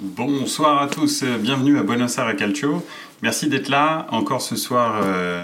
Bonsoir 0.00 0.80
à 0.80 0.86
tous, 0.86 1.24
bienvenue 1.24 1.76
à 1.76 1.82
Buenos 1.82 2.18
Aires 2.18 2.36
Calcio. 2.36 2.86
Merci 3.20 3.48
d'être 3.48 3.68
là 3.68 4.06
encore 4.10 4.42
ce 4.42 4.54
soir, 4.54 5.00
euh, 5.02 5.42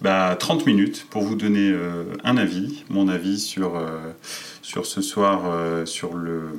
bah, 0.00 0.36
30 0.38 0.64
minutes 0.64 1.08
pour 1.10 1.22
vous 1.22 1.34
donner 1.34 1.72
euh, 1.72 2.04
un 2.22 2.36
avis, 2.36 2.84
mon 2.88 3.08
avis 3.08 3.40
sur, 3.40 3.74
euh, 3.74 3.98
sur 4.62 4.86
ce 4.86 5.02
soir 5.02 5.40
sur 5.88 6.14
le 6.14 6.50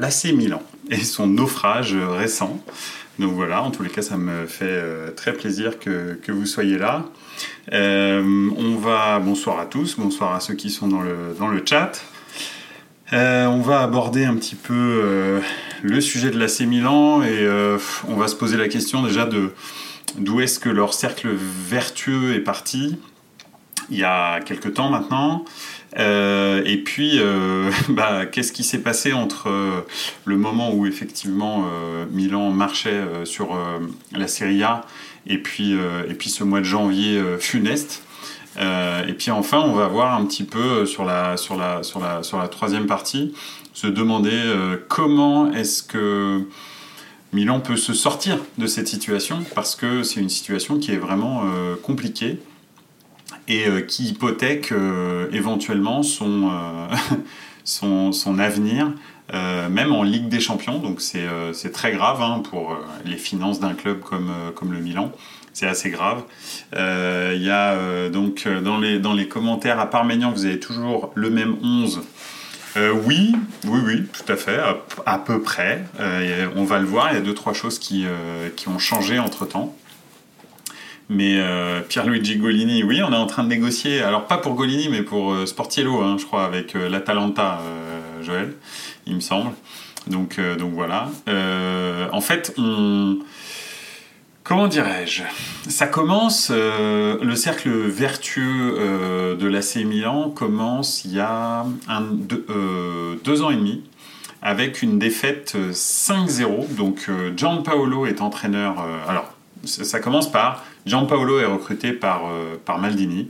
l'AC 0.00 0.32
Milan 0.32 0.62
et 0.90 0.96
son 0.96 1.26
naufrage 1.26 1.94
récent. 1.94 2.58
Donc 3.18 3.34
voilà, 3.34 3.62
en 3.62 3.70
tous 3.70 3.82
les 3.82 3.90
cas, 3.90 4.00
ça 4.00 4.16
me 4.16 4.46
fait 4.46 4.82
très 5.14 5.34
plaisir 5.34 5.78
que, 5.78 6.14
que, 6.22 6.32
vous 6.32 6.46
soyez 6.46 6.78
là. 6.78 7.04
on 7.70 8.76
va, 8.80 9.18
bonsoir 9.18 9.60
à 9.60 9.66
tous, 9.66 9.96
bonsoir 9.98 10.34
à 10.34 10.40
ceux 10.40 10.54
qui 10.54 10.70
sont 10.70 10.88
dans 10.88 11.02
le, 11.02 11.36
dans 11.38 11.48
le 11.48 11.62
chat. 11.66 12.02
on 13.12 13.60
va 13.60 13.82
aborder 13.82 14.24
un 14.24 14.36
petit 14.36 14.56
peu 14.56 15.42
le 15.82 16.00
sujet 16.00 16.30
de 16.30 16.38
l'AC 16.38 16.60
Milan 16.60 17.22
et 17.22 17.28
euh, 17.30 17.78
on 18.08 18.16
va 18.16 18.28
se 18.28 18.34
poser 18.34 18.56
la 18.56 18.68
question 18.68 19.02
déjà 19.02 19.26
de 19.26 19.52
d'où 20.18 20.40
est-ce 20.40 20.58
que 20.58 20.68
leur 20.68 20.94
cercle 20.94 21.28
vertueux 21.30 22.34
est 22.34 22.40
parti 22.40 22.96
il 23.88 23.98
y 23.98 24.04
a 24.04 24.40
quelques 24.40 24.74
temps 24.74 24.90
maintenant. 24.90 25.44
Euh, 25.96 26.60
et 26.64 26.78
puis, 26.78 27.20
euh, 27.20 27.70
bah, 27.88 28.26
qu'est-ce 28.26 28.50
qui 28.50 28.64
s'est 28.64 28.80
passé 28.80 29.12
entre 29.12 29.84
le 30.24 30.36
moment 30.36 30.74
où 30.74 30.86
effectivement 30.86 31.66
Milan 32.10 32.50
marchait 32.50 33.00
sur 33.24 33.56
la 34.12 34.26
Serie 34.26 34.62
A 34.64 34.84
et 35.26 35.38
puis, 35.38 35.72
et 35.72 36.14
puis 36.14 36.30
ce 36.30 36.42
mois 36.42 36.60
de 36.60 36.64
janvier 36.64 37.22
funeste 37.38 38.02
et 38.58 39.12
puis 39.12 39.30
enfin, 39.30 39.60
on 39.60 39.74
va 39.74 39.86
voir 39.86 40.18
un 40.18 40.24
petit 40.24 40.44
peu 40.44 40.86
sur 40.86 41.04
la, 41.04 41.36
sur 41.36 41.56
la, 41.56 41.82
sur 41.82 42.00
la, 42.00 42.22
sur 42.22 42.38
la 42.38 42.48
troisième 42.48 42.86
partie 42.86 43.34
se 43.76 43.86
demander 43.86 44.30
euh, 44.32 44.78
comment 44.88 45.52
est-ce 45.52 45.82
que 45.82 46.48
Milan 47.34 47.60
peut 47.60 47.76
se 47.76 47.92
sortir 47.92 48.38
de 48.56 48.66
cette 48.66 48.88
situation, 48.88 49.44
parce 49.54 49.76
que 49.76 50.02
c'est 50.02 50.18
une 50.18 50.30
situation 50.30 50.78
qui 50.78 50.92
est 50.92 50.96
vraiment 50.96 51.42
euh, 51.44 51.76
compliquée 51.82 52.40
et 53.48 53.66
euh, 53.66 53.82
qui 53.82 54.04
hypothèque 54.04 54.72
éventuellement 55.30 56.02
son, 56.02 56.50
avenir, 58.38 58.94
même 59.34 59.92
en 59.92 60.04
Ligue 60.04 60.30
des 60.30 60.40
Champions. 60.40 60.78
Donc 60.78 61.02
c'est 61.02 61.72
très 61.72 61.92
grave 61.92 62.22
hein, 62.22 62.40
pour 62.48 62.78
les 63.04 63.18
finances 63.18 63.60
d'un 63.60 63.74
club 63.74 64.00
comme, 64.00 64.32
comme 64.54 64.72
le 64.72 64.80
Milan. 64.80 65.12
C'est 65.52 65.66
assez 65.66 65.90
grave. 65.90 66.22
Il 66.72 67.42
y 67.42 67.50
a 67.50 68.08
donc 68.08 68.48
dans 68.48 68.78
les, 68.78 68.98
dans 68.98 69.12
les 69.12 69.28
commentaires, 69.28 69.78
à 69.80 69.90
Parménian, 69.90 70.32
vous 70.32 70.46
avez 70.46 70.60
toujours 70.60 71.12
le 71.14 71.28
même 71.28 71.56
11 71.62 72.00
euh, 72.76 72.92
oui, 72.92 73.34
oui, 73.64 73.80
oui, 73.84 74.04
tout 74.06 74.30
à 74.30 74.36
fait, 74.36 74.58
à, 75.06 75.18
peu 75.18 75.40
près. 75.40 75.84
Euh, 75.98 76.48
on 76.56 76.64
va 76.64 76.78
le 76.78 76.84
voir, 76.84 77.08
il 77.10 77.14
y 77.14 77.18
a 77.18 77.22
deux, 77.22 77.34
trois 77.34 77.54
choses 77.54 77.78
qui, 77.78 78.04
euh, 78.06 78.50
qui 78.54 78.68
ont 78.68 78.78
changé 78.78 79.18
entre-temps. 79.18 79.74
Mais 81.08 81.40
Pierluigi 81.88 82.36
Golini, 82.36 82.82
oui, 82.82 83.00
on 83.00 83.12
est 83.12 83.16
en 83.16 83.28
train 83.28 83.44
de 83.44 83.48
négocier, 83.48 84.02
alors 84.02 84.26
pas 84.26 84.38
pour 84.38 84.54
Golini, 84.54 84.88
mais 84.88 85.02
pour 85.02 85.36
Sportiello, 85.46 86.00
hein, 86.02 86.16
je 86.18 86.26
crois, 86.26 86.44
avec 86.44 86.74
l'Atalanta, 86.74 87.60
Joël, 88.22 88.54
il 89.06 89.14
me 89.14 89.20
semble. 89.20 89.52
Donc, 90.08 90.40
donc 90.58 90.72
voilà. 90.72 91.08
en 92.10 92.20
fait, 92.20 92.52
on 92.58 93.18
Comment 94.46 94.68
dirais-je? 94.68 95.24
Ça 95.68 95.88
commence, 95.88 96.52
euh, 96.54 97.18
le 97.20 97.34
cercle 97.34 97.68
vertueux 97.68 98.76
euh, 98.78 99.34
de 99.34 99.48
l'AC 99.48 99.84
Milan 99.84 100.30
commence 100.30 101.04
il 101.04 101.14
y 101.14 101.18
a 101.18 101.66
euh, 101.90 103.16
deux, 103.24 103.42
ans 103.42 103.50
et 103.50 103.56
demi 103.56 103.82
avec 104.42 104.82
une 104.82 105.00
défaite 105.00 105.56
5-0. 105.72 106.76
Donc 106.76 107.10
Gianpaolo 107.36 108.06
est 108.06 108.20
entraîneur. 108.20 108.76
alors, 109.08 109.34
ça, 109.64 109.98
commence 109.98 110.30
par 110.30 110.64
Gianpaolo 110.86 111.40
est 111.40 111.46
recruté 111.46 111.92
par 111.92 112.22
Maldini 112.78 113.28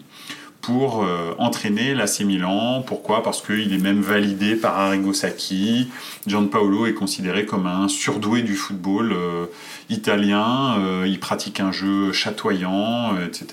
pour 0.66 1.04
euh, 1.04 1.32
entraîner 1.38 1.94
l'AC 1.94 2.22
Milan. 2.22 2.82
Pourquoi? 2.84 3.22
Parce 3.22 3.40
qu'il 3.40 3.72
est 3.72 3.78
même 3.78 4.00
validé 4.00 4.56
par 4.56 4.76
Arrigo 4.76 5.12
Sacchi. 5.12 5.88
Gianpaolo 6.26 6.86
est 6.86 6.92
considéré 6.92 7.46
comme 7.46 7.68
un 7.68 7.86
surdoué 7.86 8.42
du 8.42 8.56
football 8.56 9.12
euh, 9.12 9.46
italien. 9.90 10.76
Euh, 10.80 11.04
il 11.06 11.20
pratique 11.20 11.60
un 11.60 11.70
jeu 11.70 12.10
chatoyant, 12.10 13.16
etc. 13.24 13.46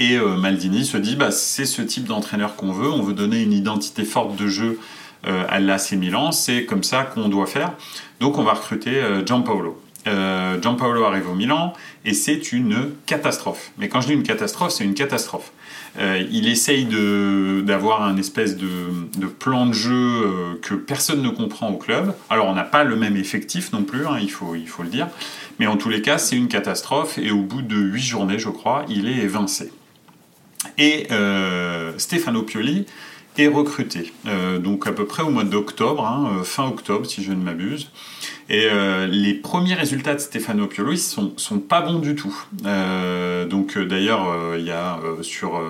Et 0.00 0.18
Maldini 0.18 0.84
se 0.84 0.96
dit, 0.96 1.14
bah, 1.14 1.30
c'est 1.30 1.66
ce 1.66 1.80
type 1.80 2.06
d'entraîneur 2.06 2.56
qu'on 2.56 2.72
veut. 2.72 2.90
On 2.90 3.02
veut 3.02 3.12
donner 3.12 3.40
une 3.40 3.52
identité 3.52 4.02
forte 4.02 4.34
de 4.34 4.48
jeu 4.48 4.80
à 5.22 5.60
l'AC 5.60 5.92
Milan. 5.92 6.32
C'est 6.32 6.64
comme 6.64 6.82
ça 6.82 7.04
qu'on 7.04 7.28
doit 7.28 7.46
faire. 7.46 7.74
Donc 8.18 8.36
on 8.36 8.42
va 8.42 8.54
recruter 8.54 9.00
Gianpaolo. 9.24 9.80
Gianpaolo 10.06 11.04
arrive 11.04 11.28
au 11.28 11.34
Milan 11.34 11.72
et 12.04 12.14
c'est 12.14 12.52
une 12.52 12.90
catastrophe. 13.06 13.72
Mais 13.78 13.88
quand 13.88 14.00
je 14.00 14.08
dis 14.08 14.12
une 14.12 14.22
catastrophe, 14.22 14.72
c'est 14.72 14.84
une 14.84 14.94
catastrophe. 14.94 15.52
Euh, 15.98 16.24
il 16.30 16.48
essaye 16.48 16.86
d'avoir 17.64 18.02
un 18.02 18.16
espèce 18.16 18.56
de, 18.56 19.26
plan 19.26 19.66
de 19.66 19.72
jeu 19.72 19.92
euh, 19.92 20.60
que 20.60 20.74
personne 20.74 21.22
ne 21.22 21.28
comprend 21.28 21.70
au 21.70 21.76
club. 21.76 22.14
Alors 22.30 22.46
on 22.46 22.54
n'a 22.54 22.64
pas 22.64 22.84
le 22.84 22.96
même 22.96 23.16
effectif 23.16 23.72
non 23.72 23.84
plus, 23.84 24.06
hein, 24.06 24.18
il, 24.20 24.30
faut, 24.30 24.54
il 24.54 24.68
faut 24.68 24.82
le 24.82 24.88
dire. 24.88 25.08
Mais 25.60 25.66
en 25.66 25.76
tous 25.76 25.88
les 25.88 26.02
cas, 26.02 26.18
c'est 26.18 26.36
une 26.36 26.48
catastrophe 26.48 27.18
et 27.18 27.30
au 27.30 27.42
bout 27.42 27.62
de 27.62 27.76
huit 27.76 28.02
journées, 28.02 28.38
je 28.38 28.48
crois, 28.48 28.84
il 28.88 29.08
est 29.08 29.18
évincé. 29.18 29.72
Et 30.78 31.06
euh, 31.12 31.92
Stefano 31.98 32.42
Pioli 32.42 32.86
est 33.36 33.48
recruté, 33.48 34.12
donc 34.60 34.86
à 34.86 34.92
peu 34.92 35.06
près 35.06 35.22
au 35.22 35.30
mois 35.30 35.44
d'octobre, 35.44 36.06
hein, 36.06 36.42
fin 36.44 36.66
octobre 36.66 37.06
si 37.06 37.22
je 37.22 37.32
ne 37.32 37.42
m'abuse. 37.42 37.90
Et 38.50 38.68
euh, 38.70 39.06
les 39.06 39.32
premiers 39.32 39.74
résultats 39.74 40.14
de 40.14 40.18
Stefano 40.18 40.66
Piolo, 40.66 40.92
ils 40.92 40.98
sont, 40.98 41.32
sont 41.36 41.58
pas 41.58 41.80
bons 41.80 41.98
du 41.98 42.14
tout. 42.14 42.36
Euh, 42.66 43.46
donc 43.46 43.76
euh, 43.76 43.86
d'ailleurs, 43.86 44.26
il 44.58 44.64
y 44.64 44.70
a 44.70 44.98
sur, 45.22 45.60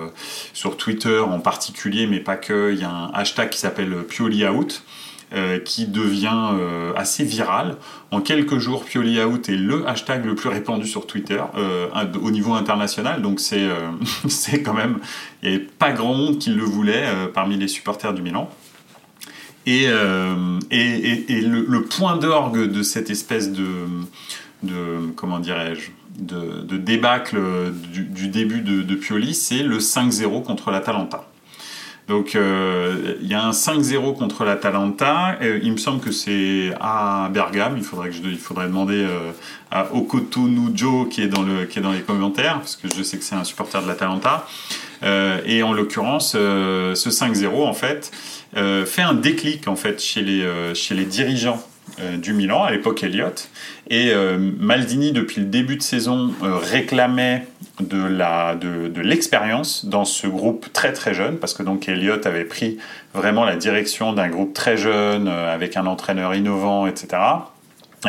sur 0.53 0.75
Twitter 0.77 1.19
en 1.19 1.39
particulier, 1.39 2.07
mais 2.07 2.19
pas 2.19 2.35
que, 2.35 2.73
il 2.73 2.79
y 2.79 2.83
a 2.83 2.89
un 2.89 3.11
hashtag 3.13 3.49
qui 3.49 3.59
s'appelle 3.59 3.95
Pioli 4.03 4.45
Out. 4.45 4.83
Qui 5.65 5.87
devient 5.87 6.51
assez 6.95 7.23
viral. 7.23 7.75
En 8.11 8.21
quelques 8.21 8.57
jours, 8.57 8.85
Pioli 8.85 9.21
Out 9.21 9.49
est 9.49 9.57
le 9.57 9.87
hashtag 9.87 10.25
le 10.25 10.35
plus 10.35 10.49
répandu 10.49 10.87
sur 10.87 11.07
Twitter 11.07 11.41
au 12.21 12.31
niveau 12.31 12.53
international. 12.53 13.21
Donc 13.21 13.39
c'est 13.39 13.67
c'est 14.27 14.61
quand 14.61 14.73
même, 14.73 14.99
il 15.43 15.65
pas 15.65 15.91
grand 15.91 16.13
monde 16.13 16.37
qui 16.37 16.51
le 16.51 16.63
voulait 16.63 17.05
parmi 17.33 17.57
les 17.57 17.67
supporters 17.67 18.13
du 18.13 18.21
Milan. 18.21 18.49
Et, 19.65 19.85
euh, 19.87 20.59
et, 20.69 21.31
et, 21.31 21.41
le, 21.41 21.81
point 21.81 22.17
d'orgue 22.17 22.71
de 22.71 22.83
cette 22.83 23.09
espèce 23.09 23.51
de, 23.51 23.65
de 24.61 25.11
comment 25.15 25.39
dirais-je, 25.39 25.89
de, 26.19 26.61
de, 26.61 26.77
débâcle 26.77 27.37
du, 27.91 28.27
début 28.27 28.61
de, 28.61 28.83
de 28.83 28.95
Pioli, 28.95 29.33
c'est 29.33 29.63
le 29.63 29.79
5-0 29.79 30.43
contre 30.43 30.69
l'Atalanta. 30.69 31.27
Donc 32.07 32.35
euh, 32.35 33.15
il 33.21 33.27
y 33.27 33.33
a 33.33 33.43
un 33.43 33.51
5-0 33.51 34.15
contre 34.15 34.45
l'Atalanta. 34.45 35.37
il 35.41 35.71
me 35.71 35.77
semble 35.77 36.01
que 36.01 36.11
c'est 36.11 36.71
à 36.79 37.29
Bergame. 37.33 37.75
Il 37.77 37.83
faudrait 37.83 38.09
que 38.09 38.15
je, 38.15 38.21
il 38.21 38.37
faudrait 38.37 38.67
demander 38.67 39.03
euh, 39.03 39.31
à 39.71 39.91
Okoto 39.93 40.41
Nujo 40.41 41.05
qui 41.05 41.23
est 41.23 41.27
dans 41.27 41.41
le 41.41 41.65
qui 41.65 41.79
est 41.79 41.81
dans 41.81 41.91
les 41.91 42.01
commentaires 42.01 42.59
parce 42.59 42.75
que 42.75 42.87
je 42.95 43.01
sais 43.01 43.17
que 43.17 43.23
c'est 43.23 43.35
un 43.35 43.43
supporter 43.43 43.81
de 43.81 43.87
l'Atalanta. 43.87 44.45
Euh, 45.03 45.41
et 45.45 45.63
en 45.63 45.73
l'occurrence, 45.73 46.31
ce 46.33 46.93
5-0 47.09 47.63
en 47.63 47.73
fait 47.73 48.11
fait 48.53 49.01
un 49.01 49.15
déclic 49.15 49.67
en 49.67 49.75
fait 49.75 50.01
chez 50.01 50.21
les 50.21 50.47
chez 50.75 50.93
les 50.93 51.05
dirigeants 51.05 51.61
du 52.17 52.33
Milan 52.33 52.63
à 52.63 52.71
l'époque 52.71 53.03
Elliott. 53.03 53.49
Et 53.89 54.11
Maldini 54.59 55.11
depuis 55.11 55.41
le 55.41 55.47
début 55.47 55.77
de 55.77 55.81
saison 55.81 56.31
réclamait 56.41 57.45
de 57.79 58.05
la 58.05 58.55
de, 58.55 58.87
de 58.87 59.01
l'expérience 59.01 59.85
dans 59.85 60.05
ce 60.05 60.27
groupe 60.27 60.71
très 60.71 60.93
très 60.93 61.13
jeune 61.13 61.37
parce 61.37 61.53
que 61.53 61.63
donc 61.63 61.89
Elliott 61.89 62.25
avait 62.25 62.45
pris 62.45 62.77
vraiment 63.13 63.43
la 63.43 63.55
direction 63.55 64.13
d'un 64.13 64.29
groupe 64.29 64.53
très 64.53 64.77
jeune 64.77 65.27
euh, 65.27 65.53
avec 65.53 65.75
un 65.75 65.85
entraîneur 65.85 66.33
innovant 66.35 66.87
etc 66.87 67.21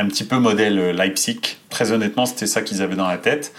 un 0.00 0.06
petit 0.06 0.24
peu 0.24 0.36
modèle 0.38 0.78
euh, 0.78 0.92
Leipzig. 0.92 1.40
Très 1.70 1.92
honnêtement 1.92 2.26
c'était 2.26 2.46
ça 2.46 2.62
qu'ils 2.62 2.82
avaient 2.82 2.96
dans 2.96 3.08
la 3.08 3.18
tête. 3.18 3.52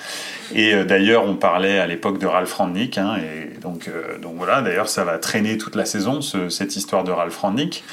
Et 0.56 0.74
euh, 0.74 0.86
d'ailleurs 0.86 1.26
on 1.26 1.36
parlait 1.36 1.80
à 1.80 1.88
l'époque 1.88 2.20
de 2.20 2.26
Ralph 2.26 2.54
Rangnick 2.54 2.98
hein, 2.98 3.18
et 3.18 3.60
donc 3.60 3.90
donc 4.22 4.36
voilà 4.38 4.62
d'ailleurs 4.62 4.90
ça 4.90 5.04
va 5.04 5.18
traîner 5.18 5.58
toute 5.58 5.76
la 5.76 5.86
saison 5.86 6.22
cette 6.22 6.76
histoire 6.76 7.04
de 7.04 7.12
Ralph 7.12 7.38
Rangnick. 7.38 7.84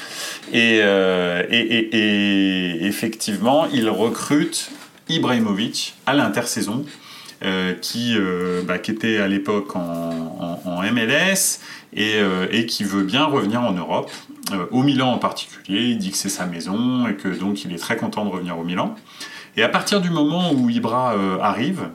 Et, 0.53 0.79
effectivement 2.81 3.67
il 3.71 3.89
recrute 3.89 4.71
Ibrahimovic 5.09 5.95
à 6.05 6.13
l'intersaison 6.13 6.85
euh, 7.43 7.73
qui, 7.79 8.15
euh, 8.17 8.63
bah, 8.63 8.79
qui 8.79 8.91
était 8.91 9.17
à 9.17 9.27
l'époque 9.27 9.75
en, 9.75 10.81
MLS 10.93 11.59
et, 11.95 12.15
euh, 12.15 12.47
et, 12.51 12.65
qui 12.65 12.83
veut 12.83 13.03
bien 13.03 13.25
revenir 13.25 13.61
en 13.61 13.71
Europe, 13.71 14.11
au 14.71 14.83
Milan 14.83 15.13
en 15.13 15.17
particulier. 15.17 15.89
Il 15.89 15.97
dit 15.97 16.11
que 16.11 16.17
c'est 16.17 16.29
sa 16.29 16.45
maison 16.45 17.07
et 17.07 17.15
que 17.15 17.27
donc 17.27 17.63
il 17.63 17.73
est 17.73 17.77
très 17.77 17.97
content 17.97 18.25
de 18.25 18.29
revenir 18.29 18.59
au 18.59 18.63
Milan. 18.63 18.95
Et 19.57 19.63
à 19.63 19.69
partir 19.69 20.01
du 20.01 20.09
moment 20.09 20.51
où 20.51 20.69
Ibra 20.69 21.15
arrive, 21.41 21.87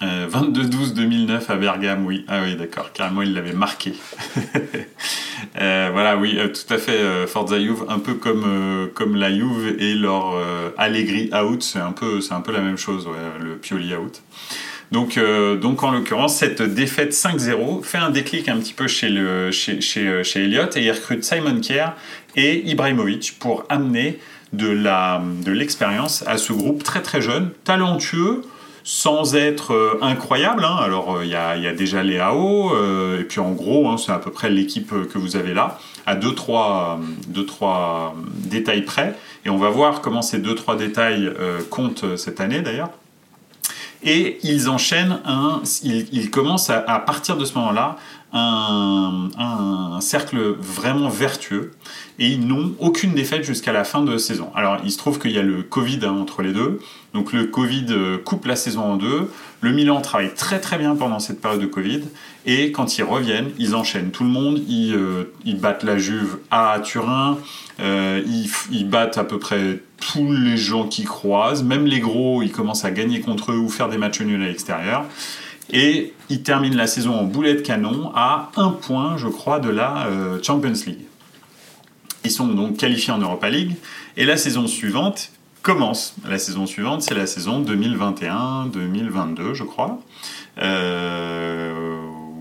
22-12-2009 0.00 1.50
à 1.50 1.56
Bergame, 1.56 2.06
oui. 2.06 2.24
Ah 2.26 2.40
oui, 2.42 2.56
d'accord, 2.56 2.90
carrément, 2.92 3.20
il 3.20 3.34
l'avait 3.34 3.52
marqué. 3.52 3.92
voilà, 5.54 6.16
oui, 6.16 6.38
tout 6.52 6.74
à 6.74 6.78
fait, 6.78 7.26
Forza 7.26 7.60
Juve, 7.60 7.84
un 7.88 7.98
peu 7.98 8.14
comme, 8.14 8.88
comme 8.94 9.16
la 9.16 9.30
Juve 9.30 9.76
et 9.78 9.94
leur 9.94 10.34
Allegri 10.78 11.30
out, 11.34 11.62
c'est 11.62 11.80
un, 11.80 11.92
peu, 11.92 12.20
un 12.30 12.40
peu 12.40 12.52
la 12.52 12.62
même 12.62 12.78
chose, 12.78 13.06
le 13.38 13.56
Pioli 13.56 13.94
out. 13.94 14.22
Donc, 14.90 15.18
euh, 15.18 15.56
donc 15.56 15.82
en 15.84 15.92
l'occurrence, 15.92 16.36
cette 16.36 16.62
défaite 16.62 17.12
5-0 17.12 17.84
fait 17.84 17.98
un 17.98 18.10
déclic 18.10 18.48
un 18.48 18.56
petit 18.56 18.74
peu 18.74 18.88
chez, 18.88 19.08
le, 19.08 19.52
chez, 19.52 19.80
chez, 19.80 20.06
euh, 20.06 20.24
chez 20.24 20.44
Elliott 20.44 20.76
et 20.76 20.82
il 20.82 20.90
recrute 20.90 21.22
Simon 21.22 21.60
Kier 21.60 21.86
et 22.34 22.68
Ibrahimovic 22.68 23.36
pour 23.38 23.64
amener 23.68 24.18
de, 24.52 24.68
la, 24.68 25.22
de 25.44 25.52
l'expérience 25.52 26.24
à 26.26 26.38
ce 26.38 26.52
groupe 26.52 26.82
très 26.82 27.02
très 27.02 27.20
jeune, 27.20 27.50
talentueux, 27.62 28.42
sans 28.82 29.36
être 29.36 29.74
euh, 29.74 29.98
incroyable. 30.02 30.64
Hein. 30.64 30.78
Alors 30.80 31.22
il 31.22 31.30
y, 31.30 31.36
a, 31.36 31.56
y, 31.56 31.68
a, 31.68 31.72
déjà 31.72 32.02
Léao, 32.02 32.72
et 33.16 33.22
puis 33.22 33.38
en 33.38 33.52
gros, 33.52 33.88
hein, 33.88 33.96
c'est 33.96 34.10
à 34.10 34.18
peu 34.18 34.32
près 34.32 34.50
l'équipe 34.50 34.90
que 34.90 35.18
vous 35.18 35.36
avez 35.36 35.54
là, 35.54 35.78
à 36.06 36.16
2-3 36.16 36.98
deux, 37.28 37.46
trois, 37.46 38.16
détails 38.34 38.82
près. 38.82 39.14
Et 39.44 39.50
on 39.50 39.56
va 39.56 39.70
voir 39.70 40.00
comment 40.00 40.22
ces 40.22 40.40
2-3 40.40 40.76
détails 40.76 41.30
comptent 41.70 42.16
cette 42.16 42.40
année 42.40 42.60
d'ailleurs. 42.60 42.90
Et 44.02 44.38
ils 44.42 44.68
enchaînent 44.68 45.20
un, 45.24 45.62
ils, 45.82 46.30
commencent 46.30 46.70
à, 46.70 46.98
partir 47.00 47.36
de 47.36 47.44
ce 47.44 47.54
moment-là 47.54 47.96
un, 48.32 49.28
un, 49.38 50.00
cercle 50.00 50.54
vraiment 50.58 51.08
vertueux 51.08 51.72
et 52.18 52.28
ils 52.28 52.46
n'ont 52.46 52.74
aucune 52.78 53.12
défaite 53.12 53.44
jusqu'à 53.44 53.72
la 53.72 53.84
fin 53.84 54.02
de 54.02 54.16
saison. 54.16 54.50
Alors 54.54 54.78
il 54.84 54.90
se 54.90 54.98
trouve 54.98 55.18
qu'il 55.18 55.32
y 55.32 55.38
a 55.38 55.42
le 55.42 55.62
Covid 55.62 56.00
hein, 56.04 56.12
entre 56.12 56.42
les 56.42 56.52
deux, 56.52 56.80
donc 57.12 57.32
le 57.32 57.44
Covid 57.44 57.86
euh, 57.90 58.18
coupe 58.18 58.46
la 58.46 58.56
saison 58.56 58.82
en 58.82 58.96
deux. 58.96 59.30
Le 59.60 59.72
Milan 59.72 60.00
travaille 60.00 60.32
très 60.32 60.58
très 60.58 60.78
bien 60.78 60.96
pendant 60.96 61.18
cette 61.18 61.40
période 61.40 61.60
de 61.60 61.66
Covid 61.66 62.02
et 62.46 62.72
quand 62.72 62.96
ils 62.96 63.04
reviennent, 63.04 63.50
ils 63.58 63.74
enchaînent 63.74 64.10
tout 64.10 64.24
le 64.24 64.30
monde. 64.30 64.60
Ils, 64.68 64.94
euh, 64.94 65.32
ils 65.44 65.58
battent 65.58 65.84
la 65.84 65.98
Juve 65.98 66.38
à 66.50 66.80
Turin, 66.82 67.36
euh, 67.80 68.22
ils, 68.26 68.50
ils 68.70 68.88
battent 68.88 69.18
à 69.18 69.24
peu 69.24 69.38
près 69.38 69.80
tous 70.00 70.32
les 70.32 70.56
gens 70.56 70.86
qui 70.86 71.04
croisent, 71.04 71.62
même 71.62 71.84
les 71.84 72.00
gros, 72.00 72.42
ils 72.42 72.52
commencent 72.52 72.86
à 72.86 72.90
gagner 72.90 73.20
contre 73.20 73.52
eux 73.52 73.58
ou 73.58 73.68
faire 73.68 73.88
des 73.88 73.98
matchs 73.98 74.20
nuls 74.22 74.42
à 74.42 74.46
l'extérieur. 74.46 75.04
Et 75.72 76.14
ils 76.28 76.42
terminent 76.42 76.76
la 76.76 76.86
saison 76.86 77.14
en 77.14 77.24
boulet 77.24 77.54
de 77.54 77.60
canon 77.60 78.12
à 78.14 78.50
un 78.56 78.70
point, 78.70 79.16
je 79.16 79.28
crois, 79.28 79.60
de 79.60 79.70
la 79.70 80.06
euh, 80.06 80.42
Champions 80.42 80.72
League. 80.86 81.06
Ils 82.24 82.30
sont 82.30 82.46
donc 82.46 82.76
qualifiés 82.76 83.12
en 83.12 83.18
Europa 83.18 83.48
League. 83.48 83.76
Et 84.16 84.24
la 84.24 84.36
saison 84.36 84.66
suivante 84.66 85.30
commence. 85.62 86.14
La 86.28 86.38
saison 86.38 86.66
suivante, 86.66 87.02
c'est 87.02 87.14
la 87.14 87.26
saison 87.26 87.62
2021-2022, 87.62 89.54
je 89.54 89.64
crois. 89.64 90.00
Euh, 90.58 91.98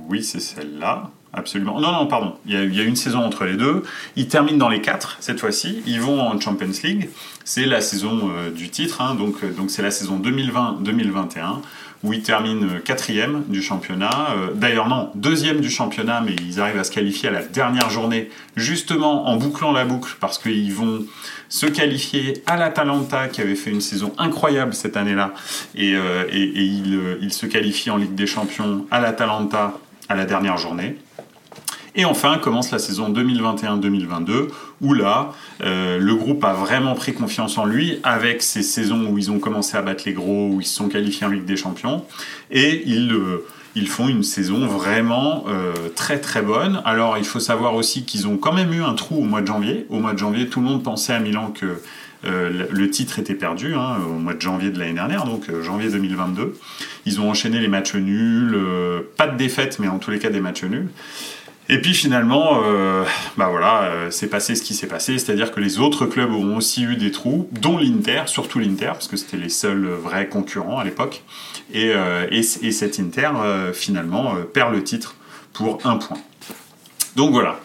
oui, 0.10 0.24
c'est 0.24 0.40
celle-là. 0.40 1.12
Absolument. 1.32 1.80
Non, 1.80 1.92
non, 1.92 2.08
pardon. 2.08 2.34
Il 2.48 2.54
y, 2.54 2.80
a, 2.80 2.84
une 2.84 2.96
saison 2.96 3.20
entre 3.20 3.46
les 3.46 3.56
deux. 3.56 3.84
Ils 4.16 4.28
terminent 4.28 4.58
dans 4.58 4.70
les 4.70 4.82
quatre 4.82 5.18
cette 5.20 5.40
fois-ci. 5.40 5.84
Ils 5.86 6.02
vont 6.02 6.20
en 6.20 6.40
Champions 6.40 6.72
League. 6.84 7.10
C'est 7.46 7.68
la 7.68 7.82
saison 7.82 8.32
euh, 8.32 8.50
du 8.50 8.70
titre. 8.70 9.02
Hein. 9.02 9.14
donc, 9.14 9.46
donc 9.56 9.70
c'est 9.70 9.84
la 9.84 9.92
saison 9.92 10.20
2020-2021 10.20 11.62
où 12.04 12.14
ils 12.14 12.22
terminent 12.22 12.68
euh, 12.68 12.80
quatrième 12.80 13.44
du 13.48 13.62
championnat. 13.62 14.30
D'ailleurs, 14.56 14.88
non, 14.88 15.12
deuxième 15.16 15.60
du 15.60 15.70
championnat, 15.70 16.22
mais 16.22 16.36
ils 16.48 16.60
arrivent 16.60 16.80
à 16.80 16.84
se 16.84 16.92
qualifier 16.92 17.30
à 17.30 17.32
la 17.32 17.44
dernière 17.44 17.90
journée, 17.90 18.30
justement 18.56 19.28
en 19.28 19.36
bouclant 19.36 19.72
la 19.72 19.86
boucle, 19.86 20.16
parce 20.20 20.38
qu'ils 20.38 20.74
vont 20.74 21.06
se 21.50 21.66
qualifier 21.66 22.42
à 22.46 22.58
l'Atalanta, 22.58 23.28
qui 23.28 23.42
avait 23.42 23.56
fait 23.56 23.72
une 23.72 23.82
saison 23.82 24.14
incroyable 24.18 24.74
cette 24.74 24.98
année-là, 24.98 25.34
et, 25.76 25.96
ils, 26.32 27.00
ils 27.22 27.34
se 27.34 27.46
qualifient 27.46 27.92
en 27.92 27.98
Ligue 27.98 28.16
des 28.16 28.28
Champions 28.28 28.86
à 28.92 29.00
l'Atalanta 29.00 29.74
à 30.08 30.16
la 30.16 30.26
dernière 30.26 30.58
journée. 30.58 30.98
Et 31.96 32.06
enfin 32.06 32.38
commence 32.38 32.72
la 32.72 32.80
saison 32.80 33.12
2021-2022 33.12 34.48
où 34.82 34.94
là, 34.94 35.34
euh, 35.64 35.98
le 36.00 36.16
groupe 36.16 36.44
a 36.44 36.54
vraiment 36.54 36.96
pris 36.96 37.14
confiance 37.14 37.58
en 37.58 37.66
lui 37.66 38.00
avec 38.04 38.42
ces 38.42 38.64
saisons 38.64 39.08
où 39.10 39.18
ils 39.18 39.32
ont 39.32 39.40
commencé 39.40 39.78
à 39.78 39.82
battre 39.82 40.04
les 40.06 40.14
gros, 40.14 40.50
où 40.50 40.62
ils 40.62 40.66
se 40.66 40.76
sont 40.76 40.88
qualifiés 40.88 41.26
en 41.28 41.30
Ligue 41.30 41.46
des 41.46 41.58
Champions. 41.58 42.06
Et 42.52 42.84
ils, 42.86 43.12
euh, 43.12 43.46
ils 43.76 43.88
font 43.88 44.08
une 44.08 44.24
saison 44.24 44.66
vraiment 44.68 45.46
euh, 45.48 45.74
très 45.96 46.20
très 46.20 46.42
bonne. 46.42 46.82
Alors 46.86 47.18
il 47.18 47.26
faut 47.26 47.40
savoir 47.40 47.76
aussi 47.76 48.04
qu'ils 48.04 48.28
ont 48.28 48.38
quand 48.38 48.54
même 48.54 48.74
eu 48.74 48.84
un 48.84 48.94
trou 48.94 49.18
au 49.18 49.26
mois 49.26 49.42
de 49.42 49.48
janvier. 49.48 49.86
Au 49.90 50.00
mois 50.00 50.14
de 50.14 50.20
janvier, 50.20 50.48
tout 50.48 50.62
le 50.62 50.68
monde 50.68 50.84
pensait 50.84 51.14
à 51.14 51.20
Milan 51.20 51.52
que 51.54 51.82
le 52.24 52.90
titre 52.90 53.20
était 53.20 53.34
perdu 53.34 53.76
hein, 53.76 53.96
au 54.10 54.20
mois 54.20 54.34
de 54.34 54.42
janvier 54.42 54.72
de 54.72 54.78
l'année 54.78 54.92
dernière, 54.92 55.24
donc 55.24 55.46
janvier 55.62 55.90
2022. 55.90 56.54
Ils 57.06 57.22
ont 57.22 57.30
enchaîné 57.30 57.60
les 57.60 57.70
matchs 57.70 57.96
nuls, 57.96 58.60
pas 59.16 59.28
de 59.28 59.38
défaite, 59.38 59.80
mais 59.80 59.88
en 59.88 60.00
tous 60.00 60.12
les 60.12 60.20
cas 60.20 60.30
des 60.30 60.42
matchs 60.42 60.66
nuls. 60.66 60.90
Et 61.72 61.80
puis 61.80 61.94
finalement, 61.94 62.64
euh, 62.66 63.06
bah 63.38 63.50
voilà, 63.52 63.84
euh, 63.84 64.10
c'est 64.10 64.28
passé 64.28 64.56
ce 64.56 64.64
qui 64.64 64.74
s'est 64.74 64.88
passé, 64.88 65.20
c'est-à-dire 65.20 65.52
que 65.52 65.60
les 65.60 65.78
autres 65.78 66.08
clubs 66.08 66.32
ont 66.32 66.58
aussi 66.58 66.82
eu 66.82 66.96
des 66.96 67.12
trous, 67.12 67.48
dont 67.52 67.78
l'Inter, 67.78 68.24
surtout 68.26 68.58
l'Inter, 68.58 68.88
parce 68.88 69.08
que 69.08 69.18
c'était 69.18 69.38
les 69.38 69.50
seuls 69.50 69.86
vrais 69.86 70.28
concurrents 70.28 70.80
à 70.80 70.84
l'époque. 70.84 71.22
Et, 71.72 71.92
euh, 71.94 72.26
et, 72.32 72.40
et, 72.40 72.72
cet 72.72 73.00
Inter, 73.00 73.30
finalement, 73.74 74.34
perd 74.52 74.74
le 74.74 74.84
titre 74.84 75.16
pour 75.54 75.78
un 75.86 75.98
point. 75.98 76.18
Donc 77.16 77.34
voilà, 77.34 77.60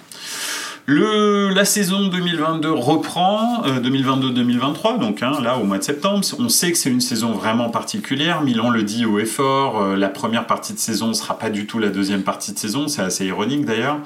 le, 0.86 1.48
la 1.48 1.64
saison 1.64 2.08
2022 2.08 2.70
reprend, 2.70 3.62
2022-2023, 3.62 4.96
euh, 4.96 4.98
donc 4.98 5.22
hein, 5.22 5.32
là 5.42 5.56
au 5.56 5.64
mois 5.64 5.78
de 5.78 5.82
septembre. 5.82 6.20
On 6.38 6.50
sait 6.50 6.72
que 6.72 6.78
c'est 6.78 6.90
une 6.90 7.00
saison 7.00 7.32
vraiment 7.32 7.70
particulière. 7.70 8.42
Milan 8.42 8.68
le 8.68 8.82
dit 8.82 9.06
haut 9.06 9.18
et 9.18 9.24
fort. 9.24 9.80
Euh, 9.80 9.96
la 9.96 10.10
première 10.10 10.46
partie 10.46 10.74
de 10.74 10.78
saison 10.78 11.08
ne 11.08 11.14
sera 11.14 11.38
pas 11.38 11.48
du 11.48 11.66
tout 11.66 11.78
la 11.78 11.88
deuxième 11.88 12.22
partie 12.22 12.52
de 12.52 12.58
saison. 12.58 12.86
C'est 12.86 13.00
assez 13.00 13.24
ironique 13.24 13.64
d'ailleurs. 13.64 13.98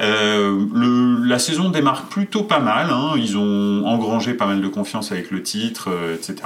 Euh, 0.00 0.66
la 1.24 1.38
saison 1.38 1.70
démarre 1.70 2.02
plutôt 2.02 2.42
pas 2.42 2.60
mal. 2.60 2.90
Hein. 2.90 3.14
Ils 3.16 3.38
ont 3.38 3.86
engrangé 3.86 4.34
pas 4.34 4.46
mal 4.46 4.60
de 4.60 4.68
confiance 4.68 5.12
avec 5.12 5.30
le 5.30 5.42
titre, 5.42 5.88
etc. 6.14 6.42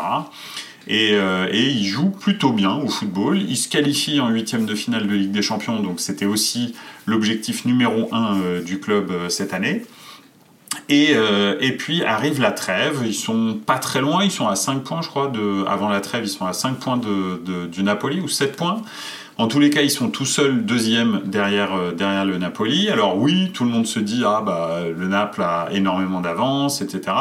Et, 0.88 1.10
euh, 1.12 1.46
et, 1.50 1.68
il 1.68 1.84
joue 1.84 2.10
plutôt 2.10 2.52
bien 2.52 2.74
au 2.74 2.88
football. 2.88 3.40
Il 3.40 3.56
se 3.56 3.68
qualifie 3.68 4.20
en 4.20 4.28
huitième 4.28 4.66
de 4.66 4.74
finale 4.74 5.06
de 5.06 5.14
Ligue 5.14 5.30
des 5.30 5.42
Champions, 5.42 5.80
donc 5.80 6.00
c'était 6.00 6.26
aussi 6.26 6.74
l'objectif 7.06 7.64
numéro 7.64 8.08
un 8.12 8.40
euh, 8.40 8.62
du 8.62 8.80
club 8.80 9.10
euh, 9.10 9.28
cette 9.28 9.52
année. 9.54 9.84
Et, 10.88 11.12
et, 11.60 11.76
puis 11.76 12.04
arrive 12.04 12.40
la 12.40 12.50
trêve, 12.50 13.02
ils 13.04 13.14
sont 13.14 13.58
pas 13.64 13.78
très 13.78 14.00
loin, 14.00 14.24
ils 14.24 14.30
sont 14.30 14.48
à 14.48 14.56
5 14.56 14.82
points 14.82 15.02
je 15.02 15.08
crois, 15.08 15.28
de, 15.28 15.64
avant 15.66 15.88
la 15.88 16.00
trêve 16.00 16.24
ils 16.24 16.28
sont 16.28 16.46
à 16.46 16.52
5 16.52 16.78
points 16.78 16.96
de, 16.96 17.66
du 17.66 17.82
Napoli, 17.84 18.20
ou 18.20 18.28
7 18.28 18.56
points. 18.56 18.82
En 19.36 19.46
tous 19.46 19.58
les 19.58 19.70
cas, 19.70 19.82
ils 19.82 19.90
sont 19.90 20.10
tout 20.10 20.26
seuls 20.26 20.64
deuxième 20.64 21.22
derrière, 21.24 21.92
derrière 21.96 22.24
le 22.24 22.38
Napoli. 22.38 22.88
Alors 22.88 23.16
oui, 23.16 23.50
tout 23.52 23.64
le 23.64 23.70
monde 23.70 23.86
se 23.86 23.98
dit, 24.00 24.22
ah 24.24 24.42
bah 24.44 24.80
le 24.96 25.08
Naples 25.08 25.42
a 25.42 25.68
énormément 25.72 26.20
d'avance, 26.20 26.82
etc. 26.82 27.16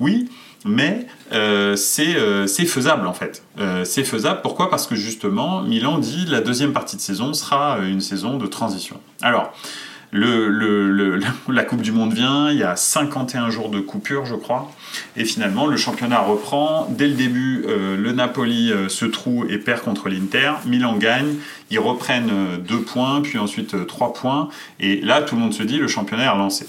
Oui, 0.00 0.28
mais 0.64 1.06
euh, 1.32 1.76
euh, 1.98 2.46
c'est 2.46 2.64
faisable 2.64 3.06
en 3.06 3.12
fait. 3.12 3.42
Euh, 3.58 3.84
c'est 3.84 4.04
faisable, 4.04 4.40
pourquoi? 4.42 4.70
Parce 4.70 4.86
que 4.86 4.94
justement, 4.94 5.62
Milan 5.62 5.98
dit 5.98 6.26
la 6.26 6.40
deuxième 6.40 6.72
partie 6.72 6.96
de 6.96 7.00
saison 7.00 7.32
sera 7.34 7.78
une 7.80 8.00
saison 8.00 8.36
de 8.38 8.46
transition. 8.46 9.00
Alors, 9.22 9.52
la 10.12 11.64
Coupe 11.64 11.82
du 11.82 11.90
Monde 11.90 12.12
vient, 12.12 12.48
il 12.50 12.58
y 12.58 12.62
a 12.62 12.76
51 12.76 13.50
jours 13.50 13.68
de 13.68 13.80
coupure, 13.80 14.24
je 14.26 14.36
crois, 14.36 14.70
et 15.16 15.24
finalement, 15.24 15.66
le 15.66 15.76
championnat 15.76 16.20
reprend. 16.20 16.86
Dès 16.88 17.08
le 17.08 17.14
début, 17.14 17.64
le 17.66 18.12
Napoli 18.12 18.72
se 18.86 19.06
trouve 19.06 19.50
et 19.50 19.58
perd 19.58 19.80
contre 19.80 20.08
l'Inter, 20.08 20.52
Milan 20.66 20.96
gagne, 20.98 21.34
ils 21.70 21.80
reprennent 21.80 22.30
deux 22.60 22.82
points, 22.82 23.22
puis 23.22 23.38
ensuite 23.38 23.88
trois 23.88 24.12
points, 24.12 24.50
et 24.78 25.00
là, 25.00 25.20
tout 25.20 25.34
le 25.34 25.40
monde 25.40 25.52
se 25.52 25.64
dit 25.64 25.78
le 25.78 25.88
championnat 25.88 26.26
est 26.26 26.28
relancé. 26.28 26.66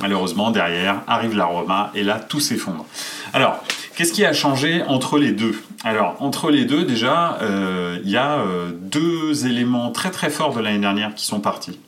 Malheureusement, 0.00 0.50
derrière 0.50 1.02
arrive 1.06 1.36
la 1.36 1.44
Roma 1.44 1.90
et 1.94 2.02
là 2.02 2.18
tout 2.18 2.40
s'effondre. 2.40 2.86
Alors, 3.32 3.62
qu'est-ce 3.94 4.12
qui 4.12 4.24
a 4.24 4.32
changé 4.32 4.82
entre 4.82 5.18
les 5.18 5.32
deux? 5.32 5.54
Alors, 5.84 6.16
entre 6.20 6.50
les 6.50 6.64
deux, 6.64 6.84
déjà, 6.84 7.38
euh, 7.42 7.98
il 8.04 8.10
y 8.10 8.16
a 8.16 8.38
euh, 8.38 8.70
deux 8.72 9.46
éléments 9.46 9.90
très 9.90 10.10
très 10.10 10.30
forts 10.30 10.54
de 10.54 10.60
l'année 10.60 10.78
dernière 10.78 11.14
qui 11.14 11.26
sont 11.26 11.40
partis. 11.40 11.78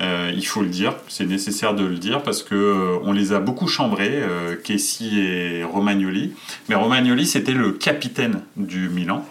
Euh, 0.00 0.32
il 0.34 0.46
faut 0.46 0.60
le 0.60 0.68
dire, 0.68 0.94
c'est 1.08 1.24
nécessaire 1.24 1.74
de 1.74 1.84
le 1.84 1.96
dire 1.96 2.22
parce 2.22 2.42
que 2.42 2.98
on 3.02 3.12
les 3.12 3.32
a 3.32 3.40
beaucoup 3.40 3.66
chambrés, 3.66 4.22
Kessi 4.62 5.20
et 5.20 5.64
Romagnoli. 5.64 6.32
Mais 6.68 6.74
Romagnoli, 6.74 7.26
c'était 7.26 7.52
le 7.52 7.72
capitaine 7.72 8.42
du 8.56 8.88
Milan. 8.88 9.24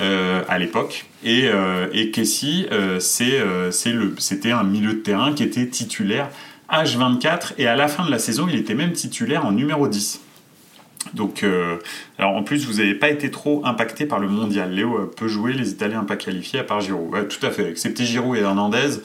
à 0.00 0.58
l'époque. 0.58 1.06
Et, 1.24 1.48
et 1.92 2.10
Kessi, 2.10 2.66
c'était 2.98 4.50
un 4.50 4.64
milieu 4.64 4.94
de 4.94 4.98
terrain 4.98 5.32
qui 5.32 5.44
était 5.44 5.68
titulaire 5.68 6.28
H24 6.70 7.54
et 7.58 7.66
à 7.66 7.76
la 7.76 7.88
fin 7.88 8.04
de 8.04 8.10
la 8.10 8.18
saison, 8.18 8.46
il 8.48 8.56
était 8.56 8.74
même 8.74 8.92
titulaire 8.92 9.44
en 9.44 9.52
numéro 9.52 9.88
10. 9.88 10.20
Donc, 11.14 11.42
euh, 11.42 11.78
alors 12.18 12.36
en 12.36 12.42
plus, 12.42 12.66
vous 12.66 12.74
n'avez 12.74 12.94
pas 12.94 13.10
été 13.10 13.30
trop 13.30 13.62
impacté 13.64 14.06
par 14.06 14.18
le 14.18 14.28
mondial. 14.28 14.72
Léo 14.72 14.96
euh, 14.96 15.10
peut 15.14 15.28
jouer, 15.28 15.52
les 15.52 15.70
Italiens 15.70 16.04
pas 16.04 16.16
qualifiés 16.16 16.60
à 16.60 16.64
part 16.64 16.80
Giroud. 16.80 17.28
tout 17.28 17.44
à 17.44 17.50
fait, 17.50 17.68
excepté 17.68 18.04
Giroud 18.04 18.36
et 18.36 18.40
Hernandez, 18.40 19.00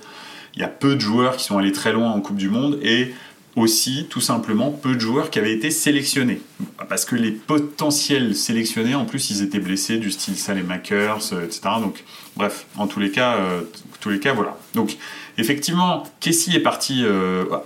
il 0.56 0.62
y 0.62 0.64
a 0.64 0.68
peu 0.68 0.96
de 0.96 1.02
joueurs 1.02 1.38
qui 1.38 1.44
sont 1.44 1.58
allés 1.58 1.72
très 1.72 1.94
loin 1.94 2.12
en 2.12 2.22
Coupe 2.22 2.38
du 2.38 2.50
Monde 2.50 2.80
et 2.82 3.14
aussi 3.58 4.06
tout 4.08 4.22
simplement 4.22 4.72
peu 4.72 4.94
de 4.94 5.00
joueurs 5.00 5.32
qui 5.32 5.40
avaient 5.40 5.52
été 5.52 5.72
sélectionnés. 5.72 6.40
Parce 6.90 7.06
que 7.06 7.16
les 7.16 7.32
potentiels 7.32 8.36
sélectionnés, 8.36 8.94
en 8.94 9.06
plus, 9.06 9.32
ils 9.32 9.42
étaient 9.42 9.60
blessés, 9.60 9.98
du 9.98 10.12
style 10.12 10.38
Salemakers, 10.38 11.34
etc. 11.44 11.62
Donc, 11.82 12.04
bref, 12.36 12.68
en 12.78 12.86
tous 12.86 13.00
les 13.00 13.10
cas, 13.10 13.36
tous 14.00 14.10
les 14.10 14.20
cas 14.20 14.34
voilà. 14.34 14.58
Donc, 14.76 14.98
effectivement, 15.40 16.04
Kessie 16.20 16.56
est 16.56 16.62
parti 16.62 17.04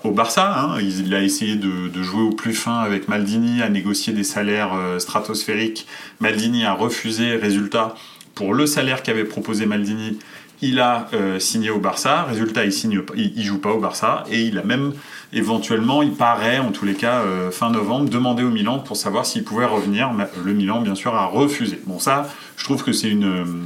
au 0.04 0.12
Barça. 0.12 0.62
Hein. 0.62 0.80
il, 0.82 1.14
a 1.14 1.22
essayé 1.22 1.58
de, 1.58 2.02
jouer 2.02 2.24
au 2.24 2.32
plus 2.32 2.54
fin 2.54 2.80
avec 2.80 3.10
Maldini, 3.10 3.62
à 3.62 3.70
négocier 3.70 4.14
des 4.14 4.24
salaires 4.24 4.74
stratosphériques. 4.98 5.88
Maldini 6.22 6.64
a 6.64 6.74
refusé. 6.74 7.36
Résultat, 7.36 7.96
pour 8.34 8.54
le 8.54 8.66
salaire 8.66 9.04
qu'avait 9.04 9.26
proposé 9.26 9.66
Maldini, 9.66 10.18
il 10.62 10.80
a 10.80 11.08
euh, 11.14 11.40
signé 11.40 11.70
au 11.70 11.80
Barça. 11.80 12.24
Résultat, 12.24 12.66
il 12.66 12.72
signe, 12.72 13.02
il, 13.16 13.44
joue 13.44 13.60
pas 13.60 13.72
au 13.72 13.80
Barça 13.80 14.24
et 14.30 14.42
il 14.42 14.58
a 14.58 14.64
même 14.64 14.94
éventuellement, 15.34 16.02
il 16.04 16.12
paraît 16.12 16.60
en 16.60 16.72
tous 16.72 16.86
les 16.86 16.94
cas 16.94 17.22
euh, 17.22 17.52
fin 17.52 17.72
novembre, 17.72 18.10
demandé 18.10 18.44
au 18.44 18.50
Milan 18.50 18.80
pour 18.80 18.98
savoir 18.98 19.26
s'il 19.26 19.44
pouvait 19.44 19.66
revenir. 19.66 20.12
Le 20.44 20.54
Milan, 20.54 20.82
bien 20.82 20.96
sûr, 20.96 21.16
a 21.16 21.26
refusé. 21.26 21.82
Bon, 21.86 22.00
ça, 22.00 22.30
je 22.58 22.64
trouve 22.64 22.84
que 22.84 22.92
c'est 22.92 23.10
une, 23.10 23.66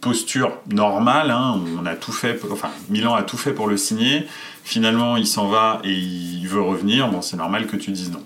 posture 0.00 0.52
normale. 0.70 1.30
Hein. 1.30 1.60
On 1.80 1.86
a 1.86 1.94
tout 1.94 2.12
fait, 2.12 2.38
enfin, 2.50 2.70
Milan 2.90 3.14
a 3.14 3.22
tout 3.22 3.38
fait 3.38 3.52
pour 3.52 3.66
le 3.66 3.76
signer. 3.76 4.26
Finalement, 4.62 5.16
il 5.16 5.26
s'en 5.26 5.48
va 5.48 5.80
et 5.84 5.92
il 5.92 6.46
veut 6.46 6.60
revenir. 6.60 7.08
Bon, 7.08 7.22
c'est 7.22 7.36
normal 7.36 7.66
que 7.66 7.76
tu 7.76 7.92
dises 7.92 8.12
non. 8.12 8.22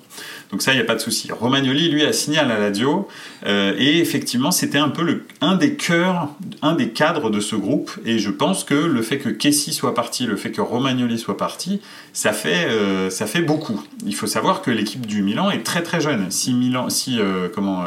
Donc 0.51 0.63
ça, 0.63 0.73
il 0.73 0.77
n'y 0.77 0.83
a 0.83 0.85
pas 0.85 0.95
de 0.95 1.01
souci. 1.01 1.31
Romagnoli, 1.33 1.89
lui, 1.89 2.05
a 2.05 2.13
signé 2.13 2.39
à 2.39 2.45
la 2.45 2.59
Ladio, 2.59 3.09
euh, 3.47 3.75
et 3.79 3.99
effectivement, 3.99 4.51
c'était 4.51 4.79
un 4.79 4.89
peu 4.89 5.23
un 5.41 5.57
des 5.57 5.75
cœurs, 5.75 6.29
un 6.63 6.75
des 6.75 6.91
cadres 6.91 7.31
de 7.31 7.41
ce 7.41 7.57
groupe, 7.57 7.91
et 8.05 8.19
je 8.19 8.31
pense 8.31 8.65
que 8.65 8.75
le 8.75 9.03
fait 9.03 9.19
que 9.19 9.29
Kessi 9.29 9.73
soit 9.73 9.95
parti, 9.95 10.27
le 10.27 10.37
fait 10.37 10.51
que 10.51 10.61
Romagnoli 10.61 11.19
soit 11.19 11.37
parti, 11.37 11.81
ça 12.13 12.33
fait, 12.33 12.67
euh, 12.69 13.11
ça 13.11 13.27
fait 13.27 13.43
beaucoup. 13.43 13.83
Il 14.07 14.15
faut 14.15 14.27
savoir 14.27 14.63
que 14.63 14.71
l'équipe 14.71 15.07
du 15.07 15.23
Milan 15.23 15.51
est 15.51 15.63
très 15.63 15.83
très 15.83 16.01
jeune. 16.01 16.31
Si, 16.31 16.55
Milan, 16.55 16.89
si 16.89 17.19
euh, 17.19 17.49
comment, 17.53 17.83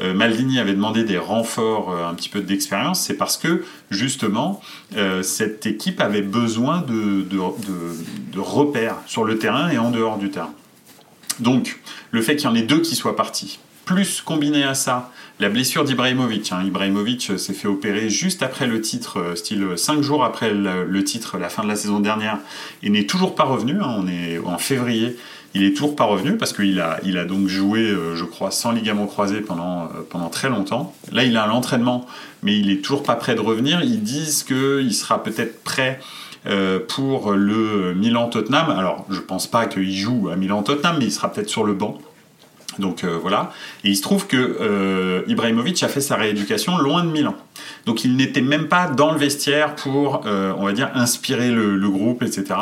Maldini 0.00 0.58
avait 0.58 0.74
demandé 0.74 1.04
des 1.04 1.18
renforts, 1.18 1.94
un 1.94 2.14
petit 2.14 2.28
peu 2.28 2.40
d'expérience, 2.40 3.00
c'est 3.00 3.14
parce 3.14 3.36
que 3.36 3.64
justement, 3.90 4.60
cette 5.22 5.66
équipe 5.66 6.00
avait 6.00 6.22
besoin 6.22 6.82
de, 6.82 7.22
de 7.22 8.38
repères 8.38 8.96
sur 9.06 9.24
le 9.24 9.38
terrain 9.38 9.68
et 9.70 9.78
en 9.78 9.90
dehors 9.90 10.18
du 10.18 10.30
terrain. 10.30 10.54
Donc, 11.40 11.80
le 12.10 12.22
fait 12.22 12.36
qu'il 12.36 12.48
y 12.48 12.52
en 12.52 12.54
ait 12.54 12.62
deux 12.62 12.80
qui 12.80 12.94
soient 12.94 13.16
partis, 13.16 13.58
plus 13.84 14.20
combiné 14.20 14.62
à 14.62 14.74
ça, 14.74 15.10
la 15.40 15.48
blessure 15.48 15.84
d'Ibrahimovic. 15.84 16.52
Hein. 16.52 16.62
Ibrahimovic 16.64 17.38
s'est 17.38 17.54
fait 17.54 17.66
opérer 17.66 18.10
juste 18.10 18.42
après 18.42 18.66
le 18.66 18.80
titre, 18.80 19.18
euh, 19.18 19.36
style 19.36 19.66
5 19.76 20.02
jours 20.02 20.22
après 20.22 20.52
le, 20.52 21.04
titre, 21.04 21.38
la 21.38 21.48
fin 21.48 21.62
de 21.62 21.68
la 21.68 21.76
saison 21.76 21.98
dernière, 21.98 22.38
et 22.82 22.90
n'est 22.90 23.06
toujours 23.06 23.34
pas 23.34 23.44
revenu. 23.44 23.80
Hein. 23.80 23.96
On 23.98 24.06
est 24.06 24.38
en 24.38 24.58
février, 24.58 25.16
il 25.54 25.64
est 25.64 25.72
toujours 25.72 25.96
pas 25.96 26.04
revenu 26.04 26.36
parce 26.36 26.52
qu'il 26.52 26.80
a, 26.80 27.24
donc 27.24 27.48
joué, 27.48 27.80
euh, 27.80 28.14
je 28.14 28.24
crois, 28.24 28.52
sans 28.52 28.70
ligament 28.70 29.06
croisé 29.06 29.40
pendant, 29.40 29.84
euh, 29.84 30.02
pendant 30.08 30.28
très 30.28 30.48
longtemps. 30.48 30.94
Là, 31.10 31.24
il 31.24 31.36
a 31.36 31.46
l'entraînement, 31.46 32.06
mais 32.42 32.56
il 32.56 32.70
est 32.70 32.82
toujours 32.82 33.02
pas 33.02 33.16
prêt 33.16 33.34
de 33.34 33.40
revenir. 33.40 33.82
Ils 33.82 34.02
disent 34.02 34.44
qu'il 34.44 34.94
sera 34.94 35.22
peut-être 35.22 35.64
prêt 35.64 35.98
euh, 35.98 36.04
pour 36.88 37.32
le 37.32 37.94
Milan-Tottenham. 37.94 38.70
Alors, 38.70 39.06
je 39.10 39.20
pense 39.20 39.46
pas 39.46 39.66
qu'il 39.66 39.94
joue 39.94 40.28
à 40.32 40.36
Milan-Tottenham, 40.36 40.96
mais 40.98 41.06
il 41.06 41.12
sera 41.12 41.30
peut-être 41.32 41.48
sur 41.48 41.64
le 41.64 41.74
banc. 41.74 41.98
Donc 42.78 43.04
euh, 43.04 43.18
voilà. 43.20 43.52
Et 43.84 43.90
il 43.90 43.96
se 43.96 44.02
trouve 44.02 44.26
que 44.26 44.36
euh, 44.36 45.22
Ibrahimovic 45.26 45.82
a 45.82 45.88
fait 45.88 46.00
sa 46.00 46.16
rééducation 46.16 46.78
loin 46.78 47.04
de 47.04 47.10
Milan. 47.10 47.34
Donc 47.86 48.04
il 48.04 48.16
n'était 48.16 48.40
même 48.40 48.68
pas 48.68 48.86
dans 48.86 49.12
le 49.12 49.18
vestiaire 49.18 49.74
pour, 49.74 50.22
on 50.24 50.64
va 50.64 50.72
dire, 50.72 50.90
inspirer 50.94 51.50
le, 51.50 51.88
groupe, 51.88 52.22
etc 52.22 52.54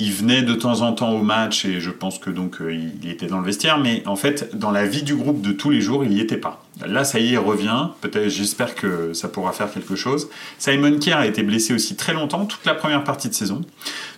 il 0.00 0.12
venait 0.12 0.42
de 0.42 0.54
temps 0.54 0.80
en 0.80 0.92
temps 0.92 1.12
au 1.12 1.22
match 1.22 1.64
et 1.66 1.78
je 1.78 1.90
pense 1.90 2.18
que 2.18 2.30
donc 2.30 2.60
euh, 2.60 2.74
il 2.74 3.10
était 3.10 3.26
dans 3.26 3.38
le 3.38 3.44
vestiaire, 3.44 3.78
mais 3.78 4.02
en 4.06 4.16
fait 4.16 4.56
dans 4.56 4.70
la 4.70 4.86
vie 4.86 5.02
du 5.02 5.14
groupe 5.14 5.42
de 5.42 5.52
tous 5.52 5.70
les 5.70 5.80
jours 5.80 6.04
il 6.04 6.10
n'y 6.10 6.20
était 6.20 6.38
pas. 6.38 6.64
Là 6.86 7.04
ça 7.04 7.20
y 7.20 7.28
est, 7.28 7.32
il 7.32 7.38
revient. 7.38 7.88
Peut-être, 8.00 8.28
j'espère 8.28 8.74
que 8.74 9.12
ça 9.12 9.28
pourra 9.28 9.52
faire 9.52 9.70
quelque 9.70 9.96
chose. 9.96 10.28
Simon 10.58 10.98
Kier 10.98 11.12
a 11.12 11.26
été 11.26 11.42
blessé 11.42 11.74
aussi 11.74 11.96
très 11.96 12.14
longtemps, 12.14 12.46
toute 12.46 12.64
la 12.64 12.74
première 12.74 13.04
partie 13.04 13.28
de 13.28 13.34
saison. 13.34 13.60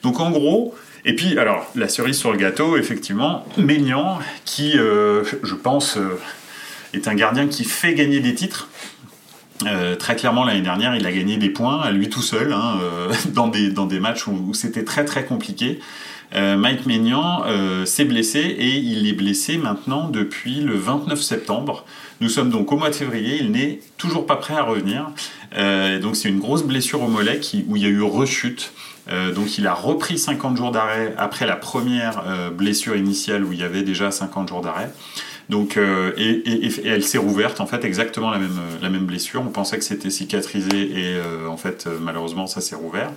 Donc 0.02 0.20
en 0.20 0.30
gros, 0.30 0.74
et 1.04 1.16
puis 1.16 1.36
alors 1.38 1.66
la 1.74 1.88
cerise 1.88 2.16
sur 2.16 2.30
le 2.30 2.38
gâteau, 2.38 2.76
effectivement, 2.76 3.44
Maignan 3.58 4.20
qui, 4.44 4.78
euh, 4.78 5.24
je 5.42 5.54
pense, 5.54 5.96
euh, 5.96 6.18
est 6.94 7.08
un 7.08 7.14
gardien 7.14 7.48
qui 7.48 7.64
fait 7.64 7.94
gagner 7.94 8.20
des 8.20 8.34
titres. 8.34 8.68
Euh, 9.66 9.96
très 9.96 10.16
clairement, 10.16 10.44
l'année 10.44 10.62
dernière, 10.62 10.94
il 10.96 11.06
a 11.06 11.12
gagné 11.12 11.36
des 11.36 11.50
points 11.50 11.80
à 11.80 11.90
lui 11.90 12.08
tout 12.08 12.22
seul 12.22 12.52
hein, 12.52 12.78
euh, 12.82 13.12
dans, 13.34 13.48
des, 13.48 13.70
dans 13.70 13.86
des 13.86 14.00
matchs 14.00 14.26
où, 14.26 14.54
c'était 14.54 14.84
très 14.84 15.04
très 15.04 15.24
compliqué. 15.24 15.80
Euh, 16.34 16.56
Mike 16.56 16.86
Maignan 16.86 17.44
s'est 17.84 18.06
blessé 18.06 18.38
et 18.38 18.76
il 18.76 19.06
est 19.06 19.12
blessé 19.12 19.58
maintenant 19.58 20.08
depuis 20.08 20.60
le 20.60 20.76
29 20.76 21.20
septembre. 21.20 21.84
Nous 22.22 22.30
sommes 22.30 22.48
donc 22.48 22.72
au 22.72 22.76
mois 22.78 22.88
de 22.88 22.94
février, 22.94 23.36
il 23.38 23.50
n'est 23.50 23.80
toujours 23.98 24.24
pas 24.24 24.36
prêt 24.36 24.54
à 24.54 24.62
revenir. 24.62 25.10
donc 26.00 26.16
c'est 26.16 26.30
une 26.30 26.38
grosse 26.38 26.62
blessure 26.62 27.02
au 27.02 27.08
mollet 27.08 27.40
où 27.68 27.76
il 27.76 27.82
y 27.82 27.84
a 27.84 27.90
eu 27.90 28.00
rechute. 28.00 28.72
donc 29.34 29.58
il 29.58 29.66
a 29.66 29.74
repris 29.74 30.16
50 30.16 30.56
jours 30.56 30.70
d'arrêt 30.70 31.12
après 31.18 31.46
la 31.46 31.56
première 31.56 32.22
blessure 32.56 32.96
initiale 32.96 33.44
où 33.44 33.52
il 33.52 33.58
y 33.58 33.64
avait 33.64 33.82
déjà 33.82 34.10
50 34.10 34.48
jours 34.48 34.62
d'arrêt. 34.62 34.90
Donc, 35.48 35.76
euh, 35.76 36.12
et, 36.16 36.42
elle 36.84 37.04
s'est 37.04 37.18
rouverte, 37.18 37.60
en 37.60 37.66
fait, 37.66 37.84
exactement 37.84 38.30
la 38.30 38.38
même, 38.38 38.58
la 38.80 38.90
même 38.90 39.06
blessure. 39.06 39.42
On 39.42 39.50
pensait 39.50 39.78
que 39.78 39.84
c'était 39.84 40.10
cicatrisé 40.10 40.82
et 40.82 41.16
euh, 41.16 41.46
en 41.48 41.56
fait, 41.56 41.86
euh, 41.86 41.98
malheureusement, 42.00 42.46
ça 42.46 42.60
s'est 42.60 42.76
rouvert. 42.76 43.10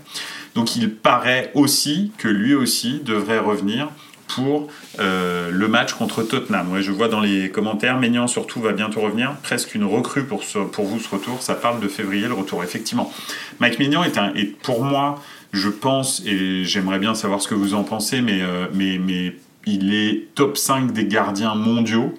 Donc, 0.56 0.76
il 0.76 0.92
paraît 0.92 1.52
aussi 1.54 2.12
que 2.18 2.28
lui 2.28 2.54
aussi 2.54 3.02
devrait 3.04 3.40
revenir 3.40 3.90
pour 4.28 4.68
le 4.98 5.68
match 5.68 5.94
contre 5.94 6.24
Tottenham. 6.24 6.72
Ouais, 6.74 6.82
je 6.82 6.92
vois 6.92 7.08
dans 7.08 7.20
les 7.20 7.52
commentaires, 7.52 8.00
Maignan 8.00 8.26
surtout 8.26 8.60
va 8.60 8.72
bientôt 8.72 9.02
revenir, 9.02 9.36
presque 9.44 9.76
une 9.76 9.84
recrue 9.84 10.24
pour, 10.24 10.44
pour 10.72 10.86
vous 10.86 11.00
ce 11.00 11.10
retour. 11.10 11.44
Ça 11.44 11.54
parle 11.54 11.80
de 11.80 11.88
février 11.88 12.28
le 12.28 12.34
retour, 12.34 12.64
effectivement. 12.64 13.14
Mike 13.60 13.78
Maignan 13.78 14.04
est, 14.04 14.18
un, 14.18 14.34
est 14.34 14.46
pour 14.46 14.84
moi, 14.84 15.22
je 15.54 15.70
pense, 15.70 16.24
et 16.26 16.64
j'aimerais 16.64 16.98
bien 16.98 17.14
savoir 17.14 17.40
ce 17.40 17.48
que 17.48 17.54
vous 17.54 17.76
en 17.76 17.84
pensez, 17.84 18.22
mais, 18.22 18.42
mais 18.74 19.36
il 19.66 19.94
est 19.94 20.28
top 20.36 20.58
5 20.58 20.92
des 20.92 21.06
gardiens 21.06 21.56
mondiaux. 21.56 22.14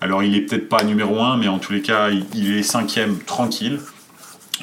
Alors 0.00 0.22
il 0.22 0.36
est 0.36 0.42
peut-être 0.42 0.68
pas 0.68 0.84
numéro 0.84 1.20
1, 1.20 1.36
mais 1.36 1.48
en 1.48 1.58
tous 1.58 1.72
les 1.72 1.82
cas, 1.82 2.10
il 2.34 2.56
est 2.56 2.62
cinquième 2.62 3.18
tranquille 3.18 3.78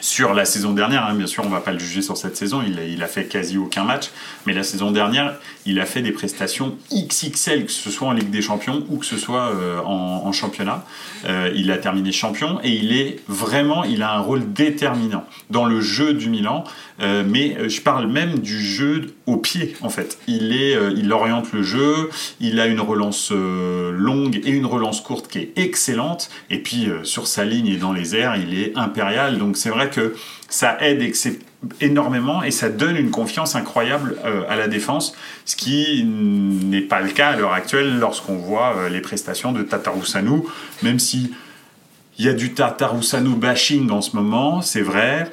sur 0.01 0.33
la 0.33 0.45
saison 0.45 0.73
dernière, 0.73 1.05
hein, 1.05 1.13
bien 1.13 1.27
sûr, 1.27 1.43
on 1.43 1.47
ne 1.47 1.53
va 1.53 1.61
pas 1.61 1.71
le 1.71 1.79
juger 1.79 2.01
sur 2.01 2.17
cette 2.17 2.37
saison, 2.37 2.61
il 2.65 2.79
a, 2.79 2.83
il 2.83 3.01
a, 3.03 3.07
fait 3.07 3.25
quasi 3.25 3.57
aucun 3.57 3.83
match, 3.83 4.11
mais 4.45 4.53
la 4.53 4.63
saison 4.63 4.91
dernière, 4.91 5.35
il 5.65 5.79
a 5.79 5.85
fait 5.85 6.01
des 6.01 6.11
prestations 6.11 6.77
XXL, 6.91 7.65
que 7.65 7.71
ce 7.71 7.91
soit 7.91 8.07
en 8.07 8.13
Ligue 8.13 8.29
des 8.29 8.41
Champions 8.41 8.83
ou 8.89 8.97
que 8.97 9.05
ce 9.05 9.17
soit 9.17 9.49
euh, 9.49 9.79
en, 9.83 10.31
championnat. 10.31 10.85
Euh, 11.25 11.51
il 11.55 11.71
a 11.71 11.77
terminé 11.77 12.11
champion 12.11 12.59
et 12.63 12.69
il 12.69 12.95
est 12.95 13.19
vraiment, 13.27 13.83
il 13.83 14.03
a 14.03 14.13
un 14.13 14.19
rôle 14.19 14.53
déterminant 14.53 15.25
dans 15.49 15.65
le 15.65 15.81
jeu 15.81 16.13
du 16.13 16.29
Milan, 16.29 16.63
euh, 17.01 17.23
mais 17.27 17.69
je 17.69 17.81
parle 17.81 18.07
même 18.07 18.39
du 18.39 18.63
jeu 18.63 19.13
au 19.25 19.37
pied, 19.37 19.75
en 19.81 19.89
fait. 19.89 20.19
Il, 20.27 20.53
est, 20.53 20.77
il 20.95 21.11
oriente 21.11 21.51
le 21.51 21.63
jeu, 21.63 22.09
il 22.39 22.59
a 22.59 22.67
une 22.67 22.79
relance 22.79 23.31
longue 23.31 24.41
et 24.43 24.49
une 24.49 24.65
relance 24.65 25.01
courte 25.01 25.27
qui 25.27 25.39
est 25.39 25.51
excellente, 25.55 26.29
et 26.49 26.59
puis 26.59 26.87
sur 27.03 27.27
sa 27.27 27.45
ligne 27.45 27.67
et 27.67 27.77
dans 27.77 27.93
les 27.93 28.15
airs, 28.15 28.35
il 28.37 28.59
est 28.59 28.71
impérial, 28.75 29.37
donc 29.37 29.57
c'est 29.57 29.69
vrai 29.69 29.88
que 29.89 30.15
ça 30.49 30.77
aide 30.81 31.03
énormément 31.81 32.43
et 32.43 32.51
ça 32.51 32.69
donne 32.69 32.95
une 32.95 33.11
confiance 33.11 33.55
incroyable 33.55 34.15
euh, 34.25 34.43
à 34.49 34.55
la 34.55 34.67
défense, 34.67 35.13
ce 35.45 35.55
qui 35.55 36.03
n'est 36.05 36.81
pas 36.81 37.01
le 37.01 37.09
cas 37.09 37.29
à 37.29 37.35
l'heure 37.35 37.53
actuelle 37.53 37.99
lorsqu'on 37.99 38.37
voit 38.37 38.75
euh, 38.77 38.89
les 38.89 39.01
prestations 39.01 39.51
de 39.51 39.61
Tatarusanu, 39.63 40.41
même 40.83 40.99
si 40.99 41.33
il 42.17 42.25
y 42.25 42.29
a 42.29 42.33
du 42.33 42.53
Tatarusanu 42.53 43.35
bashing 43.35 43.89
en 43.91 44.01
ce 44.01 44.15
moment, 44.15 44.61
c'est 44.61 44.81
vrai, 44.81 45.31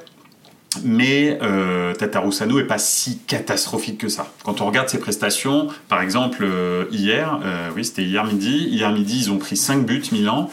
mais 0.84 1.38
euh, 1.42 1.94
Tatarusanu 1.94 2.54
n'est 2.54 2.64
pas 2.64 2.78
si 2.78 3.18
catastrophique 3.18 3.98
que 3.98 4.08
ça. 4.08 4.32
Quand 4.44 4.60
on 4.60 4.66
regarde 4.66 4.88
ses 4.88 4.98
prestations, 4.98 5.68
par 5.88 6.02
exemple 6.02 6.44
euh, 6.44 6.84
hier, 6.90 7.40
oui 7.75 7.84
c'était 7.84 8.04
hier 8.04 8.25
midi, 8.25 8.68
hier 8.68 8.92
midi 8.92 9.20
ils 9.26 9.30
ont 9.30 9.38
pris 9.38 9.56
5 9.56 9.86
buts 9.86 10.02
Milan, 10.12 10.50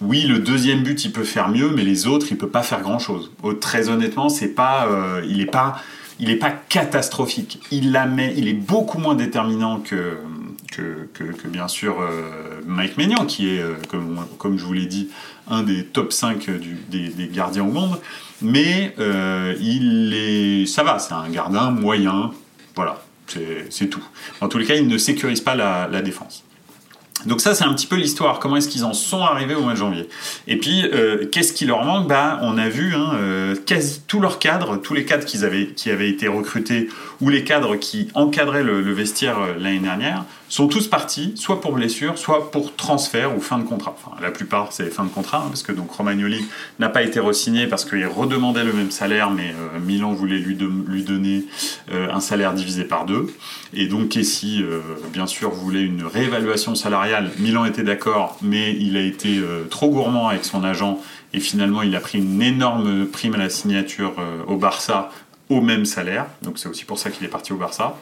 oui, 0.00 0.22
le 0.22 0.38
deuxième 0.38 0.82
but, 0.82 1.04
il 1.04 1.12
peut 1.12 1.24
faire 1.24 1.48
mieux, 1.48 1.70
mais 1.70 1.82
les 1.82 2.06
autres, 2.06 2.26
il 2.30 2.36
peut 2.36 2.48
pas 2.48 2.62
faire 2.62 2.82
grand 2.82 2.98
chose. 2.98 3.30
Très 3.60 3.88
honnêtement, 3.88 4.28
c'est 4.28 4.48
pas, 4.48 4.86
euh, 4.88 5.22
il 5.26 5.38
n'est 5.38 5.46
pas, 5.46 5.80
il 6.20 6.28
est 6.30 6.36
pas 6.36 6.50
catastrophique. 6.50 7.60
Il 7.70 7.92
la 7.92 8.06
met, 8.06 8.34
il 8.36 8.46
est 8.48 8.54
beaucoup 8.54 8.98
moins 8.98 9.14
déterminant 9.14 9.80
que 9.80 10.18
que, 10.72 11.48
bien 11.48 11.68
sûr 11.68 12.02
euh, 12.02 12.60
Mike 12.66 12.98
Maignan, 12.98 13.24
qui 13.24 13.48
est, 13.48 13.60
euh, 13.60 13.76
comme, 14.38 14.58
je 14.58 14.64
vous 14.64 14.74
l'ai 14.74 14.84
dit, 14.84 15.08
un 15.48 15.62
des 15.62 15.86
top 15.86 16.12
5 16.12 16.50
des, 16.90 17.30
gardiens 17.32 17.64
au 17.64 17.72
monde. 17.72 17.98
Mais 18.42 18.94
il 19.62 20.12
est, 20.12 20.66
ça 20.66 20.82
va, 20.82 20.98
c'est 20.98 21.14
un 21.14 21.30
gardien 21.30 21.70
moyen. 21.70 22.32
Voilà, 22.74 23.02
c'est 23.70 23.86
tout. 23.88 24.04
En 24.42 24.48
tous 24.48 24.58
les 24.58 24.66
cas, 24.66 24.74
il 24.74 24.86
ne 24.86 24.98
sécurise 24.98 25.40
pas 25.40 25.54
la 25.54 26.02
défense. 26.02 26.45
Donc 27.26 27.40
ça, 27.40 27.54
c'est 27.54 27.64
un 27.64 27.74
petit 27.74 27.86
peu 27.86 27.96
l'histoire. 27.96 28.38
Comment 28.38 28.56
est-ce 28.56 28.68
qu'ils 28.68 28.84
en 28.84 28.92
sont 28.92 29.20
arrivés 29.20 29.54
au 29.54 29.62
mois 29.62 29.72
de 29.72 29.78
janvier? 29.78 30.08
Et 30.46 30.56
puis, 30.56 30.88
euh, 30.92 31.26
qu'est-ce 31.30 31.52
qui 31.52 31.66
leur 31.66 31.84
manque? 31.84 32.08
Bah, 32.08 32.38
on 32.42 32.56
a 32.56 32.68
vu 32.68 32.94
hein, 32.94 33.12
euh, 33.14 33.56
quasi 33.66 34.02
tous 34.06 34.20
leurs 34.20 34.38
cadres, 34.38 34.76
tous 34.76 34.94
les 34.94 35.04
cadres 35.04 35.24
qui 35.24 35.42
avaient, 35.42 36.08
été 36.08 36.28
recrutés 36.28 36.88
ou 37.20 37.28
les 37.28 37.44
cadres 37.44 37.76
qui 37.76 38.08
encadraient 38.14 38.62
le, 38.62 38.80
vestiaire 38.92 39.38
euh, 39.40 39.54
l'année 39.58 39.80
dernière 39.80 40.24
sont 40.48 40.68
tous 40.68 40.86
partis, 40.86 41.32
soit 41.34 41.60
pour 41.60 41.72
blessure, 41.72 42.16
soit 42.16 42.52
pour 42.52 42.76
transfert 42.76 43.36
ou 43.36 43.40
fin 43.40 43.58
de 43.58 43.64
contrat. 43.64 43.96
La 44.22 44.30
plupart, 44.30 44.68
c'est 44.70 44.90
fin 44.90 45.02
de 45.02 45.08
contrat, 45.08 45.38
hein, 45.38 45.48
parce 45.48 45.64
que 45.64 45.72
donc 45.72 45.90
Romagnoli 45.90 46.44
n'a 46.78 46.88
pas 46.88 47.02
été 47.02 47.18
re-signé 47.18 47.66
parce 47.66 47.84
qu'il 47.84 48.06
redemandait 48.06 48.62
le 48.62 48.72
même 48.72 48.92
salaire, 48.92 49.30
mais 49.30 49.52
Milan 49.84 50.12
voulait 50.12 50.38
lui, 50.38 50.56
lui 50.86 51.02
donner 51.02 51.46
un 51.92 52.20
salaire 52.20 52.54
divisé 52.54 52.84
par 52.84 53.06
deux. 53.06 53.26
Et 53.74 53.88
donc 53.88 54.10
Kessi, 54.10 54.62
bien 55.12 55.26
sûr, 55.26 55.50
voulait 55.50 55.82
une 55.82 56.04
réévaluation 56.04 56.76
salariale 56.76 57.15
Milan 57.38 57.64
était 57.64 57.82
d'accord, 57.82 58.38
mais 58.42 58.74
il 58.74 58.96
a 58.96 59.00
été 59.00 59.38
euh, 59.38 59.64
trop 59.64 59.90
gourmand 59.90 60.28
avec 60.28 60.44
son 60.44 60.64
agent 60.64 60.98
et 61.32 61.40
finalement 61.40 61.82
il 61.82 61.94
a 61.94 62.00
pris 62.00 62.18
une 62.18 62.42
énorme 62.42 63.06
prime 63.06 63.34
à 63.34 63.38
la 63.38 63.50
signature 63.50 64.14
euh, 64.18 64.42
au 64.46 64.56
Barça 64.56 65.10
au 65.48 65.60
même 65.60 65.84
salaire. 65.84 66.26
Donc 66.42 66.58
c'est 66.58 66.68
aussi 66.68 66.84
pour 66.84 66.98
ça 66.98 67.10
qu'il 67.10 67.24
est 67.24 67.30
parti 67.30 67.52
au 67.52 67.56
Barça. 67.56 67.96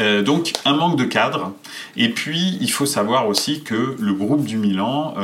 Euh, 0.00 0.22
donc 0.22 0.52
un 0.64 0.74
manque 0.74 0.96
de 0.96 1.04
cadre. 1.04 1.52
Et 1.96 2.08
puis 2.08 2.58
il 2.60 2.70
faut 2.70 2.86
savoir 2.86 3.28
aussi 3.28 3.62
que 3.62 3.96
le 3.98 4.14
groupe 4.14 4.44
du 4.44 4.56
Milan, 4.56 5.14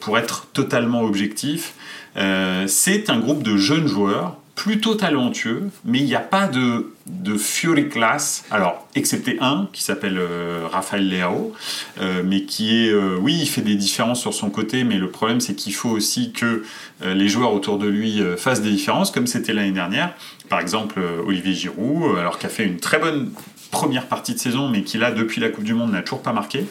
pour 0.00 0.18
être 0.18 0.46
totalement 0.52 1.02
objectif, 1.02 1.74
c'est 2.14 3.10
un 3.10 3.18
groupe 3.18 3.42
de 3.42 3.56
jeunes 3.56 3.88
joueurs 3.88 4.36
plutôt 4.56 4.94
talentueux, 4.94 5.68
mais 5.84 5.98
il 5.98 6.06
n'y 6.06 6.14
a 6.14 6.20
pas 6.20 6.48
de, 6.48 6.90
de 7.06 7.36
Fury 7.36 7.88
Class, 7.88 8.44
alors, 8.50 8.88
excepté 8.94 9.36
un 9.40 9.68
qui 9.72 9.82
s'appelle 9.82 10.16
euh, 10.18 10.66
Raphaël 10.72 11.08
Leao, 11.08 11.52
euh, 12.00 12.22
mais 12.24 12.44
qui 12.44 12.86
est, 12.86 12.90
euh, 12.90 13.18
oui, 13.20 13.38
il 13.38 13.46
fait 13.46 13.60
des 13.60 13.76
différences 13.76 14.20
sur 14.20 14.32
son 14.32 14.48
côté, 14.48 14.82
mais 14.82 14.96
le 14.96 15.10
problème 15.10 15.40
c'est 15.40 15.54
qu'il 15.54 15.74
faut 15.74 15.90
aussi 15.90 16.32
que 16.32 16.64
les 17.04 17.28
joueurs 17.28 17.52
autour 17.52 17.78
de 17.78 17.86
lui 17.86 18.22
fassent 18.38 18.62
des 18.62 18.70
différences, 18.70 19.10
comme 19.10 19.26
c'était 19.26 19.52
l'année 19.52 19.72
dernière. 19.72 20.14
Par 20.48 20.60
exemple, 20.60 20.98
Olivier 21.26 21.52
Giroud, 21.52 22.18
alors 22.18 22.38
qui 22.38 22.46
a 22.46 22.48
fait 22.48 22.64
une 22.64 22.78
très 22.78 22.98
bonne 22.98 23.30
première 23.70 24.06
partie 24.06 24.32
de 24.32 24.38
saison, 24.38 24.70
mais 24.70 24.82
qui 24.82 24.96
là, 24.96 25.10
depuis 25.10 25.42
la 25.42 25.50
Coupe 25.50 25.64
du 25.64 25.74
Monde, 25.74 25.92
n'a 25.92 26.00
toujours 26.00 26.22
pas 26.22 26.32
marqué. 26.32 26.64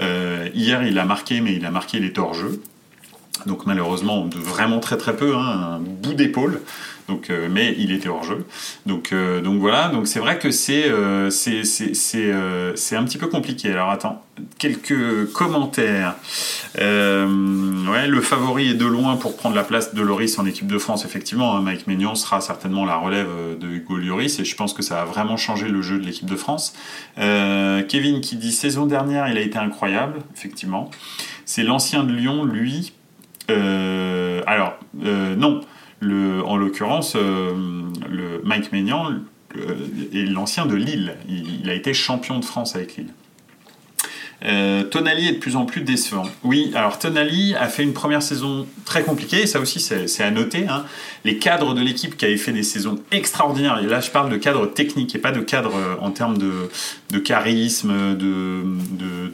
hier, 0.00 0.82
il 0.82 0.98
a 0.98 1.04
marqué, 1.04 1.40
mais 1.40 1.54
il 1.54 1.64
a 1.64 1.70
marqué 1.70 2.00
les 2.00 2.12
hors-jeu. 2.18 2.60
Donc 3.46 3.66
malheureusement, 3.66 4.28
vraiment 4.34 4.80
très 4.80 4.96
très 4.96 5.16
peu, 5.16 5.36
hein, 5.36 5.76
un 5.76 5.78
bout 5.78 6.14
d'épaule. 6.14 6.60
Donc, 7.10 7.28
euh, 7.28 7.48
mais 7.50 7.74
il 7.76 7.90
était 7.90 8.08
hors 8.08 8.22
jeu. 8.22 8.46
Donc, 8.86 9.12
euh, 9.12 9.40
donc 9.40 9.58
voilà. 9.58 9.88
Donc 9.88 10.06
c'est 10.06 10.20
vrai 10.20 10.38
que 10.38 10.52
c'est 10.52 10.88
euh, 10.88 11.28
c'est 11.28 11.64
c'est 11.64 12.96
un 12.96 13.04
petit 13.04 13.18
peu 13.18 13.26
compliqué. 13.26 13.72
Alors 13.72 13.90
attends, 13.90 14.22
quelques 14.58 15.32
commentaires. 15.32 16.14
ouais, 16.78 18.06
le 18.06 18.20
favori 18.20 18.70
est 18.70 18.74
de 18.74 18.86
loin 18.86 19.16
pour 19.16 19.36
prendre 19.36 19.56
la 19.56 19.64
place 19.64 19.92
de 19.92 20.02
Loris 20.02 20.38
en 20.38 20.46
équipe 20.46 20.68
de 20.68 20.78
France. 20.78 21.04
Effectivement, 21.04 21.56
hein, 21.56 21.62
Mike 21.62 21.88
Maignan 21.88 22.14
sera 22.14 22.40
certainement 22.40 22.84
la 22.84 22.96
relève 22.96 23.28
de 23.58 23.66
Hugo 23.66 23.96
Lloris 23.96 24.38
et 24.38 24.44
je 24.44 24.54
pense 24.54 24.72
que 24.72 24.82
ça 24.82 24.94
va 24.94 25.04
vraiment 25.04 25.36
changer 25.36 25.68
le 25.68 25.82
jeu 25.82 25.98
de 25.98 26.06
l'équipe 26.06 26.30
de 26.30 26.36
France. 26.36 26.74
Kevin 27.16 28.20
qui 28.20 28.36
dit 28.36 28.52
saison 28.52 28.86
dernière, 28.86 29.28
il 29.28 29.36
a 29.36 29.40
été 29.40 29.58
incroyable. 29.58 30.20
Effectivement, 30.36 30.92
c'est 31.44 31.64
l'ancien 31.64 32.04
de 32.04 32.12
Lyon, 32.12 32.44
lui. 32.44 32.92
Alors 34.46 34.78
non 34.94 35.60
en 36.00 36.56
l'occurrence, 36.56 37.14
euh, 37.16 37.52
Mike 38.44 38.72
Maignan 38.72 39.10
euh, 39.56 39.74
est 40.12 40.26
l'ancien 40.26 40.66
de 40.66 40.74
Lille. 40.74 41.14
Il, 41.28 41.68
a 41.68 41.74
été 41.74 41.94
champion 41.94 42.38
de 42.38 42.44
France 42.44 42.76
avec 42.76 42.96
Lille. 42.96 43.12
Euh, 44.44 44.84
Tonali 44.84 45.28
est 45.28 45.32
de 45.32 45.38
plus 45.38 45.56
en 45.56 45.66
plus 45.66 45.82
décevant. 45.82 46.26
Oui, 46.42 46.72
alors 46.74 46.98
Tonali 46.98 47.54
a 47.54 47.68
fait 47.68 47.82
une 47.82 47.92
première 47.92 48.22
saison 48.22 48.66
très 48.84 49.02
compliquée, 49.02 49.42
et 49.42 49.46
ça 49.46 49.60
aussi 49.60 49.80
c'est 49.80 50.22
à 50.22 50.30
noter. 50.30 50.66
Hein. 50.68 50.84
Les 51.24 51.38
cadres 51.38 51.74
de 51.74 51.80
l'équipe 51.80 52.16
qui 52.16 52.24
avaient 52.24 52.36
fait 52.36 52.52
des 52.52 52.62
saisons 52.62 52.98
extraordinaires, 53.10 53.80
et 53.82 53.86
là 53.86 54.00
je 54.00 54.10
parle 54.10 54.30
de 54.30 54.36
cadres 54.36 54.66
techniques 54.66 55.14
et 55.14 55.18
pas 55.18 55.32
de 55.32 55.40
cadres 55.40 55.98
en 56.00 56.10
termes 56.10 56.38
de, 56.38 57.18
charisme, 57.18 58.16
de, 58.16 58.62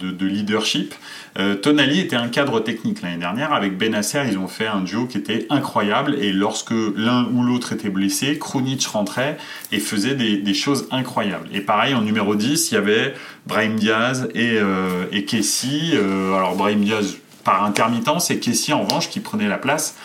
de 0.02 0.26
leadership, 0.26 0.94
euh, 1.38 1.54
Tonali 1.54 2.00
était 2.00 2.16
un 2.16 2.28
cadre 2.28 2.60
technique 2.60 3.02
l'année 3.02 3.18
dernière. 3.18 3.52
Avec 3.52 3.76
Benasser, 3.76 4.22
ils 4.30 4.38
ont 4.38 4.48
fait 4.48 4.66
un 4.66 4.80
duo 4.80 5.06
qui 5.06 5.18
était 5.18 5.46
incroyable. 5.50 6.16
Et 6.20 6.32
lorsque 6.32 6.74
l'un 6.96 7.26
ou 7.32 7.42
l'autre 7.42 7.72
était 7.72 7.90
blessé, 7.90 8.38
Krunic 8.38 8.86
rentrait 8.86 9.36
et 9.72 9.78
faisait 9.78 10.14
des, 10.14 10.54
choses 10.54 10.88
incroyables. 10.90 11.48
Et 11.52 11.60
pareil, 11.60 11.94
en 11.94 12.00
numéro 12.00 12.34
10, 12.34 12.70
il 12.70 12.74
y 12.74 12.78
avait 12.78 13.14
Brahim 13.46 13.76
Diaz 13.76 14.28
et, 14.34 14.56
euh, 14.58 14.95
et 15.12 15.24
Kessie. 15.24 15.92
Euh, 15.94 16.34
alors 16.34 16.56
Brahim 16.56 16.82
Diaz 16.82 17.16
par 17.44 17.64
intermittence 17.64 18.30
et 18.30 18.38
Kessie 18.38 18.72
en 18.72 18.82
revanche 18.82 19.08
qui 19.08 19.20
prenait 19.20 19.48
la 19.48 19.58
place. 19.58 19.96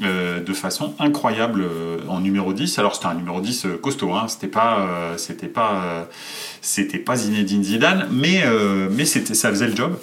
de 0.00 0.52
façon 0.52 0.94
incroyable 0.98 1.64
en 2.08 2.20
numéro 2.20 2.52
10. 2.52 2.78
Alors 2.78 2.94
c'était 2.94 3.06
un 3.06 3.14
numéro 3.14 3.40
10 3.40 3.66
costaud, 3.82 4.12
hein. 4.12 4.26
c'était 4.28 4.46
pas, 4.46 4.86
c'était 5.16 5.48
pas, 5.48 6.06
c'était 6.60 6.98
pas 6.98 7.16
Zinedine 7.16 7.64
Zidane, 7.64 8.08
mais, 8.12 8.44
mais 8.90 9.04
ça 9.04 9.50
faisait 9.50 9.66
le 9.66 9.74
job. 9.74 9.96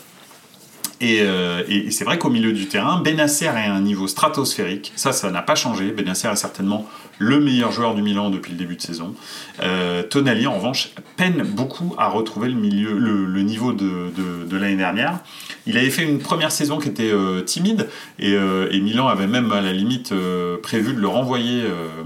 Euh, 1.01 1.63
et, 1.67 1.91
c'est 1.91 2.05
vrai 2.05 2.17
qu'au 2.17 2.29
milieu 2.29 2.53
du 2.53 2.67
terrain, 2.67 3.01
Benasser 3.01 3.45
est 3.45 3.49
à 3.49 3.73
un 3.73 3.81
niveau 3.81 4.07
stratosphérique. 4.07 4.93
Ça, 4.95 5.11
ça 5.11 5.29
n'a 5.31 5.41
pas 5.41 5.55
changé. 5.55 5.91
Benasser 5.91 6.27
est 6.27 6.35
certainement 6.35 6.87
le 7.19 7.39
meilleur 7.39 7.71
joueur 7.71 7.95
du 7.95 8.01
Milan 8.01 8.29
depuis 8.29 8.51
le 8.51 8.57
début 8.57 8.75
de 8.75 8.81
saison. 8.81 9.15
Euh, 9.61 10.03
Tonali, 10.03 10.45
en 10.47 10.55
revanche, 10.55 10.91
peine 11.15 11.43
beaucoup 11.43 11.95
à 11.97 12.09
retrouver 12.09 12.49
le, 12.49 12.55
milieu, 12.55 12.97
le, 12.97 13.41
niveau 13.41 13.73
de, 13.73 14.55
l'année 14.55 14.75
dernière. 14.75 15.19
Il 15.65 15.77
avait 15.77 15.89
fait 15.89 16.03
une 16.03 16.19
première 16.19 16.51
saison 16.51 16.77
qui 16.77 16.89
était 16.89 17.11
euh, 17.11 17.41
timide 17.41 17.89
et, 18.19 18.33
et, 18.33 18.79
Milan 18.79 19.07
avait 19.07 19.27
même 19.27 19.51
à 19.51 19.61
la 19.61 19.73
limite 19.73 20.13
prévu 20.61 20.93
de 20.93 20.99
le 20.99 21.07
renvoyer 21.07 21.63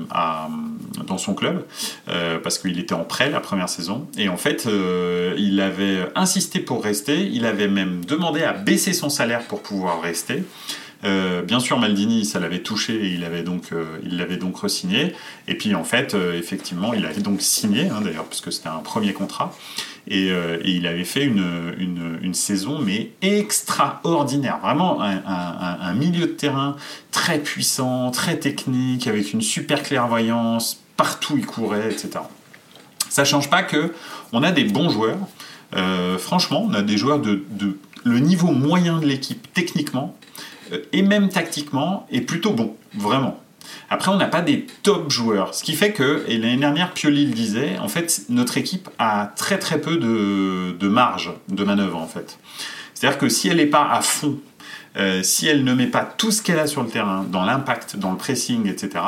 à 0.10 0.50
son 1.18 1.34
club 1.34 1.66
euh, 2.10 2.40
parce 2.40 2.58
qu'il 2.58 2.80
était 2.80 2.94
en 2.94 3.04
prêt 3.04 3.30
la 3.30 3.40
première 3.40 3.70
saison 3.70 4.08
et 4.18 4.30
en 4.30 4.38
fait 4.38 4.66
euh, 4.68 5.34
il 5.38 5.60
avait 5.62 6.08
insisté 6.16 6.60
pour 6.60 6.84
rester 6.84 7.28
il 7.28 7.46
avait 7.46 7.68
même 7.68 8.04
demandé 8.06 8.44
à 8.44 8.54
baisser 8.54 8.94
son 8.94 9.10
salaire 9.10 9.42
pour 9.48 9.62
pouvoir 9.62 10.02
rester 10.02 10.44
euh, 11.04 11.42
bien 11.42 11.60
sûr, 11.60 11.80
Maldini, 11.80 12.26
ça 12.26 12.40
l'avait 12.40 12.60
touché 12.60 12.94
et 12.94 13.08
il 13.08 13.24
avait 13.24 13.42
donc, 13.42 13.70
il 14.04 14.18
l'avait 14.18 14.38
donc 14.38 14.58
re-signé. 14.58 15.14
Et 15.48 15.56
puis 15.56 15.74
en 15.74 15.84
fait, 15.84 16.16
effectivement, 16.36 16.94
il 16.94 17.08
avait 17.08 17.22
donc 17.22 17.42
signé, 17.42 17.90
hein, 17.90 18.02
d'ailleurs, 18.04 18.26
puisque 18.26 18.52
c'était 18.52 18.68
un 18.68 18.84
premier 18.84 19.12
contrat. 19.12 19.52
Et, 20.08 20.32
il 20.64 20.86
avait 20.86 21.04
fait 21.04 21.24
une, 21.24 21.74
une, 22.22 22.34
saison, 22.34 22.80
mais 22.80 23.12
extraordinaire. 23.22 24.60
Vraiment 24.60 25.02
un, 25.02 25.94
milieu 25.94 26.28
de 26.28 26.34
terrain 26.34 26.76
très 27.12 27.40
puissant, 27.40 28.12
très 28.12 28.38
technique, 28.38 29.08
avec 29.08 29.34
une 29.34 29.42
super 29.42 29.84
clairvoyance, 29.84 30.82
partout 31.02 31.34
il 31.36 31.48
courait, 31.48 31.92
etc. 31.92 32.20
Ça 33.10 33.26
change 33.26 33.50
pas 33.50 33.64
que 33.64 33.92
on 34.34 34.44
a 34.44 34.52
des 34.52 34.66
bons 34.66 34.92
joueurs. 34.92 35.18
Euh, 35.76 36.20
franchement, 36.20 36.64
on 36.70 36.76
a 36.76 36.84
des 36.84 36.96
joueurs 36.96 37.18
de, 37.18 37.44
le 38.04 38.20
niveau 38.20 38.52
moyen 38.52 39.00
de 39.00 39.08
l'équipe 39.08 39.52
techniquement 39.52 40.16
euh, 40.72 40.78
et 40.94 41.02
même 41.02 41.30
tactiquement 41.30 42.06
est 42.12 42.22
plutôt 42.22 42.52
bon, 42.52 42.76
vraiment. 42.94 43.42
Après, 43.90 44.12
on 44.12 44.18
n'a 44.18 44.28
pas 44.28 44.42
des 44.42 44.68
top 44.84 45.10
joueurs, 45.10 45.56
ce 45.56 45.64
qui 45.64 45.74
fait 45.74 45.92
que, 45.92 46.24
et 46.28 46.38
l'année 46.38 46.58
dernière, 46.58 46.94
Pioli 46.94 47.26
le 47.26 47.34
disait, 47.34 47.80
en 47.80 47.88
fait, 47.88 48.26
notre 48.30 48.60
équipe 48.60 48.88
a 49.00 49.34
très 49.36 49.58
très 49.58 49.82
peu 49.82 49.98
de, 49.98 50.76
de 50.80 50.88
marge 50.88 51.32
de 51.48 51.64
manœuvre, 51.64 51.98
en 51.98 52.08
fait. 52.08 52.38
C'est-à-dire 52.94 53.18
que 53.18 53.28
si 53.28 53.48
elle 53.48 53.58
n'est 53.58 53.66
pas 53.66 53.90
à 53.90 54.02
fond 54.02 54.38
euh, 54.98 55.24
si 55.24 55.48
elle 55.48 55.64
ne 55.64 55.74
met 55.74 55.88
pas 55.88 56.04
tout 56.04 56.32
ce 56.32 56.42
qu'elle 56.42 56.60
a 56.60 56.68
sur 56.68 56.84
le 56.84 56.90
terrain, 56.90 57.26
dans 57.30 57.46
l'impact, 57.46 57.96
dans 57.98 58.12
le 58.12 58.18
pressing, 58.18 58.68
etc., 58.68 59.04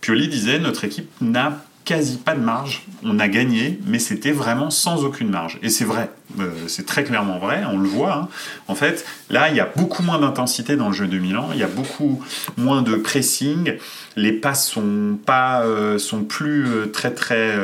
Pioli 0.00 0.28
disait 0.28 0.58
notre 0.58 0.84
équipe 0.84 1.10
n'a 1.20 1.64
quasi 1.84 2.16
pas 2.16 2.34
de 2.34 2.40
marge. 2.40 2.84
On 3.04 3.18
a 3.18 3.28
gagné, 3.28 3.78
mais 3.86 4.00
c'était 4.00 4.32
vraiment 4.32 4.70
sans 4.70 5.04
aucune 5.04 5.30
marge. 5.30 5.58
Et 5.62 5.68
c'est 5.68 5.84
vrai, 5.84 6.10
euh, 6.40 6.50
c'est 6.66 6.84
très 6.84 7.04
clairement 7.04 7.38
vrai, 7.38 7.62
on 7.70 7.78
le 7.78 7.88
voit. 7.88 8.14
Hein. 8.14 8.28
En 8.66 8.74
fait, 8.74 9.06
là, 9.30 9.50
il 9.50 9.56
y 9.56 9.60
a 9.60 9.70
beaucoup 9.76 10.02
moins 10.02 10.18
d'intensité 10.18 10.76
dans 10.76 10.88
le 10.88 10.94
jeu 10.94 11.06
de 11.06 11.18
Milan, 11.18 11.50
il 11.52 11.58
y 11.58 11.62
a 11.62 11.68
beaucoup 11.68 12.22
moins 12.56 12.82
de 12.82 12.96
pressing, 12.96 13.74
les 14.16 14.32
passes 14.32 14.68
sont 14.68 15.16
pas, 15.24 15.62
euh, 15.62 15.98
sont 15.98 16.24
plus 16.24 16.90
très 16.92 17.12
très, 17.12 17.56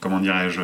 comment 0.00 0.18
dirais-je, 0.20 0.60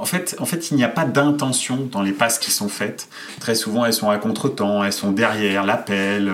en 0.00 0.04
fait, 0.04 0.36
en 0.38 0.44
fait, 0.44 0.70
il 0.70 0.76
n'y 0.76 0.84
a 0.84 0.88
pas 0.88 1.04
d'intention 1.04 1.88
dans 1.90 2.02
les 2.02 2.12
passes 2.12 2.38
qui 2.38 2.50
sont 2.50 2.68
faites. 2.68 3.08
Très 3.40 3.54
souvent, 3.54 3.84
elles 3.84 3.92
sont 3.92 4.10
à 4.10 4.18
contre-temps, 4.18 4.84
elles 4.84 4.92
sont 4.92 5.12
derrière 5.12 5.64
l'appel, 5.64 6.30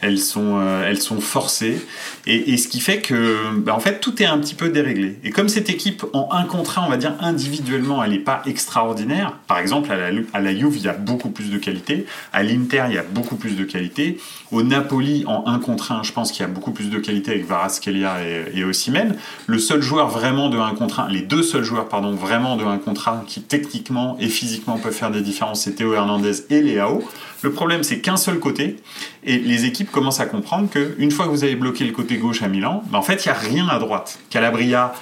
elles 0.00 0.18
sont, 0.18 0.58
euh, 0.60 0.88
elles 0.88 1.00
sont 1.00 1.20
forcées. 1.20 1.84
Et, 2.26 2.56
ce 2.56 2.68
qui 2.68 2.80
fait 2.80 3.00
que, 3.00 3.50
bah, 3.58 3.74
en 3.74 3.80
fait, 3.80 4.00
tout 4.00 4.22
est 4.22 4.26
un 4.26 4.38
petit 4.38 4.54
peu 4.54 4.70
déréglé. 4.70 5.18
Et 5.24 5.30
comme 5.30 5.48
cette 5.48 5.68
équipe 5.68 6.04
en 6.12 6.28
un 6.32 6.44
contre 6.44 6.78
un, 6.78 6.84
on 6.86 6.88
va 6.88 6.96
dire 6.96 7.14
individuellement, 7.20 8.02
elle 8.02 8.12
n'est 8.12 8.18
pas 8.18 8.42
extraordinaire. 8.46 9.34
Par 9.46 9.58
exemple, 9.58 9.90
à 9.92 9.96
la, 9.96 10.20
à 10.32 10.54
Juve, 10.54 10.76
il 10.76 10.82
y 10.82 10.88
a 10.88 10.94
beaucoup 10.94 11.30
plus 11.30 11.50
de 11.50 11.58
qualité. 11.58 12.06
À 12.32 12.42
l'Inter, 12.42 12.84
il 12.88 12.94
y 12.94 12.98
a 12.98 13.02
beaucoup 13.02 13.36
plus 13.36 13.56
de 13.56 13.64
qualité. 13.64 14.18
Au 14.52 14.62
Napoli, 14.62 15.24
en 15.26 15.44
un 15.46 15.58
contre 15.58 15.92
un, 15.92 16.02
je 16.02 16.12
pense 16.12 16.32
qu'il 16.32 16.40
y 16.40 16.44
a 16.44 16.52
beaucoup 16.52 16.70
plus 16.70 16.90
de 16.90 16.98
qualité 16.98 17.32
avec 17.32 17.46
Varaskelia 17.46 18.22
et, 18.24 18.58
et 18.58 18.64
Osimhen. 18.64 19.16
Le 19.46 19.58
seul 19.58 19.82
joueur 19.82 20.08
vraiment 20.08 20.48
de 20.48 20.58
un 20.58 20.74
contre 20.74 21.00
un, 21.00 21.08
les 21.08 21.22
deux 21.22 21.42
seuls 21.42 21.64
joueurs, 21.64 21.88
pardon, 21.88 22.12
vraiment 22.12 22.56
de 22.56 22.64
un 22.64 22.78
contre 22.78 23.03
qui 23.26 23.42
techniquement 23.42 24.16
et 24.20 24.28
physiquement 24.28 24.78
peuvent 24.78 24.94
faire 24.94 25.10
des 25.10 25.20
différences, 25.20 25.62
c'est 25.62 25.72
Théo 25.72 25.94
Hernandez 25.94 26.44
et 26.50 26.60
Léao. 26.60 27.02
Le 27.42 27.52
problème, 27.52 27.82
c'est 27.82 28.00
qu'un 28.00 28.16
seul 28.16 28.38
côté, 28.38 28.76
et 29.24 29.38
les 29.38 29.64
équipes 29.66 29.90
commencent 29.90 30.20
à 30.20 30.26
comprendre 30.26 30.68
qu'une 30.70 31.10
fois 31.10 31.26
que 31.26 31.30
vous 31.30 31.44
avez 31.44 31.56
bloqué 31.56 31.84
le 31.84 31.92
côté 31.92 32.16
gauche 32.16 32.42
à 32.42 32.48
Milan, 32.48 32.82
bah, 32.90 32.98
en 32.98 33.02
fait, 33.02 33.24
il 33.24 33.28
n'y 33.28 33.34
a 33.34 33.38
rien 33.38 33.68
à 33.68 33.78
droite. 33.78 34.18
Calabria 34.30 34.94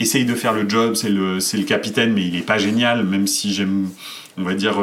essaye 0.00 0.24
de 0.24 0.34
faire 0.34 0.52
le 0.52 0.68
job, 0.68 0.94
c'est 0.94 1.10
le, 1.10 1.36
le 1.36 1.64
capitaine, 1.64 2.12
mais 2.12 2.22
il 2.22 2.32
n'est 2.32 2.40
pas 2.40 2.58
génial, 2.58 3.04
même 3.04 3.26
si 3.26 3.52
j'aime, 3.52 3.88
on 4.38 4.42
va 4.42 4.54
dire... 4.54 4.74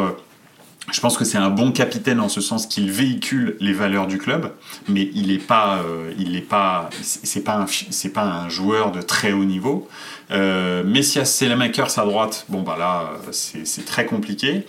Je 0.91 0.99
pense 1.01 1.17
que 1.17 1.25
c'est 1.25 1.37
un 1.37 1.49
bon 1.49 1.71
capitaine 1.71 2.19
en 2.19 2.29
ce 2.29 2.41
sens 2.41 2.65
qu'il 2.65 2.91
véhicule 2.91 3.55
les 3.59 3.73
valeurs 3.73 4.07
du 4.07 4.17
club, 4.17 4.51
mais 4.87 5.09
il 5.13 5.27
n'est 5.27 5.37
pas, 5.37 5.79
euh, 5.79 6.11
il 6.17 6.35
est 6.35 6.41
pas, 6.41 6.89
c'est 7.01 7.43
pas 7.43 7.57
un, 7.57 7.65
c'est 7.67 8.13
pas 8.13 8.23
un 8.23 8.49
joueur 8.49 8.91
de 8.91 9.01
très 9.01 9.31
haut 9.31 9.45
niveau. 9.45 9.87
Euh, 10.31 10.83
Messias 10.83 11.25
Selemakers 11.25 11.97
à 11.97 12.05
droite, 12.05 12.45
bon 12.49 12.61
bah 12.61 12.77
là 12.77 13.11
c'est 13.31 13.85
très 13.85 14.05
compliqué. 14.05 14.65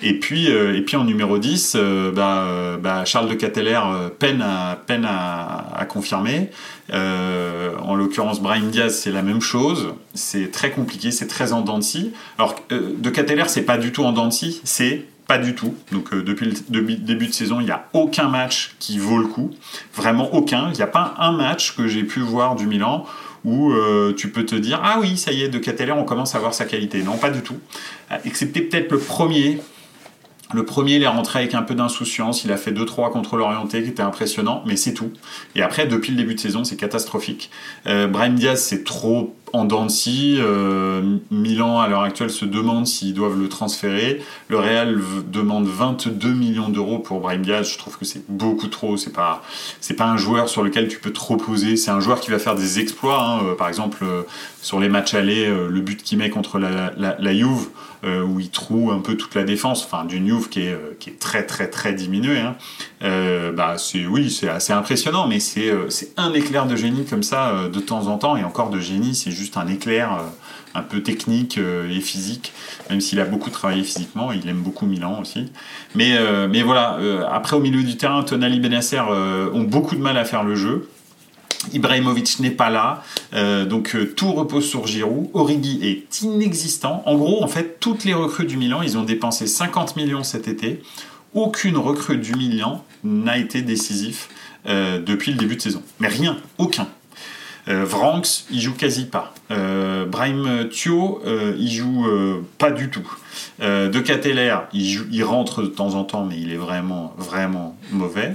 Et 0.00 0.20
puis, 0.20 0.50
euh, 0.50 0.76
et 0.76 0.82
puis 0.82 0.96
en 0.96 1.04
numéro 1.04 1.38
10, 1.38 1.72
euh, 1.74 2.12
bah, 2.12 2.78
bah, 2.80 3.04
Charles 3.04 3.28
de 3.28 3.34
Cateller 3.34 3.80
peine 4.18 4.42
à, 4.42 4.78
peine 4.86 5.04
à, 5.04 5.84
confirmer. 5.88 6.50
en 6.92 7.94
l'occurrence, 7.96 8.40
Brian 8.40 8.66
Diaz, 8.66 8.96
c'est 8.96 9.10
la 9.10 9.22
même 9.22 9.40
chose. 9.40 9.94
C'est 10.14 10.50
très 10.52 10.70
compliqué, 10.70 11.10
c'est 11.10 11.26
très 11.26 11.52
en 11.52 11.62
dents 11.62 11.78
de 11.78 11.84
scie. 11.84 12.12
Alors, 12.38 12.54
de 12.70 13.10
Cateller, 13.10 13.44
c'est 13.48 13.62
pas 13.62 13.78
du 13.78 13.90
tout 13.90 14.04
en 14.04 14.12
dents 14.12 14.30
c'est 14.30 15.04
pas 15.28 15.38
du 15.38 15.54
tout. 15.54 15.74
Donc 15.92 16.12
euh, 16.12 16.24
depuis 16.24 16.46
le 16.46 16.96
début 16.96 17.26
de 17.28 17.32
saison, 17.32 17.60
il 17.60 17.66
n'y 17.66 17.70
a 17.70 17.86
aucun 17.92 18.28
match 18.28 18.74
qui 18.80 18.98
vaut 18.98 19.18
le 19.18 19.26
coup. 19.26 19.50
Vraiment 19.94 20.34
aucun. 20.34 20.70
Il 20.72 20.76
n'y 20.76 20.82
a 20.82 20.88
pas 20.88 21.14
un 21.18 21.32
match 21.32 21.76
que 21.76 21.86
j'ai 21.86 22.02
pu 22.02 22.20
voir 22.20 22.56
du 22.56 22.66
Milan 22.66 23.04
où 23.44 23.70
euh, 23.70 24.12
tu 24.16 24.30
peux 24.30 24.44
te 24.44 24.56
dire 24.56 24.80
ah 24.82 24.96
oui 25.00 25.16
ça 25.16 25.30
y 25.30 25.42
est 25.42 25.48
de 25.48 25.58
Cateller 25.58 25.92
on 25.92 26.04
commence 26.04 26.34
à 26.34 26.38
voir 26.40 26.54
sa 26.54 26.64
qualité. 26.64 27.02
Non 27.02 27.18
pas 27.18 27.30
du 27.30 27.42
tout. 27.42 27.58
Excepté 28.24 28.62
peut-être 28.62 28.90
le 28.90 28.98
premier 28.98 29.60
le 30.54 30.64
premier, 30.64 30.94
il 30.94 31.02
est 31.02 31.08
rentré 31.08 31.40
avec 31.40 31.54
un 31.54 31.60
peu 31.60 31.74
d'insouciance. 31.74 32.42
Il 32.44 32.52
a 32.52 32.56
fait 32.56 32.72
2-3 32.72 33.10
contre 33.10 33.36
l'orienté 33.36 33.82
qui 33.82 33.90
était 33.90 34.02
impressionnant, 34.02 34.62
mais 34.64 34.76
c'est 34.76 34.94
tout. 34.94 35.12
Et 35.54 35.60
après, 35.62 35.86
depuis 35.86 36.12
le 36.12 36.16
début 36.16 36.34
de 36.34 36.40
saison, 36.40 36.64
c'est 36.64 36.76
catastrophique. 36.76 37.50
Euh, 37.86 38.06
Brian 38.06 38.32
Diaz, 38.32 38.62
c'est 38.62 38.82
trop 38.82 39.36
en 39.52 39.88
scie. 39.88 40.38
Euh, 40.38 41.18
Milan, 41.30 41.80
à 41.80 41.88
l'heure 41.88 42.02
actuelle, 42.02 42.30
se 42.30 42.44
demande 42.44 42.86
s'ils 42.86 43.14
doivent 43.14 43.38
le 43.38 43.48
transférer. 43.48 44.22
Le 44.48 44.58
Real 44.58 45.00
demande 45.30 45.66
22 45.66 46.32
millions 46.32 46.68
d'euros 46.68 46.98
pour 46.98 47.20
Brian 47.20 47.40
Diaz. 47.40 47.70
Je 47.72 47.78
trouve 47.78 47.98
que 47.98 48.04
c'est 48.04 48.22
beaucoup 48.28 48.68
trop. 48.68 48.96
C'est 48.96 49.12
pas, 49.12 49.42
c'est 49.80 49.94
pas 49.94 50.06
un 50.06 50.16
joueur 50.16 50.48
sur 50.48 50.62
lequel 50.62 50.88
tu 50.88 50.98
peux 50.98 51.12
trop 51.12 51.36
poser. 51.36 51.76
C'est 51.76 51.90
un 51.90 52.00
joueur 52.00 52.20
qui 52.20 52.30
va 52.30 52.38
faire 52.38 52.54
des 52.54 52.80
exploits. 52.80 53.22
Hein. 53.22 53.40
Euh, 53.44 53.54
par 53.54 53.68
exemple, 53.68 53.98
euh, 54.02 54.22
sur 54.62 54.80
les 54.80 54.88
matchs 54.88 55.14
allés, 55.14 55.46
euh, 55.46 55.68
le 55.68 55.80
but 55.80 56.02
qu'il 56.02 56.18
met 56.18 56.30
contre 56.30 56.58
la, 56.58 56.92
la, 56.96 57.34
Juve, 57.34 57.68
où 58.04 58.40
il 58.40 58.50
trouve 58.50 58.92
un 58.92 59.00
peu 59.00 59.16
toute 59.16 59.34
la 59.34 59.44
défense, 59.44 59.84
enfin 59.84 60.04
du 60.04 60.24
Juve 60.24 60.48
qui 60.48 60.60
est, 60.60 60.76
qui 60.98 61.10
est 61.10 61.18
très 61.18 61.44
très 61.44 61.68
très 61.68 61.92
diminué. 61.92 62.38
Hein. 62.38 62.56
Bah 63.54 63.74
c'est 63.76 64.06
oui, 64.06 64.30
c'est 64.30 64.48
assez 64.48 64.72
impressionnant, 64.72 65.26
mais 65.26 65.40
c'est 65.40 65.72
c'est 65.88 66.12
un 66.16 66.32
éclair 66.32 66.66
de 66.66 66.76
génie 66.76 67.04
comme 67.04 67.22
ça 67.22 67.68
de 67.72 67.80
temps 67.80 68.06
en 68.06 68.18
temps, 68.18 68.36
et 68.36 68.44
encore 68.44 68.70
de 68.70 68.80
génie, 68.80 69.14
c'est 69.14 69.30
juste 69.38 69.56
un 69.56 69.66
éclair 69.68 70.10
un 70.74 70.82
peu 70.82 71.02
technique 71.02 71.58
et 71.58 72.00
physique, 72.00 72.52
même 72.90 73.00
s'il 73.00 73.20
a 73.20 73.24
beaucoup 73.24 73.50
travaillé 73.50 73.82
physiquement, 73.82 74.32
il 74.32 74.46
aime 74.48 74.60
beaucoup 74.60 74.86
Milan 74.86 75.20
aussi. 75.20 75.50
Mais, 75.94 76.18
mais 76.48 76.62
voilà, 76.62 76.98
après 77.30 77.56
au 77.56 77.60
milieu 77.60 77.82
du 77.82 77.96
terrain, 77.96 78.22
Tonali 78.22 78.60
Benacer 78.60 79.00
ont 79.00 79.62
beaucoup 79.62 79.96
de 79.96 80.00
mal 80.00 80.18
à 80.18 80.24
faire 80.24 80.44
le 80.44 80.54
jeu. 80.54 80.88
Ibrahimovic 81.72 82.40
n'est 82.40 82.50
pas 82.50 82.70
là, 82.70 83.02
euh, 83.34 83.66
donc 83.66 83.94
euh, 83.94 84.12
tout 84.14 84.32
repose 84.32 84.68
sur 84.68 84.86
Giroud. 84.86 85.28
Origi 85.34 85.80
est 85.82 86.22
inexistant. 86.22 87.02
En 87.06 87.16
gros, 87.16 87.42
en 87.42 87.48
fait, 87.48 87.78
toutes 87.80 88.04
les 88.04 88.14
recrues 88.14 88.46
du 88.46 88.56
Milan, 88.56 88.82
ils 88.82 88.96
ont 88.96 89.02
dépensé 89.02 89.46
50 89.46 89.96
millions 89.96 90.22
cet 90.22 90.48
été. 90.48 90.82
Aucune 91.34 91.76
recrue 91.76 92.16
du 92.16 92.34
Milan 92.34 92.84
n'a 93.04 93.38
été 93.38 93.62
décisif 93.62 94.28
euh, 94.66 95.00
depuis 95.00 95.32
le 95.32 95.38
début 95.38 95.56
de 95.56 95.60
saison. 95.60 95.82
Mais 96.00 96.08
rien, 96.08 96.38
aucun. 96.58 96.88
Vranks, 97.68 98.46
il 98.50 98.60
joue 98.60 98.74
quasi 98.74 99.04
pas. 99.06 99.34
Brahim 99.50 100.68
Thio, 100.70 101.22
il 101.58 101.70
joue 101.70 102.06
pas 102.58 102.70
du 102.70 102.90
tout. 102.90 103.06
de 103.60 104.00
Cateller, 104.00 104.56
il, 104.72 105.22
rentre 105.24 105.62
de 105.62 105.68
temps 105.68 105.94
en 105.94 106.04
temps, 106.04 106.24
mais 106.24 106.40
il 106.40 106.52
est 106.52 106.56
vraiment, 106.56 107.14
vraiment 107.18 107.76
mauvais. 107.92 108.34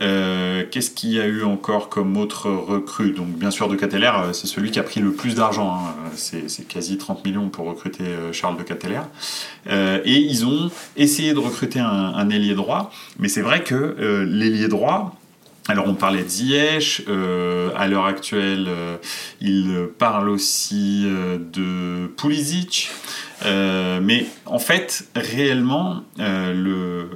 Euh, 0.00 0.64
qu'est-ce 0.70 0.90
qu'il 0.90 1.12
y 1.12 1.20
a 1.20 1.26
eu 1.26 1.42
encore 1.42 1.88
comme 1.88 2.16
autre 2.16 2.50
recrue? 2.50 3.10
Donc 3.10 3.28
bien 3.28 3.50
sûr 3.50 3.68
de 3.68 3.74
Cateller, 3.74 4.12
euh, 4.14 4.32
c'est 4.32 4.46
celui 4.46 4.70
qui 4.70 4.78
a 4.78 4.82
pris 4.82 5.00
le 5.00 5.12
plus 5.12 5.34
d'argent. 5.34 5.74
Hein. 5.74 6.10
C'est 6.14 6.68
quasi 6.68 6.98
30 6.98 7.24
millions 7.24 7.48
pour 7.48 7.66
recruter 7.66 8.04
euh, 8.04 8.32
Charles 8.32 8.56
de 8.56 8.62
Cateller. 8.62 9.00
et 9.68 10.18
ils 10.18 10.46
ont 10.46 10.70
essayé 10.96 11.34
de 11.34 11.38
recruter 11.38 11.80
un 11.80 12.30
ailier 12.30 12.54
droit, 12.54 12.92
mais 13.18 13.28
c'est 13.28 13.42
vrai 13.42 13.62
que 13.62 14.24
l'ailier 14.28 14.68
droit, 14.68 15.18
alors 15.68 15.86
on 15.86 15.94
parlait 15.94 16.22
de 16.22 16.28
Ziyech, 16.28 17.02
à 17.76 17.86
l'heure 17.86 18.06
actuelle 18.06 18.68
il 19.40 19.88
parle 19.98 20.28
aussi 20.28 21.04
de 21.04 22.06
Pulisic, 22.16 22.90
mais 23.44 24.26
en 24.46 24.58
fait 24.58 25.06
réellement 25.14 26.02
le, 26.18 27.08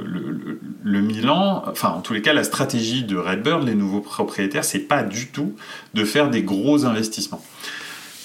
le, 0.84 1.00
Milan, 1.00 1.64
enfin 1.66 1.88
en 1.88 2.00
tous 2.00 2.12
les 2.12 2.22
cas 2.22 2.32
la 2.32 2.44
stratégie 2.44 3.04
de 3.04 3.16
Redbird, 3.16 3.66
les 3.66 3.74
nouveaux 3.74 4.00
propriétaires, 4.00 4.64
c'est 4.64 4.80
pas 4.80 5.02
du 5.02 5.28
tout 5.28 5.54
de 5.94 6.04
faire 6.04 6.30
des 6.30 6.42
gros 6.42 6.84
investissements. 6.84 7.42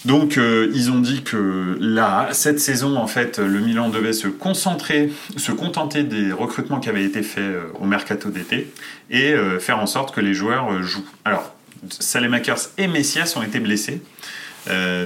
Donc 0.06 0.38
euh, 0.38 0.72
ils 0.74 0.92
ont 0.92 1.00
dit 1.00 1.24
que 1.24 1.78
là, 1.80 2.30
cette 2.32 2.60
saison, 2.60 2.98
en 2.98 3.08
fait, 3.08 3.40
le 3.40 3.60
Milan 3.60 3.90
devait 3.90 4.14
se 4.14 4.28
concentrer, 4.28 5.12
se 5.36 5.52
contenter 5.52 6.04
des 6.04 6.32
recrutements 6.32 6.80
qui 6.80 6.90
avaient 6.90 7.04
été 7.04 7.24
faits 7.24 7.44
euh, 7.44 7.64
au 7.80 7.86
mercato 7.86 8.30
d'été 8.30 8.72
et 9.10 9.34
euh, 9.34 9.60
faire 9.60 9.80
en 9.80 9.88
sorte 9.88 10.14
que 10.14 10.22
les 10.22 10.34
joueurs 10.34 10.84
jouent. 10.84 11.06
Alors, 11.26 11.54
Salemakers 11.90 12.70
et 12.78 12.88
Messias 12.88 13.34
ont 13.36 13.44
été 13.44 13.60
blessés, 13.60 14.02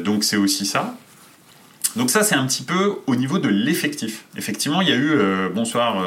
donc 0.03 0.23
c'est 0.23 0.37
aussi 0.37 0.65
ça. 0.65 0.95
Donc 1.97 2.09
ça, 2.09 2.23
c'est 2.23 2.35
un 2.35 2.47
petit 2.47 2.63
peu 2.63 2.95
au 3.07 3.15
niveau 3.17 3.39
de 3.39 3.49
l'effectif. 3.49 4.23
Effectivement, 4.37 4.81
il 4.81 4.87
y 4.87 4.91
a 4.93 4.95
eu, 4.95 5.19
bonsoir 5.53 6.01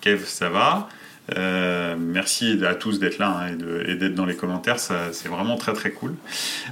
Kev, 0.00 0.24
ça 0.24 0.48
va. 0.48 0.88
Euh, 1.36 1.94
merci 1.98 2.58
à 2.66 2.74
tous 2.74 2.98
d'être 2.98 3.18
là 3.18 3.46
hein, 3.46 3.56
et 3.86 3.94
d'être 3.94 4.14
dans 4.14 4.26
les 4.26 4.36
commentaires, 4.36 4.78
c'est 4.78 5.28
vraiment 5.28 5.56
très 5.56 5.72
très 5.72 5.90
cool. 5.90 6.14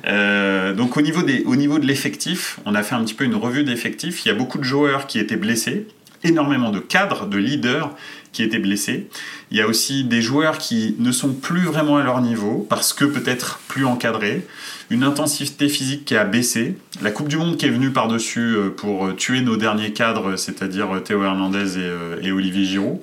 Euh, 0.06 0.74
donc 0.74 0.96
au 0.96 1.02
niveau, 1.02 1.22
des, 1.22 1.42
au 1.44 1.56
niveau 1.56 1.78
de 1.78 1.86
l'effectif, 1.86 2.58
on 2.66 2.74
a 2.74 2.82
fait 2.82 2.94
un 2.94 3.04
petit 3.04 3.14
peu 3.14 3.24
une 3.24 3.34
revue 3.34 3.64
d'effectifs. 3.64 4.24
Il 4.24 4.28
y 4.28 4.30
a 4.30 4.34
beaucoup 4.34 4.58
de 4.58 4.64
joueurs 4.64 5.06
qui 5.06 5.18
étaient 5.18 5.36
blessés, 5.36 5.86
énormément 6.24 6.70
de 6.70 6.78
cadres, 6.78 7.26
de 7.26 7.38
leaders 7.38 7.94
qui 8.32 8.42
étaient 8.44 8.58
blessés. 8.58 9.08
Il 9.50 9.56
y 9.56 9.60
a 9.60 9.66
aussi 9.66 10.04
des 10.04 10.22
joueurs 10.22 10.58
qui 10.58 10.94
ne 10.98 11.10
sont 11.10 11.32
plus 11.32 11.62
vraiment 11.62 11.96
à 11.96 12.04
leur 12.04 12.20
niveau 12.20 12.64
parce 12.68 12.92
que 12.92 13.04
peut-être 13.04 13.60
plus 13.66 13.84
encadrés. 13.84 14.46
Une 14.90 15.02
intensité 15.02 15.68
physique 15.68 16.04
qui 16.04 16.16
a 16.16 16.24
baissé. 16.24 16.76
La 17.02 17.10
Coupe 17.10 17.28
du 17.28 17.36
Monde 17.36 17.56
qui 17.56 17.66
est 17.66 17.70
venue 17.70 17.90
par-dessus 17.90 18.54
euh, 18.54 18.70
pour 18.70 19.16
tuer 19.16 19.40
nos 19.40 19.56
derniers 19.56 19.92
cadres, 19.92 20.36
c'est-à-dire 20.36 21.02
Théo 21.04 21.24
Hernandez 21.24 21.78
et, 21.78 22.26
et 22.26 22.32
Olivier 22.32 22.64
Giroud. 22.64 23.00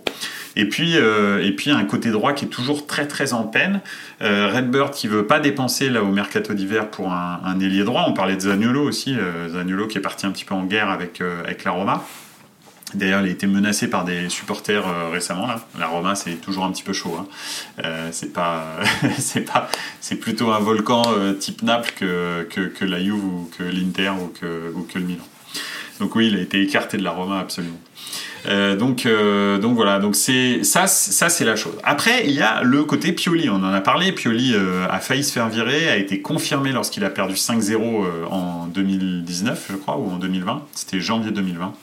Et 0.59 0.65
puis, 0.65 0.97
euh, 0.97 1.45
et 1.45 1.51
puis 1.51 1.69
un 1.69 1.85
côté 1.85 2.09
droit 2.09 2.33
qui 2.33 2.45
est 2.45 2.47
toujours 2.49 2.87
très 2.87 3.07
très 3.07 3.33
en 3.33 3.43
peine. 3.43 3.79
Euh, 4.23 4.51
Redbird 4.51 4.91
qui 4.91 5.07
veut 5.07 5.27
pas 5.27 5.39
dépenser 5.39 5.87
là 5.91 6.01
au 6.01 6.11
mercato 6.11 6.55
d'hiver 6.55 6.89
pour 6.89 7.13
un, 7.13 7.59
ailier 7.59 7.83
droit. 7.83 8.05
On 8.07 8.13
parlait 8.13 8.35
de 8.35 8.41
Zaniolo 8.41 8.81
aussi, 8.81 9.15
euh, 9.15 9.49
Zaniolo 9.49 9.85
qui 9.85 9.99
est 9.99 10.01
parti 10.01 10.25
un 10.25 10.31
petit 10.31 10.45
peu 10.45 10.55
en 10.55 10.63
guerre 10.63 10.89
avec, 10.89 11.21
euh, 11.21 11.43
avec 11.43 11.63
la 11.63 11.71
Roma. 11.71 12.03
D'ailleurs, 12.95 13.21
il 13.21 13.27
a 13.27 13.31
été 13.31 13.45
menacé 13.45 13.87
par 13.87 14.03
des 14.03 14.29
supporters 14.29 15.11
récemment. 15.11 15.45
Là. 15.45 15.59
La 15.77 15.87
Roma, 15.87 16.15
c'est 16.15 16.35
toujours 16.41 16.63
un 16.63 16.71
petit 16.71 16.83
peu 16.83 16.93
chaud. 16.93 17.17
Hein. 17.19 17.27
C'est 18.11 18.33
c'est 19.19 19.41
pas, 19.41 19.69
c'est 19.99 20.15
plutôt 20.15 20.51
un 20.51 20.59
volcan 20.59 21.03
type 21.37 21.63
Naples 21.63 21.91
que, 21.97 22.47
que, 22.49 22.61
que, 22.61 22.85
la 22.85 22.99
Juve 23.03 23.23
ou 23.23 23.51
que 23.57 23.63
l'Inter 23.63 24.13
ou 24.21 24.27
que, 24.27 24.71
ou 24.73 24.83
que 24.83 24.99
le 24.99 25.05
Milan. 25.05 25.27
Donc 25.99 26.15
oui, 26.15 26.29
il 26.29 26.37
a 26.37 26.41
été 26.41 26.61
écarté 26.61 26.97
de 26.97 27.03
la 27.03 27.11
Roma 27.11 27.39
absolument. 27.39 27.79
Euh, 28.45 28.75
donc, 28.75 29.05
euh, 29.05 29.57
donc 29.57 29.75
voilà, 29.75 29.99
donc 29.99 30.15
c'est 30.15 30.63
ça, 30.63 30.87
ça 30.87 31.29
c'est 31.29 31.45
la 31.45 31.55
chose. 31.55 31.73
Après, 31.83 32.25
il 32.25 32.31
y 32.31 32.41
a 32.41 32.61
le 32.63 32.83
côté 32.83 33.11
Pioli. 33.11 33.49
On 33.49 33.55
en 33.55 33.73
a 33.73 33.81
parlé. 33.81 34.11
Pioli 34.11 34.53
euh, 34.53 34.85
a 34.89 34.99
failli 34.99 35.23
se 35.23 35.31
faire 35.31 35.49
virer, 35.49 35.89
a 35.89 35.97
été 35.97 36.21
confirmé 36.21 36.71
lorsqu'il 36.71 37.03
a 37.03 37.09
perdu 37.09 37.33
5-0 37.33 38.05
en 38.29 38.67
2019, 38.67 39.67
je 39.71 39.75
crois, 39.75 39.97
ou 39.97 40.09
en 40.11 40.17
2020. 40.17 40.63
C'était 40.73 40.99
janvier 40.99 41.31
2020. 41.31 41.73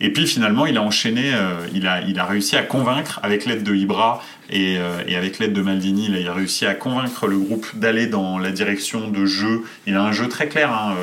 Et 0.00 0.12
puis 0.12 0.26
finalement, 0.26 0.66
il 0.66 0.76
a 0.76 0.82
enchaîné, 0.82 1.32
il, 1.72 1.86
a, 1.86 2.02
il 2.02 2.18
a 2.18 2.26
réussi 2.26 2.54
à 2.54 2.62
convaincre, 2.62 3.18
avec 3.22 3.46
l'aide 3.46 3.62
de 3.62 3.74
Ibra 3.74 4.22
et, 4.50 4.76
et 5.08 5.16
avec 5.16 5.38
l'aide 5.38 5.54
de 5.54 5.62
Maldini, 5.62 6.08
il 6.10 6.28
a 6.28 6.34
réussi 6.34 6.66
à 6.66 6.74
convaincre 6.74 7.26
le 7.26 7.38
groupe 7.38 7.66
d'aller 7.74 8.06
dans 8.06 8.38
la 8.38 8.50
direction 8.50 9.08
de 9.08 9.24
jeu. 9.24 9.62
Il 9.86 9.94
a 9.94 10.02
un 10.02 10.12
jeu 10.12 10.28
très 10.28 10.48
clair. 10.48 10.70
Hein, 10.70 10.96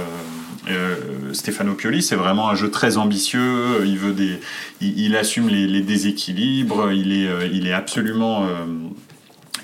euh, 0.69 1.33
Stefano 1.33 1.73
Pioli, 1.73 2.01
c'est 2.01 2.15
vraiment 2.15 2.49
un 2.49 2.55
jeu 2.55 2.71
très 2.71 2.97
ambitieux. 2.97 3.85
Il 3.85 3.97
veut 3.97 4.13
des, 4.13 4.39
il, 4.81 5.15
assume 5.15 5.49
les, 5.49 5.81
déséquilibres. 5.81 6.91
Il 6.91 7.11
est, 7.11 7.27
euh, 7.27 7.47
il 7.51 7.67
est 7.67 7.73
absolument, 7.73 8.43
euh, 8.43 8.65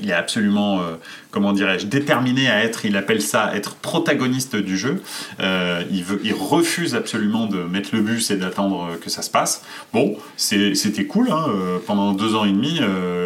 il 0.01 0.09
est 0.09 0.13
absolument, 0.13 0.79
euh, 0.79 0.95
comment 1.31 1.53
dirais-je, 1.53 1.85
déterminé 1.85 2.49
à 2.49 2.63
être, 2.63 2.85
il 2.85 2.95
appelle 2.97 3.21
ça 3.21 3.55
être 3.55 3.75
protagoniste 3.75 4.55
du 4.55 4.77
jeu. 4.77 5.01
Euh, 5.39 5.83
il, 5.91 6.33
refuse 6.33 6.95
absolument 6.95 7.45
de 7.45 7.63
mettre 7.63 7.89
le 7.93 8.01
bus 8.01 8.31
et 8.31 8.37
d'attendre 8.37 8.97
que 9.01 9.09
ça 9.09 9.21
se 9.21 9.29
passe. 9.29 9.63
Bon, 9.93 10.17
c'était 10.37 11.05
cool, 11.05 11.31
hein, 11.31 11.45
euh, 11.49 11.77
pendant 11.85 12.13
deux 12.13 12.35
ans 12.35 12.45
et 12.45 12.51
demi, 12.51 12.79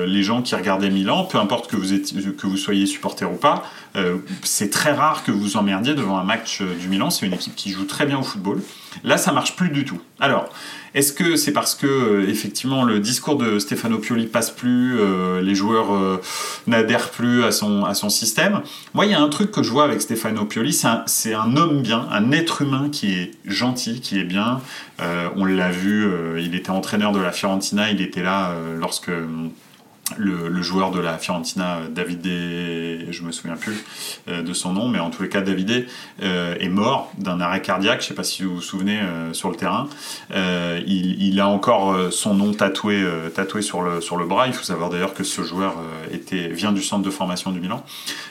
les 0.08 0.24
gens 0.24 0.42
qui 0.42 0.56
regardaient 0.56 0.90
Milan, 0.90 1.26
peu 1.26 1.38
importe 1.38 1.70
que 1.70 1.76
vous, 1.76 2.34
que 2.34 2.48
vous 2.48 2.58
soyez 2.58 2.86
supporter 2.86 3.30
ou 3.30 3.36
pas, 3.36 3.64
c'est 4.44 4.70
très 4.70 4.92
rare 4.92 5.24
que 5.24 5.32
vous 5.32 5.58
emmerdiez 5.58 5.94
devant 5.94 6.18
un 6.18 6.24
match 6.24 6.62
du 6.62 6.88
Milan, 6.88 7.10
c'est 7.10 7.26
une 7.26 7.34
équipe 7.34 7.56
qui 7.56 7.72
joue 7.72 7.86
très 7.86 8.06
bien 8.06 8.18
au 8.18 8.24
football. 8.24 8.62
Là, 9.04 9.18
ça 9.18 9.32
marche 9.32 9.56
plus 9.56 9.70
du 9.70 9.86
tout. 9.86 10.02
Alors, 10.20 10.50
est-ce 10.96 11.12
que 11.12 11.36
c'est 11.38 11.54
parce 11.54 11.74
que 11.74 11.88
euh, 11.88 12.30
effectivement 12.30 12.84
le 12.84 13.00
discours 13.00 13.36
de 13.36 13.58
Stefano 13.58 13.98
Pioli 13.98 14.28
passe 14.28 14.52
plus, 14.52 15.00
euh, 15.00 15.42
les 15.42 15.56
joueurs 15.56 15.94
euh, 15.94 16.22
n'adhèrent 16.68 17.10
plus 17.10 17.44
à 17.44 17.52
son, 17.52 17.84
à 17.84 17.96
son 17.96 18.10
système? 18.10 18.62
Moi, 18.94 19.08
il 19.08 19.12
y 19.12 19.16
a 19.16 19.22
un 19.22 19.30
truc 19.30 19.52
que 19.52 19.64
je 19.64 19.72
vois 19.72 19.86
avec 19.86 20.02
Stefano 20.02 20.46
Pioli, 20.46 20.74
c'est 20.74 21.34
un, 21.34 21.58
homme 21.58 21.82
bien, 21.82 22.08
un 22.12 22.32
être 22.32 22.62
humain 22.62 22.90
qui 22.92 23.14
est 23.14 23.32
gentil, 23.46 24.02
qui 24.02 24.20
est 24.20 24.24
bien. 24.24 24.62
on 25.36 25.46
l'a 25.46 25.72
vu, 25.72 26.10
il 26.38 26.56
était 26.56 26.70
entraîneur 26.70 27.12
de 27.12 27.20
la 27.20 27.32
Fiorentina, 27.32 27.90
il 27.90 28.02
était 28.02 28.24
là 28.24 28.54
lorsque 28.80 29.12
le, 30.18 30.62
joueur 30.62 30.92
de 30.92 31.00
la 31.00 31.18
Fiorentina, 31.18 31.80
Davide, 31.90 32.26
je 33.10 33.24
me 33.24 33.32
souviens 33.32 33.56
plus 33.56 33.84
euh, 34.28 34.42
de 34.42 34.54
son 34.54 34.74
nom, 34.74 34.88
mais 34.88 35.00
en 35.00 35.10
tous 35.10 35.24
les 35.24 35.30
cas, 35.30 35.42
Davide 35.42 35.88
euh, 36.22 36.56
est 36.60 36.70
mort 36.70 37.12
d'un 37.18 37.40
arrêt 37.40 37.62
cardiaque. 37.62 38.02
Je 38.02 38.08
sais 38.08 38.14
pas 38.14 38.24
si 38.24 38.44
vous 38.44 38.56
vous 38.56 38.62
souvenez 38.62 39.00
euh, 39.00 39.34
sur 39.34 39.50
le 39.50 39.56
terrain. 39.56 39.88
Il, 40.86 41.40
a 41.40 41.48
encore 41.48 42.12
son 42.12 42.36
nom 42.36 42.54
tatoué, 42.54 43.04
tatoué 43.34 43.62
sur 43.62 43.82
le 43.82 44.02
sur 44.02 44.18
le 44.18 44.26
bras. 44.26 44.48
Il 44.48 44.54
faut 44.54 44.64
savoir 44.64 44.90
d'ailleurs 44.90 45.14
que 45.14 45.24
ce 45.24 45.42
joueur 45.42 45.76
était 46.12 46.48
vient 46.50 46.72
du 46.72 46.84
centre 46.84 47.04
de 47.04 47.10
formation 47.10 47.52
du 47.52 47.60
Milan. 47.60 47.84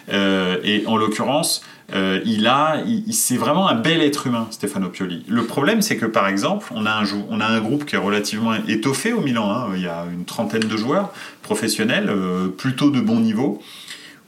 et 0.08 0.84
en 0.86 0.96
l'occurrence, 0.96 1.62
euh, 1.94 2.20
il 2.24 2.46
a, 2.46 2.82
c'est 3.10 3.36
vraiment 3.36 3.68
un 3.68 3.74
bel 3.74 4.00
être 4.02 4.26
humain, 4.26 4.46
Stefano 4.50 4.88
Pioli. 4.88 5.24
Le 5.28 5.44
problème, 5.44 5.82
c'est 5.82 5.96
que 5.96 6.06
par 6.06 6.26
exemple, 6.26 6.68
on 6.74 6.86
a 6.86 6.92
un, 6.92 7.60
groupe 7.60 7.84
qui 7.84 7.96
est 7.96 7.98
relativement 7.98 8.54
étoffé 8.66 9.12
au 9.12 9.20
Milan. 9.20 9.50
Hein. 9.50 9.68
Il 9.74 9.82
y 9.82 9.88
a 9.88 10.06
une 10.12 10.24
trentaine 10.24 10.62
de 10.62 10.76
joueurs 10.76 11.12
professionnels, 11.42 12.08
euh, 12.08 12.48
plutôt 12.48 12.90
de 12.90 13.00
bon 13.00 13.20
niveau. 13.20 13.62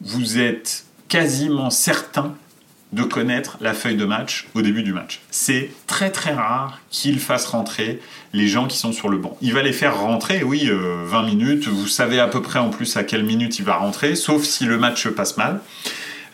Vous 0.01 0.39
êtes 0.39 0.85
quasiment 1.09 1.71
certain 1.71 2.35
de 2.93 3.03
connaître 3.03 3.57
la 3.61 3.75
feuille 3.75 3.97
de 3.97 4.05
match 4.05 4.47
au 4.55 4.63
début 4.63 4.83
du 4.83 4.93
match. 4.93 5.21
C'est 5.31 5.71
très 5.87 6.11
très 6.11 6.33
rare 6.33 6.81
qu'il 6.91 7.19
fasse 7.19 7.47
rentrer 7.47 8.01
les 8.33 8.47
gens 8.47 8.67
qui 8.67 8.77
sont 8.77 8.93
sur 8.93 9.09
le 9.09 9.19
banc. 9.19 9.37
Il 9.41 9.53
va 9.53 9.63
les 9.63 9.73
faire 9.73 9.99
rentrer, 9.99 10.45
oui, 10.45 10.69
20 10.69 10.73
euh, 10.73 11.27
minutes. 11.27 11.67
Vous 11.67 11.89
savez 11.89 12.21
à 12.21 12.29
peu 12.29 12.41
près 12.41 12.59
en 12.59 12.71
plus 12.71 12.97
à 12.97 13.05
quelle 13.05 13.25
minute 13.25 13.59
il 13.59 13.65
va 13.65 13.77
rentrer, 13.77 14.15
sauf 14.15 14.45
si 14.45 14.65
le 14.65 14.79
match 14.79 15.03
se 15.03 15.09
passe 15.09 15.37
mal. 15.37 15.61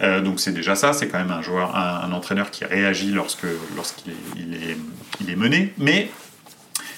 Euh, 0.02 0.20
donc 0.20 0.40
c'est 0.40 0.52
déjà 0.52 0.74
ça, 0.74 0.92
c'est 0.92 1.08
quand 1.08 1.18
même 1.18 1.30
un 1.30 1.42
joueur, 1.42 1.76
un, 1.76 2.10
entraîneur 2.12 2.50
qui 2.50 2.64
réagit 2.64 3.12
lorsque 3.12 3.46
lorsqu'il 3.76 4.12
est, 4.54 5.36
mené. 5.36 5.72
Mais 5.78 6.10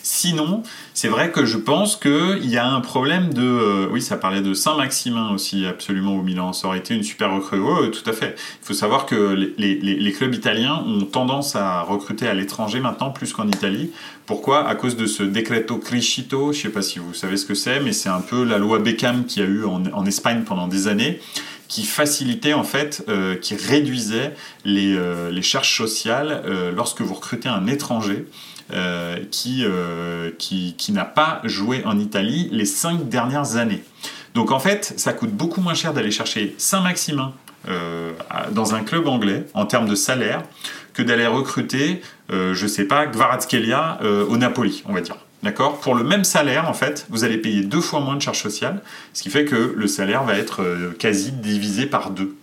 Sinon, 0.04 0.64
c'est 0.94 1.06
vrai 1.06 1.30
que 1.30 1.44
je 1.44 1.56
pense 1.56 1.94
qu'il 1.94 2.44
y 2.44 2.58
a 2.58 2.66
un 2.66 2.80
problème 2.80 3.32
de... 3.32 3.42
Euh, 3.42 3.88
oui, 3.92 4.02
ça 4.02 4.16
parlait 4.16 4.40
de 4.40 4.52
Saint-Maximin 4.52 5.30
aussi, 5.30 5.64
absolument, 5.64 6.16
au 6.16 6.22
Milan. 6.22 6.52
Ça 6.52 6.66
aurait 6.66 6.78
été 6.78 6.94
une 6.94 7.04
super 7.04 7.32
recrue. 7.32 7.60
Oui, 7.60 7.90
tout 7.92 8.08
à 8.10 8.12
fait. 8.12 8.34
Il 8.62 8.66
faut 8.66 8.74
savoir 8.74 9.06
que 9.06 9.14
les, 9.56 10.12
clubs 10.12 10.34
italiens 10.34 10.82
ont 10.86 11.04
tendance 11.04 11.54
à 11.54 11.82
recruter 11.82 12.26
à 12.26 12.34
l'étranger 12.34 12.80
maintenant, 12.80 13.10
plus 13.10 13.32
qu'en 13.32 13.46
Italie. 13.46 13.92
Pourquoi? 14.26 14.66
À 14.66 14.74
cause 14.74 14.96
de 14.96 15.06
ce 15.06 15.22
decreto 15.22 15.78
crescito, 15.78 16.52
je 16.52 16.58
ne 16.58 16.62
sais 16.62 16.68
pas 16.70 16.82
si 16.82 16.98
vous 16.98 17.14
savez 17.14 17.36
ce 17.36 17.46
que 17.46 17.54
c'est, 17.54 17.78
mais 17.78 17.92
c'est 17.92 18.08
un 18.08 18.20
peu 18.20 18.42
la 18.42 18.58
loi 18.58 18.80
Beckham 18.80 19.24
qui 19.24 19.40
a 19.40 19.44
eu 19.44 19.64
en 19.64 20.04
Espagne 20.04 20.42
pendant 20.44 20.66
des 20.66 20.88
années 20.88 21.20
qui 21.72 21.84
facilitait 21.84 22.52
en 22.52 22.64
fait, 22.64 23.02
euh, 23.08 23.34
qui 23.34 23.56
réduisait 23.56 24.34
les, 24.66 24.94
euh, 24.94 25.30
les 25.30 25.40
charges 25.40 25.74
sociales 25.74 26.42
euh, 26.44 26.70
lorsque 26.70 27.00
vous 27.00 27.14
recrutez 27.14 27.48
un 27.48 27.66
étranger 27.66 28.26
qui, 29.30 29.66
qui, 30.38 30.74
qui 30.78 30.92
n'a 30.92 31.04
pas 31.04 31.42
joué 31.44 31.82
en 31.84 31.98
Italie 31.98 32.48
les 32.52 32.64
cinq 32.64 33.06
dernières 33.10 33.56
années. 33.56 33.84
Donc 34.32 34.50
en 34.50 34.58
fait, 34.58 34.94
ça 34.96 35.12
coûte 35.12 35.32
beaucoup 35.32 35.60
moins 35.60 35.74
cher 35.74 35.92
d'aller 35.92 36.10
chercher 36.10 36.54
Saint-Maximin 36.56 37.34
dans 38.52 38.74
un 38.74 38.82
club 38.82 39.08
anglais 39.08 39.44
en 39.52 39.66
termes 39.66 39.86
de 39.86 39.94
salaire 39.94 40.42
que 40.94 41.02
d'aller 41.02 41.26
recruter, 41.26 42.00
je 42.30 42.66
sais 42.66 42.84
pas, 42.84 43.04
Gvaratskelia 43.04 43.98
au 44.30 44.38
Napoli, 44.38 44.82
on 44.86 44.94
va 44.94 45.02
dire. 45.02 45.18
D'accord? 45.42 45.80
Pour 45.80 45.96
le 45.96 46.04
même 46.04 46.22
salaire, 46.22 46.68
en 46.68 46.72
fait, 46.72 47.06
vous 47.10 47.24
allez 47.24 47.36
payer 47.36 47.62
deux 47.62 47.80
fois 47.80 48.00
moins 48.00 48.14
de 48.14 48.22
charges 48.22 48.40
sociales, 48.40 48.80
ce 49.12 49.22
qui 49.22 49.30
fait 49.30 49.44
que 49.44 49.74
le 49.76 49.86
salaire 49.88 50.22
va 50.22 50.36
être 50.36 50.62
euh, 50.62 50.92
quasi 50.96 51.32
divisé 51.32 51.86
par 51.86 52.10
deux. 52.10 52.36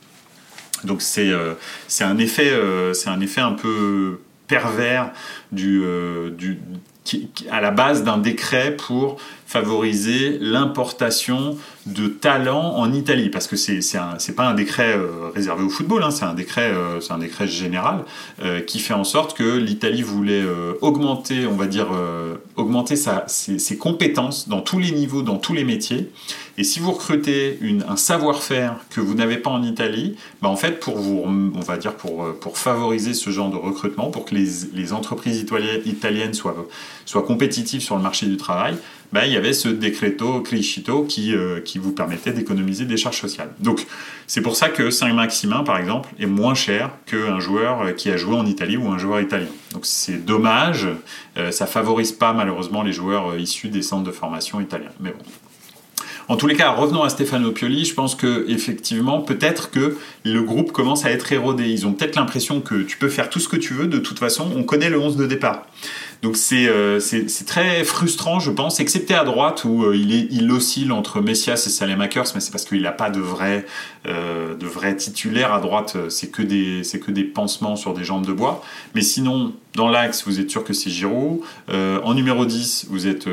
Donc 0.83 1.01
c'est 1.01 1.29
euh, 1.29 1.53
un, 2.01 2.17
effet, 2.17 2.49
euh, 2.51 2.93
un 3.05 3.19
effet 3.21 3.41
un 3.41 3.53
peu 3.53 4.19
pervers 4.47 5.11
à 7.51 7.61
la 7.61 7.71
base 7.71 8.03
d'un 8.03 8.17
décret 8.17 8.75
pour 8.75 9.17
favoriser 9.49 10.37
l'importation 10.39 11.57
de 11.87 12.07
talents 12.07 12.75
en 12.75 12.93
Italie, 12.93 13.29
parce 13.29 13.47
que 13.47 13.55
c'est 13.55 13.81
c'est 13.81 14.35
pas 14.35 14.47
un 14.47 14.53
décret 14.53 14.95
euh, 14.95 15.31
réservé 15.33 15.63
au 15.63 15.69
football, 15.69 16.03
hein, 16.03 16.11
c'est 16.11 16.25
un 16.25 16.35
décret 16.35 16.71
euh, 16.71 16.99
un 17.09 17.17
décret 17.17 17.47
général 17.47 18.05
euh, 18.43 18.61
qui 18.61 18.77
fait 18.77 18.93
en 18.93 19.03
sorte 19.03 19.35
que 19.35 19.57
l'Italie 19.57 20.03
voulait 20.03 20.43
augmenter, 20.81 21.47
on 21.47 21.55
va 21.55 21.65
dire 21.65 21.87
augmenter 22.55 22.95
sa, 22.95 23.23
ses, 23.27 23.77
compétences 23.77 24.47
dans 24.47 24.61
tous 24.61 24.77
les 24.77 24.91
niveaux, 24.91 25.23
dans 25.23 25.37
tous 25.37 25.53
les 25.53 25.63
métiers. 25.63 26.11
Et 26.59 26.63
si 26.63 26.79
vous 26.79 26.91
recrutez 26.91 27.57
une, 27.61 27.83
un 27.87 27.95
savoir-faire 27.95 28.75
que 28.91 29.01
vous 29.01 29.15
n'avez 29.15 29.37
pas 29.37 29.49
en 29.49 29.63
Italie, 29.63 30.15
bah 30.43 30.49
en 30.49 30.57
fait 30.57 30.79
pour 30.79 30.97
vous, 30.97 31.23
on 31.25 31.59
va 31.61 31.77
dire 31.77 31.95
pour 31.95 32.35
pour 32.39 32.59
favoriser 32.59 33.15
ce 33.15 33.31
genre 33.31 33.49
de 33.49 33.55
recrutement, 33.57 34.11
pour 34.11 34.25
que 34.25 34.35
les, 34.35 34.47
les 34.75 34.93
entreprises 34.93 35.43
italiennes 35.85 36.35
soient 36.35 36.67
soient 37.05 37.23
compétitives 37.23 37.81
sur 37.81 37.95
le 37.95 38.03
marché 38.03 38.27
du 38.27 38.37
travail, 38.37 38.75
ben, 39.11 39.23
il 39.25 39.31
avait 39.39 39.53
ce 39.53 39.69
decreto 39.69 40.41
clicito 40.41 41.03
qui, 41.03 41.33
euh, 41.33 41.61
qui 41.61 41.79
vous 41.79 41.91
permettait 41.91 42.31
d'économiser 42.31 42.85
des 42.85 42.97
charges 42.97 43.19
sociales. 43.19 43.49
Donc 43.59 43.85
c'est 44.27 44.41
pour 44.41 44.55
ça 44.55 44.69
que 44.69 44.91
Saint-Maximin, 44.91 45.63
par 45.63 45.77
exemple, 45.77 46.09
est 46.19 46.27
moins 46.27 46.53
cher 46.53 46.91
qu'un 47.05 47.39
joueur 47.39 47.81
euh, 47.81 47.91
qui 47.91 48.11
a 48.11 48.17
joué 48.17 48.35
en 48.35 48.45
Italie 48.45 48.77
ou 48.77 48.87
un 48.89 48.97
joueur 48.97 49.21
italien. 49.21 49.47
Donc 49.73 49.85
c'est 49.85 50.23
dommage, 50.23 50.87
euh, 51.37 51.51
ça 51.51 51.65
favorise 51.65 52.11
pas 52.11 52.33
malheureusement 52.33 52.83
les 52.83 52.93
joueurs 52.93 53.37
issus 53.37 53.69
des 53.69 53.81
centres 53.81 54.03
de 54.03 54.11
formation 54.11 54.59
italiens. 54.59 54.91
Mais 54.99 55.11
bon, 55.11 55.23
en 56.29 56.35
tous 56.35 56.45
les 56.45 56.55
cas, 56.55 56.69
revenons 56.69 57.01
à 57.01 57.09
Stefano 57.09 57.51
Pioli. 57.51 57.85
Je 57.85 57.95
pense 57.95 58.13
que 58.13 58.45
effectivement, 58.47 59.19
peut-être 59.19 59.71
que 59.71 59.97
le 60.23 60.43
groupe 60.43 60.71
commence 60.71 61.03
à 61.03 61.09
être 61.09 61.31
érodé. 61.33 61.67
Ils 61.67 61.87
ont 61.87 61.93
peut-être 61.93 62.15
l'impression 62.15 62.61
que 62.61 62.83
tu 62.83 62.97
peux 62.97 63.09
faire 63.09 63.31
tout 63.31 63.39
ce 63.39 63.49
que 63.49 63.57
tu 63.57 63.73
veux. 63.73 63.87
De 63.87 63.97
toute 63.97 64.19
façon, 64.19 64.47
on 64.55 64.61
connaît 64.61 64.91
le 64.91 64.99
11 64.99 65.17
de 65.17 65.25
départ. 65.25 65.65
Donc 66.21 66.35
euh, 66.51 66.99
c'est 66.99 67.29
c'est 67.29 67.45
très 67.45 67.83
frustrant, 67.85 68.41
je 68.41 68.51
pense, 68.51 68.81
excepté 68.81 69.13
à 69.13 69.23
droite 69.23 69.63
où 69.63 69.85
euh, 69.85 69.95
il, 69.95 70.13
est, 70.13 70.27
il 70.31 70.51
oscille 70.51 70.91
entre 70.91 71.21
Messias 71.21 71.63
et 71.65 71.69
Salemakers, 71.69 72.25
mais 72.35 72.41
c'est 72.41 72.51
parce 72.51 72.65
qu'il 72.65 72.81
n'a 72.81 72.91
pas 72.91 73.09
de 73.09 73.21
vrai, 73.21 73.65
euh, 74.05 74.53
de 74.55 74.65
vrai 74.65 74.97
titulaire 74.97 75.53
à 75.53 75.61
droite. 75.61 75.95
C'est 76.09 76.29
que 76.29 76.41
des 76.41 76.83
c'est 76.83 76.99
que 76.99 77.11
des 77.11 77.23
pansements 77.23 77.77
sur 77.77 77.93
des 77.93 78.03
jambes 78.03 78.25
de 78.25 78.33
bois. 78.33 78.61
Mais 78.95 79.01
sinon, 79.01 79.53
dans 79.75 79.87
l'axe, 79.87 80.25
vous 80.25 80.41
êtes 80.41 80.49
sûr 80.49 80.65
que 80.65 80.73
c'est 80.73 80.89
Giroud. 80.89 81.39
en 81.69 82.13
numéro 82.13 82.45
10, 82.45 82.87
vous 82.89 83.07
êtes 83.07 83.29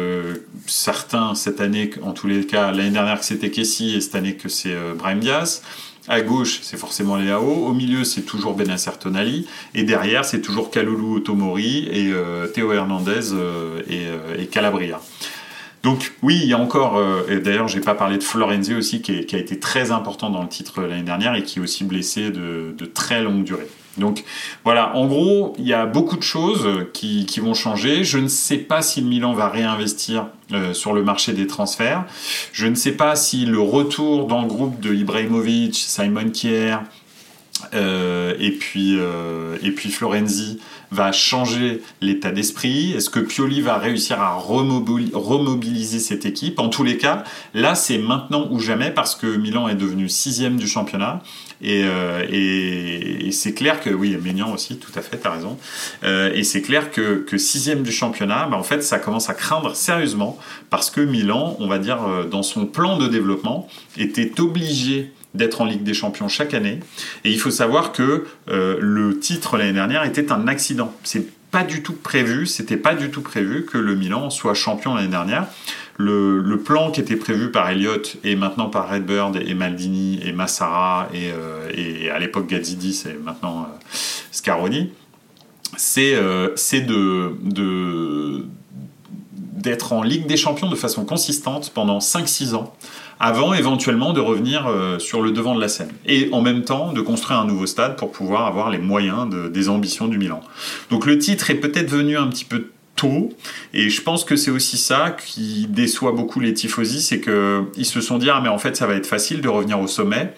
certain 0.66 1.35
cette 1.35 1.61
année, 1.61 1.90
en 2.03 2.12
tous 2.12 2.29
les 2.29 2.46
cas, 2.46 2.70
l'année 2.70 2.90
dernière 2.90 3.18
que 3.18 3.25
c'était 3.25 3.51
Kessi 3.51 3.96
et 3.96 4.01
cette 4.01 4.14
année 4.14 4.37
que 4.37 4.49
c'est 4.49 4.77
Brahim 4.96 5.18
Diaz. 5.18 5.62
À 6.09 6.21
gauche, 6.21 6.61
c'est 6.62 6.77
forcément 6.77 7.16
Léao. 7.16 7.66
Au 7.66 7.73
milieu, 7.73 8.05
c'est 8.05 8.23
toujours 8.23 8.55
Benacer 8.55 8.92
Tonali. 9.01 9.47
Et 9.75 9.83
derrière, 9.83 10.25
c'est 10.25 10.40
toujours 10.40 10.71
Kaloulou 10.71 11.16
Otomori 11.16 11.88
et 11.90 12.12
euh, 12.12 12.47
Théo 12.47 12.73
Hernandez 12.73 13.33
euh, 13.33 13.83
euh, 13.90 14.37
et, 14.38 14.47
Calabria. 14.47 15.01
Donc 15.83 16.12
oui, 16.23 16.40
il 16.42 16.49
y 16.49 16.53
a 16.53 16.59
encore, 16.59 17.01
et 17.29 17.38
d'ailleurs 17.38 17.69
j'ai 17.69 17.81
pas 17.81 17.95
parlé 17.95 18.19
de 18.19 18.25
Florenzi 18.25 18.75
aussi, 18.75 19.03
qui, 19.03 19.12
a 19.12 19.38
été 19.38 19.61
très 19.61 19.92
important 19.92 20.31
dans 20.31 20.42
le 20.42 20.49
titre 20.49 20.81
l'année 20.83 21.05
dernière 21.05 21.37
et 21.37 21.45
qui 21.45 21.61
est 21.61 21.62
aussi 21.62 21.85
blessé 21.85 22.31
de 22.31 22.85
très 22.92 23.23
longue 23.23 23.45
durée. 23.45 23.69
Donc 23.98 24.24
voilà, 24.64 24.94
en 24.94 25.06
gros, 25.06 25.54
il 25.59 25.66
y 25.66 25.72
a 25.72 25.87
beaucoup 25.87 26.16
de 26.16 26.22
choses 26.22 26.87
qui, 26.92 27.26
vont 27.40 27.54
changer. 27.54 28.04
Je 28.04 28.18
ne 28.18 28.28
sais 28.28 28.59
pas 28.59 28.82
si 28.82 29.00
le 29.00 29.09
Milan 29.09 29.32
va 29.32 29.48
réinvestir 29.48 30.28
euh, 30.52 30.72
sur 30.72 30.92
le 30.92 31.02
marché 31.02 31.32
des 31.32 31.46
transferts. 31.46 32.04
Je 32.52 32.66
ne 32.66 32.74
sais 32.74 32.92
pas 32.92 33.16
si 33.16 33.46
le 33.46 33.61
retour 33.61 34.26
dans 34.26 34.42
le 34.42 34.48
groupe 34.48 34.80
de 34.80 34.94
Ibrahimovic, 34.94 35.74
Simon 35.74 36.30
Kier, 36.30 36.76
et, 37.72 38.50
puis, 38.50 38.98
et 39.62 39.70
puis 39.70 39.90
Florenzi 39.90 40.61
va 40.90 41.12
changer 41.12 41.83
l'état 42.01 42.31
d'esprit? 42.31 42.92
Est-ce 42.92 43.11
que 43.11 43.20
Pioli 43.20 43.61
va 43.61 43.79
réussir 43.79 44.20
à 44.20 44.35
remobiliser 44.35 45.99
cette 45.99 46.27
équipe? 46.27 46.59
En 46.59 46.68
tous 46.68 46.85
les 46.85 46.99
cas, 46.99 47.25
là, 47.55 47.75
c'est 47.75 47.99
maintenant 47.99 48.49
ou 48.51 48.61
jamais 48.61 48.90
parce 48.90 49.14
que 49.14 49.27
Milan 49.27 49.68
est 49.68 49.75
devenu 49.75 50.09
sixième 50.09 50.57
du 50.57 50.66
championnat. 50.66 51.22
Et, 51.62 51.85
euh, 51.85 53.31
c'est 53.31 53.55
clair 53.55 53.81
que, 53.81 53.90
oui, 53.90 54.16
Ménian 54.22 54.53
aussi, 54.53 54.77
tout 54.77 54.92
à 54.94 55.03
fait, 55.03 55.18
tu 55.18 55.27
as 55.27 55.33
raison. 55.33 55.59
Euh, 56.05 56.33
et 56.35 56.44
c'est 56.44 56.62
clair 56.62 56.90
que, 56.90 57.18
que, 57.18 57.38
sixième 57.38 57.83
du 57.83 57.92
championnat, 57.92 58.46
bah, 58.51 58.57
en 58.57 58.62
fait, 58.62 58.83
ça 58.83 58.99
commence 58.99 59.31
à 59.31 59.35
craindre 59.35 59.75
sérieusement 59.75 60.38
parce 60.70 60.90
que 60.90 61.01
Milan, 61.01 61.57
on 61.61 61.66
va 61.66 61.79
dire, 61.79 62.03
euh, 62.03 62.25
dans 62.25 62.42
son 62.42 62.66
plan 62.66 62.99
de 62.99 63.09
développement, 63.09 63.68
était 63.96 64.40
obligé 64.40 65.12
d'être 65.37 65.61
en 65.61 65.64
Ligue 65.64 65.83
des 65.83 65.94
Champions 65.94 66.29
chaque 66.29 66.55
année. 66.55 66.81
Et 67.25 67.31
il 67.31 67.38
faut 67.38 67.51
savoir 67.51 67.92
que 67.92 68.25
euh, 68.49 68.77
le 68.81 69.18
titre 69.18 69.57
l'année 69.57 69.72
dernière 69.72 70.05
était 70.05 70.33
un 70.33 70.49
accident. 70.49 70.94
C'est 71.05 71.27
pas 71.51 71.62
du 71.62 71.83
tout 71.83 71.94
prévu, 71.94 72.46
c'était 72.46 72.77
pas 72.77 72.94
du 72.94 73.11
tout 73.11 73.22
prévu 73.22 73.64
que 73.64 73.79
le 73.79 73.94
Milan 73.94 74.31
soit 74.31 74.55
champion 74.55 74.94
l'année 74.94 75.09
dernière. 75.09 75.46
Le, 75.99 76.57
plan 76.64 76.90
qui 76.90 77.01
était 77.01 77.16
prévu 77.16 77.51
par 77.51 77.70
Elliott 77.70 78.16
et 78.25 78.37
maintenant 78.37 78.68
par 78.68 78.90
Redbird 78.90 79.37
et 79.37 79.55
Maldini 79.55 80.20
et 80.25 80.33
Massara 80.33 81.09
et, 81.14 81.31
euh, 81.31 81.70
et 81.72 82.11
à 82.11 82.18
l'époque 82.18 82.49
Gazzidis 82.49 83.05
et 83.07 83.16
maintenant 83.22 83.62
euh, 83.62 83.87
Scaroni, 84.33 84.92
c'est 85.77 86.14
de, 86.14 87.35
de 87.42 88.44
d'être 89.66 89.92
en 89.92 90.02
Ligue 90.02 90.26
des 90.26 90.37
Champions 90.37 90.70
de 90.70 90.76
façon 90.76 91.05
consistante 91.05 91.72
pendant 91.74 91.98
5-6 91.98 92.55
ans 92.55 92.72
avant 93.18 93.52
éventuellement 93.52 94.12
de 94.12 94.20
revenir 94.20 94.66
euh, 94.68 94.98
sur 94.98 95.22
le 95.22 95.33
devant 95.33 95.55
de 95.55 95.61
la 95.61 95.68
scène. 95.68 95.90
Et 96.07 96.29
en 96.33 96.40
même 96.40 96.62
temps 96.62 96.92
de 96.92 97.00
construire 97.00 97.40
un 97.40 97.46
nouveau 97.46 97.66
stade 97.66 97.96
pour 97.96 98.12
pouvoir 98.12 98.46
avoir 98.46 98.70
les 98.70 98.79
moyens 98.79 99.29
des 99.50 99.68
ambitions 99.68 100.07
du 100.07 100.18
Milan. 100.18 100.40
Donc 100.90 101.05
le 101.05 101.18
titre 101.18 101.50
est 101.50 101.57
peut-être 101.57 101.90
venu 101.90 102.16
un 102.16 102.29
petit 102.29 102.44
peu 102.44 102.68
tôt, 102.94 103.31
et 103.74 103.90
je 103.90 104.00
pense 104.00 104.24
que 104.24 104.37
c'est 104.37 104.50
aussi 104.50 104.79
ça 104.79 105.11
qui 105.11 105.66
déçoit 105.68 106.12
beaucoup 106.12 106.40
les 106.40 106.55
tifosi, 106.55 107.02
c'est 107.02 107.20
qu'ils 107.20 107.85
se 107.85 108.00
sont 108.00 108.16
dit 108.16 108.31
ah 108.31 108.40
mais 108.42 108.48
en 108.48 108.59
fait 108.59 108.74
ça 108.76 108.87
va 108.87 108.94
être 108.94 109.07
facile 109.07 109.42
de 109.42 109.48
revenir 109.48 109.79
au 109.79 109.87
sommet. 109.87 110.33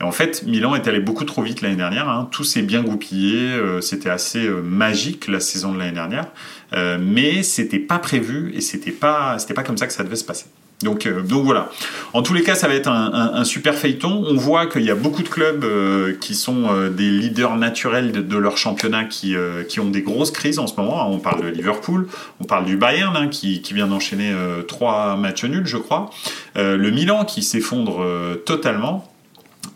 Et 0.00 0.04
en 0.04 0.12
fait, 0.12 0.42
Milan 0.46 0.74
est 0.74 0.86
allé 0.88 1.00
beaucoup 1.00 1.24
trop 1.24 1.42
vite 1.42 1.62
l'année 1.62 1.76
dernière. 1.76 2.08
Hein. 2.08 2.28
Tout 2.30 2.44
s'est 2.44 2.62
bien 2.62 2.82
goupillé. 2.82 3.38
Euh, 3.38 3.80
c'était 3.80 4.10
assez 4.10 4.46
euh, 4.46 4.60
magique 4.60 5.28
la 5.28 5.40
saison 5.40 5.72
de 5.72 5.78
l'année 5.78 5.92
dernière, 5.92 6.26
euh, 6.74 6.98
mais 7.00 7.42
c'était 7.42 7.78
pas 7.78 7.98
prévu 7.98 8.52
et 8.54 8.60
c'était 8.60 8.92
pas 8.92 9.38
c'était 9.38 9.54
pas 9.54 9.62
comme 9.62 9.78
ça 9.78 9.86
que 9.86 9.92
ça 9.92 10.04
devait 10.04 10.16
se 10.16 10.24
passer. 10.24 10.46
Donc, 10.82 11.06
euh, 11.06 11.22
donc 11.22 11.44
voilà. 11.44 11.70
En 12.12 12.22
tous 12.22 12.34
les 12.34 12.42
cas, 12.42 12.54
ça 12.54 12.68
va 12.68 12.74
être 12.74 12.88
un, 12.88 13.44
super 13.44 13.74
feuilleton. 13.74 14.24
On 14.28 14.36
voit 14.36 14.66
qu'il 14.66 14.82
y 14.82 14.90
a 14.90 14.94
beaucoup 14.94 15.22
de 15.22 15.28
clubs 15.28 15.64
euh, 15.64 16.14
qui 16.20 16.34
sont 16.34 16.64
euh, 16.68 16.90
des 16.90 17.10
leaders 17.10 17.56
naturels 17.56 18.12
de, 18.12 18.36
leur 18.36 18.58
championnat 18.58 19.04
qui, 19.04 19.34
qui 19.68 19.80
ont 19.80 19.88
des 19.88 20.02
grosses 20.02 20.30
crises 20.30 20.58
en 20.58 20.66
ce 20.66 20.74
moment. 20.76 21.10
On 21.10 21.18
parle 21.18 21.42
de 21.42 21.48
Liverpool, 21.48 22.06
on 22.40 22.44
parle 22.44 22.66
du 22.66 22.76
Bayern 22.76 23.16
hein, 23.16 23.28
qui, 23.28 23.62
qui, 23.62 23.72
vient 23.72 23.86
d'enchaîner 23.86 24.32
trois 24.68 25.16
matchs 25.16 25.44
nuls, 25.44 25.66
je 25.66 25.78
crois. 25.78 26.10
le 26.54 26.90
Milan 26.90 27.24
qui 27.24 27.42
s'effondre 27.42 28.04
totalement. 28.44 29.10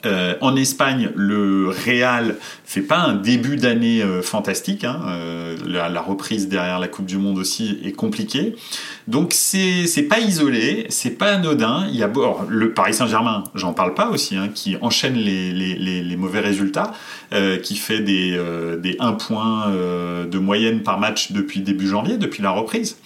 Euh, 0.06 0.34
en 0.40 0.56
Espagne, 0.56 1.10
le 1.14 1.68
Real 1.68 2.36
fait 2.64 2.80
pas 2.80 2.98
un 2.98 3.14
début 3.14 3.56
d'année 3.56 4.02
euh, 4.02 4.22
fantastique. 4.22 4.84
Hein. 4.84 5.02
Euh, 5.08 5.56
la, 5.66 6.00
reprise 6.00 6.48
derrière 6.48 6.78
la 6.78 6.88
Coupe 6.88 7.04
du 7.04 7.18
Monde 7.18 7.38
aussi 7.38 7.78
est 7.84 7.92
compliquée. 7.92 8.54
Donc 9.08 9.32
c'est 9.34 9.86
c'est 9.86 10.04
pas 10.04 10.18
isolé, 10.18 10.86
c'est 10.88 11.18
pas 11.18 11.34
anodin. 11.34 11.86
Il 11.90 11.96
y 11.96 12.02
a 12.02 12.10
le 12.48 12.72
Paris 12.72 12.94
Saint-Germain, 12.94 13.44
j'en 13.54 13.74
parle 13.74 13.94
pas 13.94 14.08
aussi, 14.08 14.36
hein, 14.36 14.48
qui 14.54 14.76
enchaîne 14.80 15.14
les, 15.14 15.52
les, 15.52 16.16
mauvais 16.16 16.40
résultats, 16.40 16.92
qui 17.62 17.76
fait 17.76 18.00
des 18.00 18.40
des 18.78 18.96
1 18.98 19.12
point 19.12 19.70
de 19.70 20.38
moyenne 20.38 20.82
par 20.82 20.98
match 20.98 21.32
depuis 21.32 21.60
début 21.60 21.86
janvier, 21.86 22.16
depuis 22.16 22.42
la 22.42 22.50
reprise. 22.50 22.96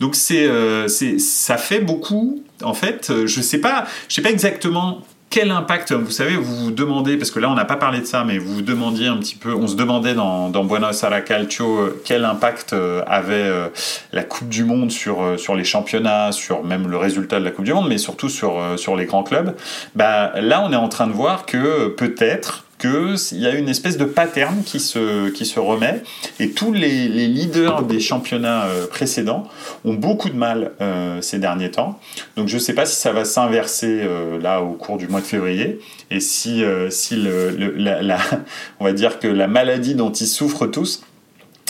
Donc 0.00 0.14
c'est 0.14 0.48
c'est 0.88 1.18
ça 1.18 1.58
fait 1.58 1.80
beaucoup. 1.80 2.42
En 2.62 2.74
fait, 2.74 3.12
je 3.26 3.40
sais 3.40 3.58
pas, 3.58 3.86
je 4.08 4.14
sais 4.14 4.22
pas 4.22 4.30
exactement 4.30 5.02
quel 5.38 5.52
impact, 5.52 5.92
vous 5.92 6.10
savez, 6.10 6.34
vous 6.34 6.56
vous 6.56 6.70
demandez, 6.72 7.16
parce 7.16 7.30
que 7.30 7.38
là 7.38 7.48
on 7.48 7.54
n'a 7.54 7.64
pas 7.64 7.76
parlé 7.76 8.00
de 8.00 8.06
ça, 8.06 8.24
mais 8.24 8.38
vous 8.38 8.54
vous 8.54 8.62
demandiez 8.62 9.06
un 9.06 9.18
petit 9.18 9.36
peu, 9.36 9.54
on 9.54 9.68
se 9.68 9.76
demandait 9.76 10.14
dans, 10.14 10.50
Buenos 10.64 11.00
Aires 11.04 11.24
Calcio 11.24 11.78
euh, 11.78 12.02
quel 12.04 12.24
impact 12.24 12.72
euh, 12.72 13.04
avait 13.06 13.34
euh, 13.34 13.68
la 14.12 14.24
Coupe 14.24 14.48
du 14.48 14.64
Monde 14.64 14.90
sur, 14.90 15.38
sur 15.38 15.54
les 15.54 15.62
championnats, 15.62 16.32
sur 16.32 16.64
même 16.64 16.88
le 16.88 16.96
résultat 16.96 17.38
de 17.38 17.44
la 17.44 17.52
Coupe 17.52 17.66
du 17.66 17.72
Monde, 17.72 17.88
mais 17.88 17.98
surtout 17.98 18.28
sur, 18.28 18.60
sur 18.76 18.96
les 18.96 19.06
grands 19.06 19.22
clubs. 19.22 19.54
Bah, 19.94 20.32
là 20.40 20.60
on 20.60 20.72
est 20.72 20.76
en 20.76 20.88
train 20.88 21.06
de 21.06 21.12
voir 21.12 21.46
que 21.46 21.86
peut-être 21.86 22.64
qu'il 22.78 23.38
y 23.38 23.46
a 23.46 23.54
une 23.54 23.68
espèce 23.68 23.96
de 23.96 24.04
pattern 24.04 24.62
qui 24.64 24.80
se, 24.80 25.28
qui 25.30 25.44
se 25.44 25.58
remet 25.58 26.02
et 26.38 26.50
tous 26.50 26.72
les, 26.72 27.08
leaders 27.08 27.82
des 27.82 28.00
championnats 28.00 28.66
euh, 28.66 28.86
précédents 28.86 29.48
ont 29.84 29.94
beaucoup 29.94 30.28
de 30.30 30.36
mal 30.36 30.72
euh, 30.80 31.20
ces 31.20 31.38
derniers 31.38 31.70
temps. 31.70 31.98
Donc 32.36 32.48
je 32.48 32.54
ne 32.54 32.60
sais 32.60 32.74
pas 32.74 32.86
si 32.86 32.96
ça 32.96 33.12
va 33.12 33.24
s'inverser 33.24 34.00
euh, 34.02 34.40
là 34.40 34.62
au 34.62 34.72
cours 34.72 34.96
du 34.96 35.08
mois 35.08 35.20
de 35.20 35.26
février 35.26 35.80
et 36.10 36.20
si, 36.20 36.62
si 36.90 37.16
le, 37.16 37.74
la, 37.76 38.18
on 38.80 38.84
va 38.84 38.92
dire 38.92 39.18
que 39.18 39.28
la 39.28 39.46
maladie 39.46 39.94
dont 39.94 40.12
ils 40.12 40.26
souffrent 40.26 40.66
tous 40.66 41.02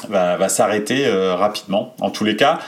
va, 0.09 0.49
s'arrêter 0.49 1.09
rapidement. 1.37 1.95
En 2.01 2.11
tous 2.11 2.25
les 2.25 2.37
cas, 2.37 2.59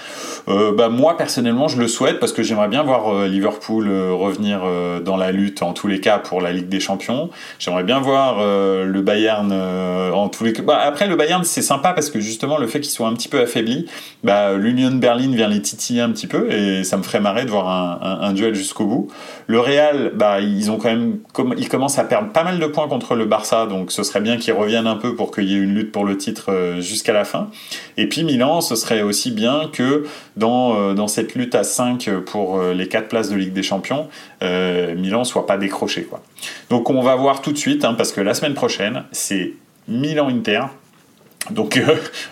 euh, 0.49 0.73
bah, 0.73 0.88
moi 0.88 1.16
personnellement 1.16 1.69
je 1.69 1.79
le 1.79 1.88
souhaite 1.88 2.19
parce 2.19 2.33
que 2.33 2.43
j'aimerais 2.43 2.69
bien 2.69 2.83
voir 2.83 3.14
euh, 3.14 3.27
Liverpool 3.27 3.88
euh, 3.88 4.12
revenir 4.12 4.61
dans 5.05 5.16
la 5.16 5.33
lutte 5.33 5.62
en 5.62 5.73
tous 5.73 5.87
les 5.87 6.01
cas 6.01 6.19
pour 6.19 6.40
la 6.40 6.53
Ligue 6.53 6.69
des 6.69 6.81
Champions. 6.81 7.31
J'aimerais 7.59 7.85
bien 7.85 8.01
voir 8.01 8.40
le 8.40 9.01
Bayern 9.03 9.53
en 9.53 10.29
tous 10.29 10.45
les 10.45 10.53
cas. 10.53 10.62
Bah, 10.62 10.81
après 10.83 11.07
le 11.07 11.16
Bayern 11.16 11.45
c'est 11.45 11.62
sympa 11.62 11.93
parce 11.93 12.11
que 12.11 12.21
justement 12.21 12.59
le 12.59 12.66
fait 12.66 12.81
qu'il 12.81 12.90
soit 12.90 13.09
un 13.09 13.14
petit 13.14 13.29
peu 13.29 13.40
affaibli, 13.40 13.87
bah, 14.25 14.55
l'Union 14.55 14.90
Berlin 14.93 15.31
vient 15.35 15.49
les 15.49 15.62
titiller 15.62 16.01
un 16.01 16.11
petit 16.11 16.27
peu 16.27 16.51
et 16.51 16.85
ça 16.85 16.97
me 16.97 17.03
ferait 17.03 17.21
marrer 17.21 17.45
de 17.45 17.51
voir 17.51 17.69
un, 17.69 18.21
un, 18.21 18.33
duel 18.33 18.55
jusqu'au 18.55 18.87
bout. 18.87 19.09
Le 19.47 19.61
Real, 19.61 20.12
bah, 20.14 20.40
ils 20.40 20.71
ont 20.71 20.79
quand 20.79 20.90
même, 20.90 21.19
ils 21.57 21.69
commencent 21.69 21.99
à 21.99 22.05
perdre 22.05 22.33
pas 22.33 22.45
mal 22.45 22.59
de 22.59 22.66
points 22.66 22.88
contre 22.88 23.14
le 23.14 23.25
Barça, 23.25 23.66
donc 23.66 23.93
ce 23.93 24.03
serait 24.03 24.21
bien 24.21 24.37
qu'ils 24.37 24.55
reviennent 24.55 24.87
un 24.87 24.97
peu 24.97 25.14
pour 25.14 25.31
qu'il 25.31 25.45
y 25.45 25.55
ait 25.55 25.59
une 25.59 25.75
lutte 25.75 25.93
pour 25.93 26.05
le 26.05 26.16
titre 26.16 26.77
jusqu'à 26.81 27.12
la 27.12 27.19
fin. 27.24 27.48
Et 27.96 28.09
puis 28.09 28.24
Milan, 28.24 28.61
ce 28.61 28.74
serait 28.74 29.02
aussi 29.02 29.30
bien 29.30 29.70
que 29.72 30.06
dans, 30.37 30.76
euh, 30.76 30.94
dans 30.94 31.09
cette 31.09 31.35
lutte 31.35 31.54
à 31.54 31.64
5 31.64 32.11
pour 32.26 32.59
euh, 32.59 32.74
les 32.74 32.88
4 32.88 33.09
places 33.09 33.30
de 33.30 33.37
Ligue 33.37 33.52
des 33.52 33.62
Champions, 33.62 34.09
euh, 34.42 34.94
Milan 34.94 35.24
soit 35.24 35.46
pas 35.46 35.56
décroché. 35.56 36.04
Quoi. 36.04 36.22
Donc 36.70 36.90
on 36.90 37.00
va 37.00 37.14
voir 37.16 37.42
tout 37.42 37.52
de 37.52 37.59
suite, 37.59 37.85
hein, 37.85 37.94
parce 37.94 38.12
que 38.12 38.20
la 38.20 38.35
semaine 38.35 38.54
prochaine, 38.54 39.04
c'est 39.12 39.54
Milan-Inter. 39.88 40.62
Donc 41.50 41.80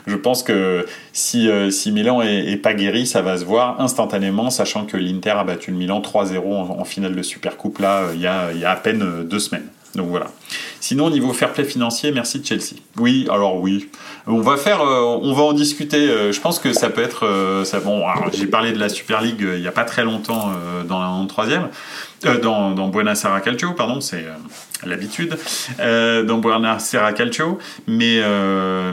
je 0.06 0.16
pense 0.16 0.42
que 0.42 0.84
si, 1.14 1.48
si 1.70 1.92
Milan 1.92 2.20
est, 2.20 2.56
pas 2.58 2.74
guéri, 2.74 3.06
ça 3.06 3.22
va 3.22 3.38
se 3.38 3.44
voir 3.44 3.80
instantanément, 3.80 4.50
sachant 4.50 4.84
que 4.84 4.98
l'Inter 4.98 5.30
a 5.30 5.44
battu 5.44 5.70
le 5.70 5.78
Milan 5.78 6.00
3-0 6.00 6.38
en, 6.44 6.84
finale 6.84 7.16
de 7.16 7.22
Supercoupe 7.22 7.78
là, 7.78 8.08
il 8.12 8.20
y 8.20 8.26
a, 8.26 8.52
il 8.52 8.60
y 8.60 8.66
a 8.66 8.70
à 8.70 8.76
peine 8.76 9.24
deux 9.24 9.38
semaines. 9.38 9.66
Donc 9.98 10.08
voilà. 10.08 10.28
Sinon, 10.80 11.06
au 11.06 11.10
niveau 11.10 11.32
fair 11.32 11.52
play 11.52 11.64
financier, 11.64 12.12
merci 12.12 12.40
Chelsea. 12.42 12.76
Oui, 12.96 13.26
alors 13.30 13.60
oui. 13.60 13.90
On 14.28 14.40
va 14.40 14.56
faire, 14.56 14.80
euh, 14.80 15.18
on 15.22 15.32
va 15.32 15.42
en 15.42 15.52
discuter. 15.52 16.08
Euh, 16.08 16.32
je 16.32 16.40
pense 16.40 16.60
que 16.60 16.72
ça 16.72 16.88
peut 16.88 17.02
être, 17.02 17.26
euh, 17.26 17.64
ça, 17.64 17.80
bon, 17.80 18.04
j'ai 18.32 18.46
parlé 18.46 18.72
de 18.72 18.78
la 18.78 18.88
Super 18.88 19.20
League 19.20 19.40
il 19.40 19.60
n'y 19.60 19.66
a 19.66 19.72
pas 19.72 19.84
très 19.84 20.04
longtemps 20.04 20.52
dans 20.88 21.00
la 21.00 21.26
troisième, 21.26 21.68
dans, 22.42 22.70
dans 22.70 22.88
Buenos 22.88 23.24
Aires 23.24 23.42
Calcio, 23.42 23.72
pardon, 23.72 24.00
c'est 24.00 24.24
l'habitude, 24.84 25.36
dans 25.78 26.38
Buenos 26.38 26.94
Aires 26.94 27.12
Calcio. 27.14 27.58
Mais, 27.86 28.22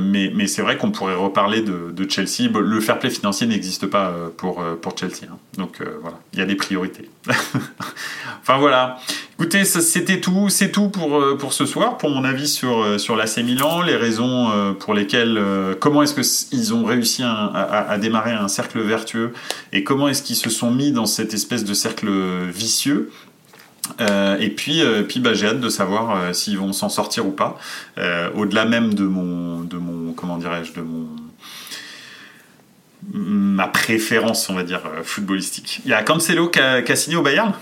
mais, 0.02 0.32
mais 0.34 0.48
c'est 0.48 0.62
vrai 0.64 0.78
qu'on 0.78 0.92
pourrait 0.92 1.16
reparler 1.16 1.62
de, 1.62 1.92
de, 1.92 2.10
Chelsea. 2.10 2.50
Le 2.52 2.80
fair 2.82 2.98
play 2.98 3.10
financier 3.10 3.46
n'existe 3.46 3.86
pas 3.86 4.14
pour, 4.38 4.64
pour 4.82 4.98
Chelsea. 4.98 5.26
Hein. 5.30 5.38
Donc 5.58 5.82
voilà, 6.02 6.18
il 6.34 6.40
y 6.40 6.42
a 6.42 6.46
des 6.46 6.56
priorités. 6.56 7.10
enfin 8.42 8.58
voilà. 8.58 8.98
Écoutez, 9.38 9.66
c'était 9.66 10.22
tout, 10.22 10.48
c'est 10.48 10.72
tout 10.72 10.88
pour, 10.88 11.20
euh, 11.20 11.38
pour 11.38 11.52
ce 11.52 11.66
soir, 11.66 11.98
pour 11.98 12.10
mon 12.10 12.24
avis 12.24 12.48
sur, 12.48 12.82
euh, 12.82 12.98
sur 12.98 13.18
l'AC 13.18 13.40
Milan, 13.40 13.82
les 13.82 13.98
raisons 13.98 14.50
euh, 14.50 14.72
pour 14.72 14.94
lesquelles, 14.94 15.38
comment 15.82 16.04
est-ce 16.04 16.46
qu'ils 16.50 16.74
ont 16.74 16.86
réussi 16.86 17.22
à, 17.22 17.98
démarrer 18.00 18.32
un 18.32 18.48
cercle 18.48 18.80
vertueux 18.80 19.34
et 19.74 19.84
comment 19.84 20.08
est-ce 20.08 20.24
qu'ils 20.24 20.38
se 20.38 20.50
sont 20.50 20.72
mis 20.72 20.94
dans 20.94 21.06
cette 21.06 21.34
espèce 21.34 21.66
de 21.66 21.74
cercle 21.74 22.08
vicieux. 22.48 23.12
et 24.00 24.50
puis, 24.52 24.82
puis 25.08 25.20
bah, 25.20 25.34
j'ai 25.34 25.48
hâte 25.48 25.60
de 25.60 25.70
savoir 25.70 26.34
s'ils 26.34 26.58
vont 26.58 26.72
s'en 26.72 26.90
sortir 26.90 27.26
ou 27.28 27.32
pas, 27.32 27.58
au-delà 28.36 28.66
même 28.66 28.94
de 28.94 29.04
mon, 29.04 29.62
de 29.62 29.78
mon 29.78 30.14
comment 30.14 30.38
dirais-je, 30.38 30.74
de 30.74 30.82
mon 30.82 31.08
ma 33.14 33.68
préférence, 33.68 34.50
on 34.50 34.56
va 34.56 34.64
dire, 34.64 34.82
footballistique. 35.04 35.82
Il 35.86 35.92
y 35.92 35.94
a 35.94 36.02
Cancelo 36.04 36.50
qui 36.50 36.60
a 36.60 36.96
signé 36.96 37.18
au 37.18 37.22
Bayern? 37.22 37.54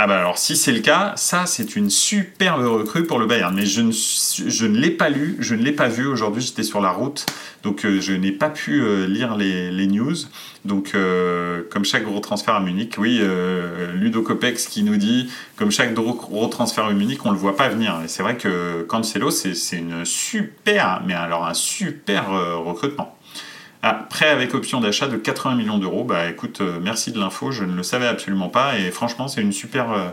Ah 0.00 0.06
bah 0.06 0.16
alors 0.16 0.38
si 0.38 0.56
c'est 0.56 0.70
le 0.70 0.78
cas, 0.78 1.14
ça 1.16 1.44
c'est 1.46 1.74
une 1.74 1.90
superbe 1.90 2.64
recrue 2.64 3.02
pour 3.02 3.18
le 3.18 3.26
Bayern. 3.26 3.52
Mais 3.52 3.66
je 3.66 3.80
ne, 3.80 3.90
je 3.90 4.64
ne 4.64 4.78
l'ai 4.78 4.92
pas 4.92 5.08
lu, 5.10 5.36
je 5.40 5.56
ne 5.56 5.62
l'ai 5.64 5.72
pas 5.72 5.88
vu 5.88 6.06
aujourd'hui, 6.06 6.40
j'étais 6.40 6.62
sur 6.62 6.80
la 6.80 6.92
route, 6.92 7.26
donc 7.64 7.84
euh, 7.84 8.00
je 8.00 8.12
n'ai 8.12 8.30
pas 8.30 8.48
pu 8.48 8.80
euh, 8.80 9.08
lire 9.08 9.34
les, 9.34 9.72
les, 9.72 9.88
news. 9.88 10.14
Donc 10.64 10.92
euh, 10.94 11.64
comme 11.72 11.84
chaque 11.84 12.04
gros 12.04 12.20
transfert 12.20 12.54
à 12.54 12.60
Munich, 12.60 12.94
oui, 12.96 13.20
Ludo 13.94 14.22
Copex 14.22 14.68
qui 14.68 14.84
nous 14.84 14.98
dit, 14.98 15.32
comme 15.56 15.72
chaque 15.72 15.92
gros 15.94 16.46
transfert 16.46 16.84
à 16.84 16.92
Munich, 16.92 17.26
on 17.26 17.32
le 17.32 17.36
voit 17.36 17.56
pas 17.56 17.68
venir. 17.68 18.00
Et 18.04 18.06
c'est 18.06 18.22
vrai 18.22 18.36
que 18.36 18.82
Cancelo, 18.84 19.32
c'est 19.32 19.76
une 19.76 20.04
super, 20.04 21.02
mais 21.08 21.14
alors 21.14 21.44
un 21.44 21.54
super 21.54 22.30
recrutement. 22.64 23.17
Ah, 23.82 23.94
prêt 23.94 24.28
avec 24.28 24.54
option 24.54 24.80
d'achat 24.80 25.06
de 25.06 25.16
80 25.16 25.54
millions 25.54 25.78
d'euros. 25.78 26.02
Bah 26.02 26.28
écoute, 26.28 26.60
euh, 26.60 26.78
merci 26.82 27.12
de 27.12 27.20
l'info, 27.20 27.52
je 27.52 27.62
ne 27.62 27.76
le 27.76 27.84
savais 27.84 28.08
absolument 28.08 28.48
pas 28.48 28.76
et 28.76 28.90
franchement 28.90 29.28
c'est 29.28 29.40
une 29.40 29.52
super, 29.52 29.92
euh, 29.92 30.08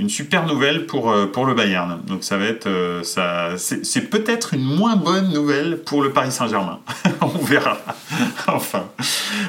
une 0.00 0.08
super 0.08 0.46
nouvelle 0.46 0.86
pour, 0.86 1.12
euh, 1.12 1.26
pour 1.26 1.46
le 1.46 1.54
Bayern. 1.54 2.00
Donc 2.08 2.24
ça 2.24 2.36
va 2.36 2.46
être, 2.46 2.68
ça, 3.04 3.50
c'est 3.56 4.10
peut-être 4.10 4.54
une 4.54 4.64
moins 4.64 4.96
bonne 4.96 5.32
nouvelle 5.32 5.78
pour 5.84 6.02
le 6.02 6.10
Paris 6.10 6.32
Saint-Germain. 6.32 6.80
On 7.20 7.38
verra. 7.44 7.78
enfin. 8.48 8.86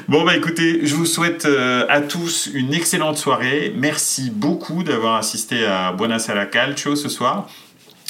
Bon 0.06 0.24
bah 0.24 0.36
écoutez, 0.36 0.86
je 0.86 0.94
vous 0.94 1.06
souhaite 1.06 1.48
à 1.88 2.00
tous 2.02 2.48
une 2.54 2.72
excellente 2.72 3.18
soirée. 3.18 3.74
Merci 3.76 4.30
beaucoup 4.30 4.84
d'avoir 4.84 5.16
assisté 5.16 5.66
à 5.66 5.90
Buonasera 5.90 6.46
Calcio 6.46 6.94
ce 6.94 7.08
soir. 7.08 7.48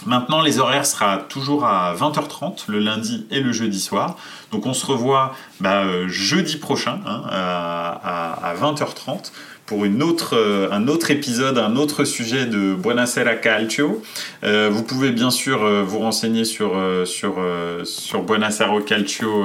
Maintenant, 0.04 0.42
les 0.42 0.58
horaires 0.58 0.84
sera 0.84 1.16
toujours 1.16 1.64
à 1.64 1.94
20h30 1.94 2.64
le 2.68 2.78
lundi 2.78 3.26
et 3.30 3.40
le 3.40 3.52
jeudi 3.52 3.80
soir. 3.80 4.16
Donc 4.52 4.66
on 4.66 4.74
se 4.74 4.84
revoit 4.84 5.34
bah, 5.60 5.84
euh, 5.84 6.06
jeudi 6.08 6.56
prochain 6.56 7.00
hein, 7.06 7.22
à, 7.30 8.54
20h30 8.60 9.32
pour 9.66 9.84
une 9.84 10.02
autre, 10.02 10.36
euh, 10.36 10.68
un 10.70 10.88
autre 10.88 11.10
épisode, 11.10 11.58
un 11.58 11.76
autre 11.76 12.04
sujet 12.04 12.46
de 12.46 12.74
Buonasera 12.74 13.34
Calcio. 13.34 14.02
Euh, 14.44 14.70
vous 14.72 14.84
pouvez 14.84 15.10
bien 15.10 15.30
sûr 15.30 15.84
vous 15.84 15.98
renseigner 15.98 16.44
sur, 16.44 16.72
sur, 17.04 17.36
sur 17.84 18.22
Buonasera 18.22 18.80
Calcio 18.82 19.44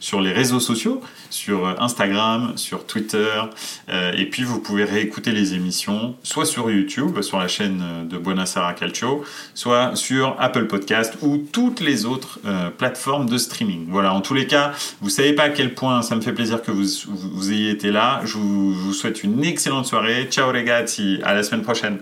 sur 0.00 0.20
les 0.20 0.32
réseaux 0.32 0.60
sociaux 0.60 1.00
sur 1.34 1.66
Instagram, 1.82 2.52
sur 2.54 2.86
Twitter, 2.86 3.28
euh, 3.88 4.12
et 4.16 4.26
puis 4.26 4.44
vous 4.44 4.60
pouvez 4.60 4.84
réécouter 4.84 5.32
les 5.32 5.54
émissions 5.54 6.14
soit 6.22 6.46
sur 6.46 6.70
YouTube, 6.70 7.20
sur 7.22 7.38
la 7.40 7.48
chaîne 7.48 7.82
de 8.08 8.16
Buonasera 8.16 8.72
Calcio, 8.74 9.24
soit 9.52 9.96
sur 9.96 10.36
Apple 10.38 10.66
Podcast 10.66 11.14
ou 11.22 11.38
toutes 11.38 11.80
les 11.80 12.06
autres 12.06 12.38
euh, 12.46 12.70
plateformes 12.70 13.28
de 13.28 13.36
streaming. 13.36 13.86
Voilà, 13.88 14.14
en 14.14 14.20
tous 14.20 14.34
les 14.34 14.46
cas, 14.46 14.72
vous 15.00 15.10
savez 15.10 15.32
pas 15.32 15.44
à 15.44 15.48
quel 15.48 15.74
point 15.74 16.02
ça 16.02 16.14
me 16.14 16.20
fait 16.20 16.32
plaisir 16.32 16.62
que 16.62 16.70
vous, 16.70 16.86
vous 17.08 17.52
ayez 17.52 17.70
été 17.70 17.90
là. 17.90 18.20
Je 18.24 18.34
vous, 18.34 18.72
vous 18.72 18.92
souhaite 18.92 19.24
une 19.24 19.34
excellente 19.54 19.86
soirée. 19.86 20.26
Ciao 20.30 20.52
les 20.52 20.64
gars, 20.64 20.84
à 21.22 21.32
la 21.34 21.42
semaine 21.42 21.62
prochaine. 21.62 22.00